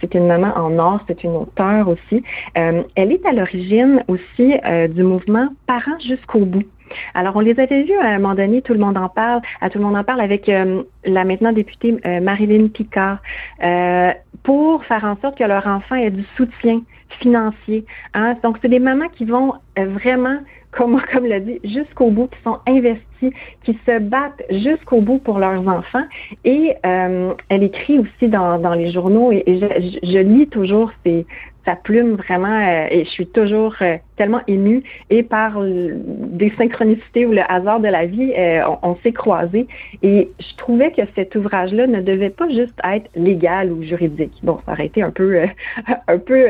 C'est 0.00 0.14
une 0.14 0.26
maman 0.26 0.52
en 0.56 0.78
or, 0.78 1.00
c'est 1.08 1.24
une 1.24 1.36
auteure 1.36 1.88
aussi. 1.88 2.22
elle 2.54 2.84
est 2.96 3.24
à 3.24 3.32
l'origine 3.32 4.04
aussi 4.08 4.54
du 4.90 5.02
mouvement 5.02 5.48
Parents 5.66 5.98
jusqu'au 6.00 6.40
bout. 6.40 6.66
Alors, 7.14 7.36
on 7.36 7.40
les 7.40 7.58
avait 7.58 7.82
vus 7.82 7.98
à 7.98 8.08
un 8.08 8.18
moment 8.18 8.34
donné, 8.34 8.62
tout 8.62 8.72
le 8.72 8.78
monde 8.78 8.96
en 8.96 9.08
parle, 9.08 9.40
à 9.60 9.70
tout 9.70 9.78
le 9.78 9.84
monde 9.84 9.96
en 9.96 10.04
parle 10.04 10.20
avec 10.20 10.48
euh, 10.48 10.82
la 11.04 11.24
maintenant 11.24 11.52
députée 11.52 11.96
euh, 12.06 12.20
Marilyn 12.20 12.68
Picard, 12.68 13.18
euh, 13.62 14.12
pour 14.42 14.84
faire 14.84 15.04
en 15.04 15.16
sorte 15.20 15.38
que 15.38 15.44
leur 15.44 15.66
enfant 15.66 15.96
ait 15.96 16.10
du 16.10 16.24
soutien 16.36 16.82
financier. 17.20 17.84
Hein. 18.14 18.36
Donc, 18.42 18.58
c'est 18.60 18.68
des 18.68 18.78
mamans 18.78 19.08
qui 19.08 19.24
vont 19.24 19.54
vraiment, 19.76 20.38
comme, 20.70 21.00
comme 21.12 21.26
l'a 21.26 21.40
dit, 21.40 21.60
jusqu'au 21.64 22.10
bout, 22.10 22.28
qui 22.28 22.42
sont 22.42 22.58
investies, 22.66 23.32
qui 23.64 23.78
se 23.86 23.98
battent 23.98 24.42
jusqu'au 24.50 25.00
bout 25.00 25.18
pour 25.18 25.38
leurs 25.38 25.66
enfants. 25.66 26.04
Et 26.44 26.74
elle 26.82 27.62
écrit 27.62 27.98
aussi 28.00 28.28
dans, 28.28 28.58
dans 28.58 28.74
les 28.74 28.90
journaux, 28.90 29.32
et, 29.32 29.44
je, 29.46 29.98
je, 30.02 30.18
lis 30.18 30.48
toujours 30.48 30.90
ces, 31.04 31.26
sa 31.66 31.76
plume 31.76 32.14
vraiment, 32.14 32.48
euh, 32.48 32.86
et 32.90 33.04
je 33.04 33.10
suis 33.10 33.26
toujours 33.26 33.74
euh, 33.82 33.96
tellement 34.16 34.40
émue 34.46 34.82
et 35.10 35.22
par 35.22 35.60
des 35.62 36.50
synchronicités 36.56 37.26
ou 37.26 37.32
le 37.32 37.42
hasard 37.50 37.80
de 37.80 37.88
la 37.88 38.06
vie, 38.06 38.32
euh, 38.38 38.62
on, 38.82 38.96
s'est 39.02 39.12
croisés 39.12 39.66
et 40.02 40.30
je 40.38 40.56
trouvais 40.56 40.90
que 40.92 41.02
cet 41.14 41.34
ouvrage-là 41.34 41.86
ne 41.86 42.00
devait 42.00 42.30
pas 42.30 42.48
juste 42.48 42.78
être 42.84 43.10
légal 43.14 43.72
ou 43.72 43.82
juridique. 43.82 44.32
Bon, 44.42 44.58
ça 44.64 44.72
aurait 44.72 44.86
été 44.86 45.02
un 45.02 45.10
peu, 45.10 45.40
un 46.08 46.18
peu 46.18 46.46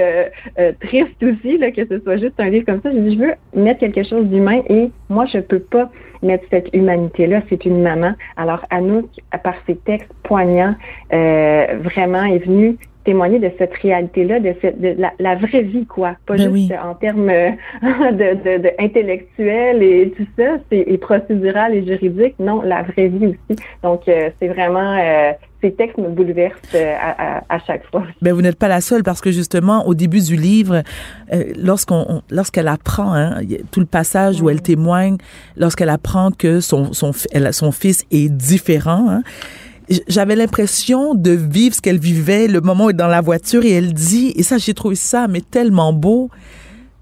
triste 0.81 1.21
aussi 1.23 1.59
là, 1.59 1.73
que 1.73 1.87
ce 1.87 1.99
soit 2.01 2.19
juste 2.19 2.39
un 2.39 2.51
livre 2.51 2.67
comme 2.67 2.83
ça. 2.83 2.93
Je 2.93 2.99
dis, 2.99 3.15
je 3.17 3.19
veux 3.19 3.35
mettre 3.55 3.81
quelque 3.81 4.05
chose 4.05 4.27
d'humain 4.27 4.61
et 4.69 4.91
moi, 5.09 5.27
je 5.27 5.39
peux 5.39 5.59
pas 5.59 5.91
mettre 6.23 6.45
cette 6.51 6.69
humanité-là. 6.73 7.43
C'est 7.49 7.65
une 7.65 7.83
maman. 7.83 8.13
Alors, 8.37 8.65
Anouk, 8.71 9.09
par 9.43 9.55
ses 9.67 9.77
textes 9.77 10.13
poignants, 10.23 10.75
vraiment 11.11 12.25
est 12.25 12.45
venue 12.45 12.77
témoigner 13.07 13.39
de 13.39 13.51
cette 13.57 13.73
réalité-là, 13.75 14.41
de, 14.41 14.53
cette, 14.61 14.81
de 14.81 14.97
la, 14.99 15.35
vraie 15.37 15.63
vie, 15.63 15.87
quoi. 15.87 16.17
Pas 16.27 16.37
ben 16.37 16.53
juste 16.55 16.73
en 16.73 16.95
termes 16.95 17.31
euh, 17.31 17.51
de, 17.83 18.35
de, 18.35 18.63
de, 18.65 18.71
intellectuels 18.79 19.83
et 19.83 20.13
tout 20.15 20.27
ça, 20.37 20.57
c'est 20.71 20.81
et 20.81 20.99
procédural 20.99 21.73
et 21.73 21.87
juridique. 21.87 22.35
Non, 22.41 22.63
la 22.63 22.83
vraie 22.83 23.07
vie 23.07 23.27
aussi. 23.27 23.59
Donc, 23.85 24.09
euh, 24.09 24.31
c'est 24.39 24.49
vraiment 24.49 24.99
euh, 24.99 25.33
ces 25.63 25.73
textes 25.73 25.99
me 25.99 26.09
bouleversent 26.09 26.75
à, 26.75 27.45
à, 27.49 27.59
chaque 27.61 27.87
fois. 27.91 28.03
Ben 28.21 28.35
vous 28.35 28.43
n'êtes 28.43 28.59
pas 28.59 28.69
la 28.69 28.81
seule 28.81 29.05
parce 29.05 29.21
que 29.21 29.31
justement 29.31 29.87
au 29.87 29.95
début 29.95 30.21
du 30.21 30.37
livre, 30.37 30.83
lorsqu'on 31.57 32.21
lorsqu'elle 32.31 32.69
apprend 32.69 33.15
hein, 33.15 33.41
tout 33.71 33.81
le 33.81 33.87
passage 33.87 34.43
où 34.43 34.51
elle 34.51 34.61
témoigne, 34.61 35.17
lorsqu'elle 35.57 35.89
apprend 35.89 36.31
que 36.31 36.61
son 36.61 36.93
son 36.93 37.13
elle, 37.33 37.55
son 37.55 37.73
fils 37.73 38.05
est 38.11 38.29
différent. 38.29 39.07
Hein, 39.09 39.23
j'avais 40.09 40.37
l'impression 40.37 41.15
de 41.15 41.31
vivre 41.31 41.75
ce 41.75 41.81
qu'elle 41.81 41.99
vivait 41.99 42.49
le 42.49 42.61
moment 42.61 42.87
où 42.87 42.91
elle 42.91 42.97
est 42.97 42.99
dans 42.99 43.07
la 43.07 43.21
voiture 43.21 43.65
et 43.65 43.71
elle 43.71 43.93
dit, 43.93 44.33
et 44.37 44.43
ça 44.43 44.59
j'ai 44.59 44.75
trouvé 44.75 44.95
ça 44.95 45.29
mais 45.29 45.41
tellement 45.41 45.93
beau, 45.93 46.31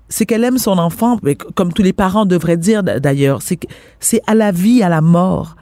c'est 0.08 0.26
qu'elle 0.26 0.44
aime 0.44 0.58
son 0.58 0.78
enfant, 0.78 1.18
comme 1.54 1.72
tous 1.72 1.82
les 1.82 1.92
parents 1.92 2.26
devraient 2.26 2.56
dire 2.56 2.82
d'ailleurs, 2.82 3.42
c'est 3.42 3.58
c'est 4.00 4.20
à 4.26 4.34
la 4.34 4.52
vie, 4.52 4.82
à 4.82 4.88
la 4.88 5.00
mort, 5.00 5.56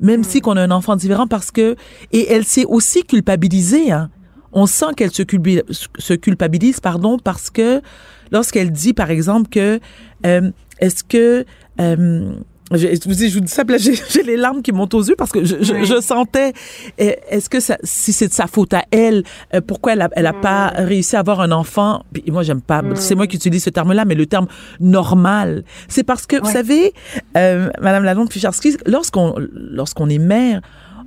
même 0.00 0.24
si 0.24 0.40
qu'on 0.40 0.56
a 0.56 0.62
un 0.62 0.70
enfant 0.70 0.96
différent 0.96 1.26
parce 1.26 1.50
que 1.50 1.76
et 2.12 2.30
elle 2.30 2.44
s'est 2.44 2.64
aussi 2.64 3.04
culpabilisée. 3.04 3.92
Hein. 3.92 4.10
On 4.52 4.66
sent 4.66 4.94
qu'elle 4.96 5.10
se, 5.10 5.22
se, 5.98 6.14
culpabilise, 6.14 6.78
pardon, 6.78 7.18
parce 7.18 7.50
que 7.50 7.82
lorsqu'elle 8.30 8.70
dit 8.70 8.92
par 8.92 9.10
exemple 9.10 9.48
que 9.48 9.80
euh, 10.26 10.50
est-ce 10.78 11.02
que 11.02 11.44
euh, 11.80 12.34
je, 12.76 12.88
je, 12.88 13.08
vous 13.08 13.14
dis, 13.14 13.28
je 13.28 13.34
vous 13.34 13.40
dis 13.40 13.52
ça, 13.52 13.62
j'ai 13.78 14.22
les 14.22 14.36
larmes 14.36 14.62
qui 14.62 14.72
montent 14.72 14.94
aux 14.94 15.02
yeux 15.02 15.16
parce 15.16 15.32
que 15.32 15.44
je, 15.44 15.56
je, 15.62 16.00
sentais, 16.00 16.52
eh, 16.98 17.16
est-ce 17.28 17.48
que 17.48 17.60
ça, 17.60 17.78
si 17.82 18.12
c'est 18.12 18.28
de 18.28 18.32
sa 18.32 18.46
faute 18.46 18.74
à 18.74 18.84
elle, 18.90 19.22
euh, 19.54 19.60
pourquoi 19.60 19.92
elle 19.92 20.02
a, 20.02 20.08
elle 20.12 20.26
a 20.26 20.32
pas 20.32 20.72
mm. 20.72 20.84
réussi 20.84 21.16
à 21.16 21.20
avoir 21.20 21.40
un 21.40 21.52
enfant? 21.52 22.04
Puis 22.12 22.24
moi, 22.28 22.42
j'aime 22.42 22.60
pas, 22.60 22.82
mm. 22.82 22.96
c'est 22.96 23.14
moi 23.14 23.26
qui 23.26 23.36
utilise 23.36 23.64
ce 23.64 23.70
terme-là, 23.70 24.04
mais 24.04 24.14
le 24.14 24.26
terme 24.26 24.46
normal, 24.80 25.64
c'est 25.88 26.04
parce 26.04 26.26
que 26.26 26.36
vous 26.36 26.50
savez, 26.50 26.92
euh, 27.36 27.70
Madame 27.80 28.04
Lalonde 28.04 28.32
Ficharski, 28.32 28.76
lorsqu'on 28.86 29.34
lorsqu'on 29.54 30.08
est 30.08 30.18
mère, 30.18 30.60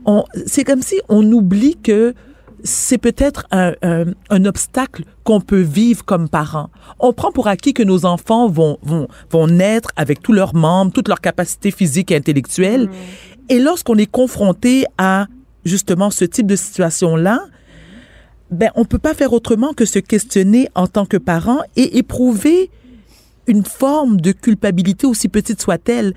on, 0.06 0.24
c'est 0.46 0.64
comme 0.64 0.82
si 0.82 1.00
on 1.10 1.24
oublie 1.32 1.78
que 1.82 2.14
c'est 2.64 2.98
peut-être 2.98 3.46
un, 3.52 3.74
un, 4.30 4.46
obstacle 4.46 5.04
qu'on 5.24 5.42
peut 5.42 5.62
vivre 5.62 6.04
comme 6.04 6.28
parents. 6.28 6.70
On 7.00 7.14
prend 7.14 7.32
pour 7.32 7.48
acquis 7.48 7.74
que 7.74 7.84
nos 7.84 8.06
enfants 8.06 8.50
vont, 8.50 8.78
vont, 8.82 9.08
vont 9.30 9.48
naître 9.48 9.90
avec 9.96 10.22
tous 10.22 10.34
leurs 10.34 10.56
membres, 10.56 10.92
toutes 10.92 11.08
leurs 11.08 11.22
capacités 11.22 11.72
physiques 11.72 12.12
et 12.12 12.16
intellectuelles. 12.16 12.88
Mm. 12.88 12.92
Et 13.50 13.60
lorsqu'on 13.60 13.96
est 13.96 14.10
confronté 14.10 14.86
à 14.98 15.28
justement 15.66 16.10
ce 16.10 16.26
type 16.26 16.48
de 16.48 16.56
situation-là, 16.56 17.42
ben, 18.50 18.72
on 18.76 18.86
peut 18.86 19.00
pas 19.00 19.14
faire 19.14 19.34
autrement 19.34 19.74
que 19.74 19.86
se 19.86 20.00
questionner 20.00 20.70
en 20.74 20.88
tant 20.88 21.06
que 21.06 21.18
parent 21.18 21.60
et 21.76 21.98
éprouver 21.98 22.72
une 23.46 23.66
forme 23.66 24.20
de 24.20 24.32
culpabilité 24.32 25.06
aussi 25.06 25.30
petite 25.30 25.62
soit-elle. 25.62 26.14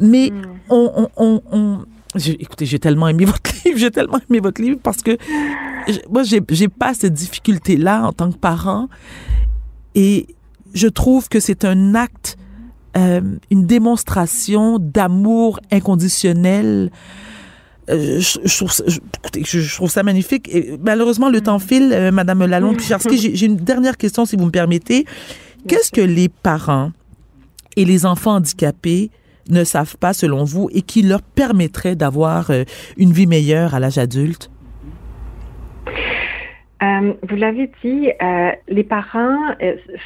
Mais 0.00 0.30
mm. 0.30 0.42
on, 0.70 1.08
on, 1.16 1.42
on 1.52 1.78
écoutez, 2.16 2.66
j'ai 2.66 2.78
tellement 2.78 3.08
aimé 3.08 3.24
votre 3.26 3.50
livre, 3.64 3.78
j'ai 3.78 3.90
tellement 3.90 4.18
aimé 4.28 4.40
votre 4.40 4.60
livre 4.60 4.78
parce 4.82 5.02
que 5.02 5.16
moi, 6.10 6.22
j'ai, 6.22 6.40
j'ai 6.50 6.68
pas 6.68 6.94
cette 6.94 7.14
difficulté-là 7.14 8.06
en 8.06 8.12
tant 8.12 8.30
que 8.30 8.36
parent. 8.36 8.88
Et 9.94 10.26
je 10.74 10.88
trouve 10.88 11.28
que 11.28 11.40
c'est 11.40 11.64
un 11.64 11.94
acte, 11.94 12.36
euh, 12.96 13.20
une 13.50 13.66
démonstration 13.66 14.78
d'amour 14.78 15.60
inconditionnel. 15.70 16.90
Euh, 17.88 18.20
je, 18.20 18.56
trouve 18.56 18.72
ça, 18.72 18.84
je, 18.86 19.74
trouve 19.74 19.90
ça 19.90 20.02
magnifique. 20.02 20.48
Et 20.52 20.76
malheureusement, 20.82 21.30
le 21.30 21.40
temps 21.40 21.58
file, 21.58 21.92
euh, 21.92 22.10
Madame 22.10 22.44
Lalonde 22.44 22.76
Picharski. 22.76 23.16
J'ai, 23.16 23.36
j'ai 23.36 23.46
une 23.46 23.56
dernière 23.56 23.96
question, 23.96 24.26
si 24.26 24.36
vous 24.36 24.46
me 24.46 24.50
permettez. 24.50 25.06
Qu'est-ce 25.68 25.92
que 25.92 26.00
les 26.00 26.28
parents 26.28 26.92
et 27.76 27.84
les 27.84 28.06
enfants 28.06 28.36
handicapés 28.36 29.10
ne 29.50 29.64
savent 29.64 29.96
pas, 29.96 30.12
selon 30.12 30.44
vous, 30.44 30.68
et 30.72 30.82
qui 30.82 31.02
leur 31.02 31.22
permettrait 31.22 31.96
d'avoir 31.96 32.50
euh, 32.50 32.64
une 32.96 33.12
vie 33.12 33.26
meilleure 33.26 33.74
à 33.74 33.80
l'âge 33.80 33.98
adulte? 33.98 34.50
Euh, 36.82 37.12
vous 37.28 37.36
l'avez 37.36 37.70
dit, 37.82 38.10
euh, 38.22 38.50
les 38.68 38.84
parents, 38.84 39.38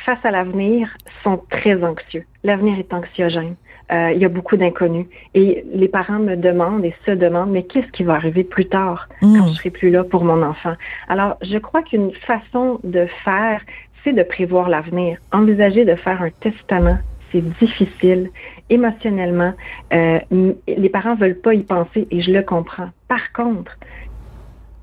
face 0.05 0.18
à 0.24 0.30
l'avenir, 0.30 0.88
sont 1.24 1.41
très 1.51 1.82
anxieux. 1.82 2.24
L'avenir 2.45 2.78
est 2.78 2.93
anxiogène. 2.95 3.57
il 3.91 4.18
y 4.18 4.24
a 4.24 4.28
beaucoup 4.28 4.57
d'inconnus. 4.57 5.07
Et 5.34 5.64
les 5.74 5.88
parents 5.88 6.20
me 6.20 6.36
demandent 6.36 6.84
et 6.84 6.95
se 7.05 7.11
demandent, 7.11 7.51
mais 7.51 7.64
qu'est-ce 7.64 7.91
qui 7.91 8.05
va 8.05 8.14
arriver 8.14 8.45
plus 8.45 8.66
tard 8.66 9.09
quand 9.20 9.26
hmm. 9.26 9.49
je 9.49 9.55
serai 9.55 9.70
plus 9.70 9.91
là 9.91 10.05
pour 10.05 10.22
mon 10.24 10.43
enfant? 10.43 10.74
Alors, 11.09 11.36
je 11.43 11.59
crois 11.59 11.82
qu'une 11.82 12.12
façon 12.12 12.78
de 12.84 13.07
faire, 13.24 13.61
c'est 14.05 14.12
de 14.12 14.22
prévoir 14.22 14.68
l'avenir. 14.68 15.18
Envisager 15.32 15.84
de 15.84 15.97
faire 15.97 16.22
un 16.22 16.30
testament 16.41 16.99
c'est 17.32 17.43
difficile 17.59 18.30
émotionnellement. 18.71 19.53
Euh, 19.93 20.21
les 20.66 20.89
parents 20.89 21.14
veulent 21.16 21.41
pas 21.41 21.55
y 21.55 21.62
penser 21.62 22.07
et 22.11 22.21
je 22.23 22.31
le 22.31 22.43
comprends. 22.43 22.89
Par 23.09 23.33
contre, 23.33 23.77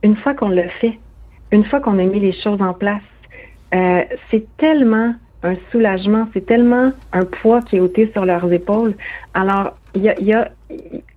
une 0.04 0.16
fois 0.18 0.34
qu'on 0.34 0.50
le 0.50 0.68
fait, 0.80 1.00
une 1.52 1.66
fois 1.66 1.80
qu'on 1.80 1.98
a 1.98 2.04
mis 2.04 2.20
les 2.20 2.34
choses 2.34 2.62
en 2.62 2.74
place, 2.74 3.02
euh, 3.74 4.04
c'est 4.30 4.46
tellement 4.58 5.16
un 5.44 5.56
soulagement, 5.72 6.28
c'est 6.34 6.46
tellement 6.46 6.92
un 7.14 7.26
poids 7.26 7.62
qui 7.62 7.78
est 7.78 7.80
ôté 7.80 8.12
sur 8.12 8.26
leurs 8.26 8.52
épaules. 8.52 8.96
Alors, 9.34 9.78
il 9.96 10.04
y 10.04 10.34
a, 10.34 10.52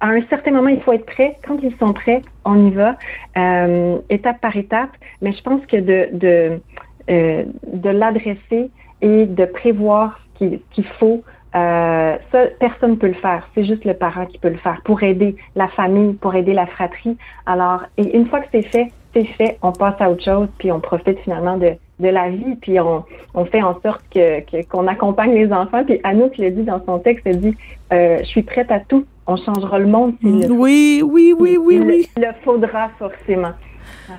à 0.01 0.09
un 0.09 0.23
certain 0.31 0.53
moment, 0.53 0.69
il 0.69 0.81
faut 0.81 0.93
être 0.93 1.07
prêt. 1.07 1.37
Quand 1.47 1.59
ils 1.63 1.77
sont 1.79 1.93
prêts, 1.93 2.23
on 2.45 2.67
y 2.67 2.71
va, 2.71 2.97
euh, 3.37 3.99
étape 4.09 4.41
par 4.41 4.57
étape. 4.57 4.91
Mais 5.21 5.33
je 5.33 5.43
pense 5.43 5.65
que 5.67 5.77
de, 5.77 6.09
de, 6.13 6.61
de 7.09 7.91
l'adresser 7.91 8.71
et 9.03 9.27
de 9.27 9.45
prévoir 9.45 10.21
qu'il 10.39 10.85
faut. 10.99 11.23
Euh, 11.55 12.17
ça, 12.31 12.39
personne 12.61 12.93
ne 12.93 12.97
peut 12.97 13.09
le 13.09 13.15
faire. 13.15 13.49
C'est 13.55 13.65
juste 13.65 13.85
le 13.85 13.95
parent 13.95 14.27
qui 14.27 14.39
peut 14.39 14.51
le 14.51 14.59
faire 14.59 14.81
pour 14.85 15.03
aider 15.03 15.37
la 15.57 15.69
famille, 15.69 16.15
pour 16.15 16.35
aider 16.35 16.53
la 16.53 16.67
fratrie. 16.67 17.17
Alors, 17.47 17.83
et 17.97 18.17
une 18.17 18.27
fois 18.27 18.41
que 18.41 18.47
c'est 18.53 18.63
fait, 18.63 18.93
c'est 19.15 19.25
fait. 19.25 19.59
On 19.63 19.73
passe 19.73 20.01
à 20.01 20.11
autre 20.11 20.25
chose, 20.25 20.49
puis 20.59 20.71
on 20.71 20.79
profite 20.81 21.19
finalement 21.21 21.57
de, 21.57 21.73
de 21.99 22.09
la 22.09 22.31
vie, 22.31 22.55
puis 22.61 22.79
on, 22.79 23.05
on 23.35 23.45
fait 23.45 23.63
en 23.63 23.81
sorte 23.81 24.03
que 24.15 24.41
qu'on 24.69 24.87
accompagne 24.87 25.35
les 25.35 25.53
enfants. 25.53 25.85
Puis 25.85 26.01
Anouk 26.05 26.39
le 26.39 26.51
dit 26.51 26.63
dans 26.63 26.85
son 26.87 27.01
texte, 27.01 27.23
elle 27.27 27.41
dit 27.41 27.57
euh, 27.93 28.19
Je 28.21 28.27
suis 28.27 28.43
prête 28.43 28.71
à 28.71 28.79
tout. 28.79 29.05
On 29.27 29.37
changera 29.37 29.79
le 29.79 29.87
monde. 29.87 30.15
oui, 30.23 30.49
oui, 30.51 31.03
oui, 31.05 31.35
oui, 31.39 31.59
oui, 31.59 31.81
oui. 31.85 32.09
Il 32.17 32.23
le 32.23 32.29
faudra 32.45 32.91
forcément. 32.99 33.53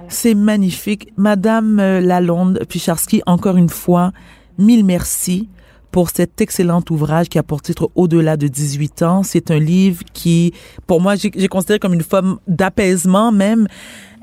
C'est 0.07 0.36
magnifique. 0.36 1.11
Madame 1.17 1.79
euh, 1.79 1.99
Lalonde 1.99 2.59
Picharski, 2.67 3.21
encore 3.25 3.57
une 3.57 3.69
fois, 3.69 4.11
mille 4.57 4.86
merci 4.86 5.49
pour 5.91 6.09
cet 6.09 6.41
excellent 6.41 6.83
ouvrage 6.89 7.29
qui 7.29 7.37
a 7.37 7.43
pour 7.43 7.61
titre 7.61 7.91
Au-delà 7.95 8.37
de 8.37 8.47
18 8.47 9.01
ans. 9.03 9.23
C'est 9.23 9.51
un 9.51 9.59
livre 9.59 10.03
qui, 10.13 10.53
pour 10.87 11.01
moi, 11.01 11.15
j'ai 11.15 11.47
considéré 11.47 11.79
comme 11.79 11.93
une 11.93 12.03
forme 12.03 12.39
d'apaisement 12.47 13.31
même. 13.31 13.67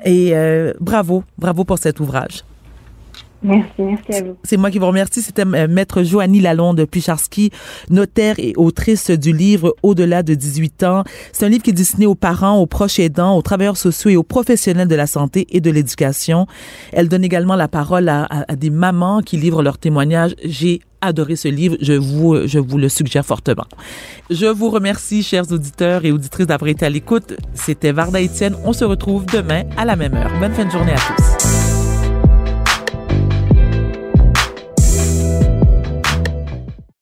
Et 0.05 0.35
euh, 0.35 0.73
bravo, 0.79 1.23
bravo 1.37 1.63
pour 1.63 1.77
cet 1.77 1.99
ouvrage. 1.99 2.43
Merci, 3.41 3.71
merci 3.79 4.13
à 4.13 4.23
vous. 4.23 4.35
C'est 4.43 4.57
moi 4.57 4.69
qui 4.69 4.79
vous 4.79 4.87
remercie. 4.87 5.21
C'était 5.21 5.45
euh, 5.45 5.67
Maître 5.69 6.03
Joannie 6.03 6.41
Lalonde 6.41 6.83
Picharski, 6.85 7.51
notaire 7.89 8.35
et 8.37 8.53
autrice 8.57 9.11
du 9.11 9.31
livre 9.31 9.75
Au-delà 9.81 10.23
de 10.23 10.33
18 10.33 10.83
ans. 10.83 11.03
C'est 11.31 11.45
un 11.45 11.49
livre 11.49 11.63
qui 11.63 11.69
est 11.69 11.73
destiné 11.73 12.05
aux 12.05 12.15
parents, 12.15 12.57
aux 12.57 12.65
proches 12.65 12.99
aidants, 12.99 13.37
aux 13.37 13.41
travailleurs 13.41 13.77
sociaux 13.77 14.11
et 14.11 14.17
aux 14.17 14.23
professionnels 14.23 14.89
de 14.89 14.95
la 14.95 15.07
santé 15.07 15.47
et 15.51 15.61
de 15.61 15.71
l'éducation. 15.71 16.47
Elle 16.91 17.07
donne 17.07 17.23
également 17.23 17.55
la 17.55 17.69
parole 17.69 18.09
à, 18.09 18.25
à 18.25 18.55
des 18.55 18.69
mamans 18.69 19.21
qui 19.21 19.37
livrent 19.37 19.63
leurs 19.63 19.77
témoignages. 19.77 20.35
J'ai 20.43 20.81
adoré 21.01 21.35
ce 21.35 21.47
livre. 21.47 21.77
Je 21.81 21.93
vous, 21.93 22.47
je 22.47 22.59
vous 22.59 22.77
le 22.77 22.89
suggère 22.89 23.25
fortement. 23.25 23.65
Je 24.29 24.45
vous 24.45 24.69
remercie, 24.69 25.23
chers 25.23 25.51
auditeurs 25.51 26.05
et 26.05 26.11
auditrices, 26.11 26.47
d'avoir 26.47 26.69
été 26.69 26.85
à 26.85 26.89
l'écoute. 26.89 27.33
C'était 27.53 27.91
Varda 27.91 28.21
Etienne. 28.21 28.55
On 28.63 28.73
se 28.73 28.85
retrouve 28.85 29.25
demain 29.25 29.63
à 29.77 29.85
la 29.85 29.95
même 29.95 30.13
heure. 30.13 30.31
Bonne 30.39 30.53
fin 30.53 30.65
de 30.65 30.71
journée 30.71 30.93
à 30.93 30.97
tous. 30.97 31.38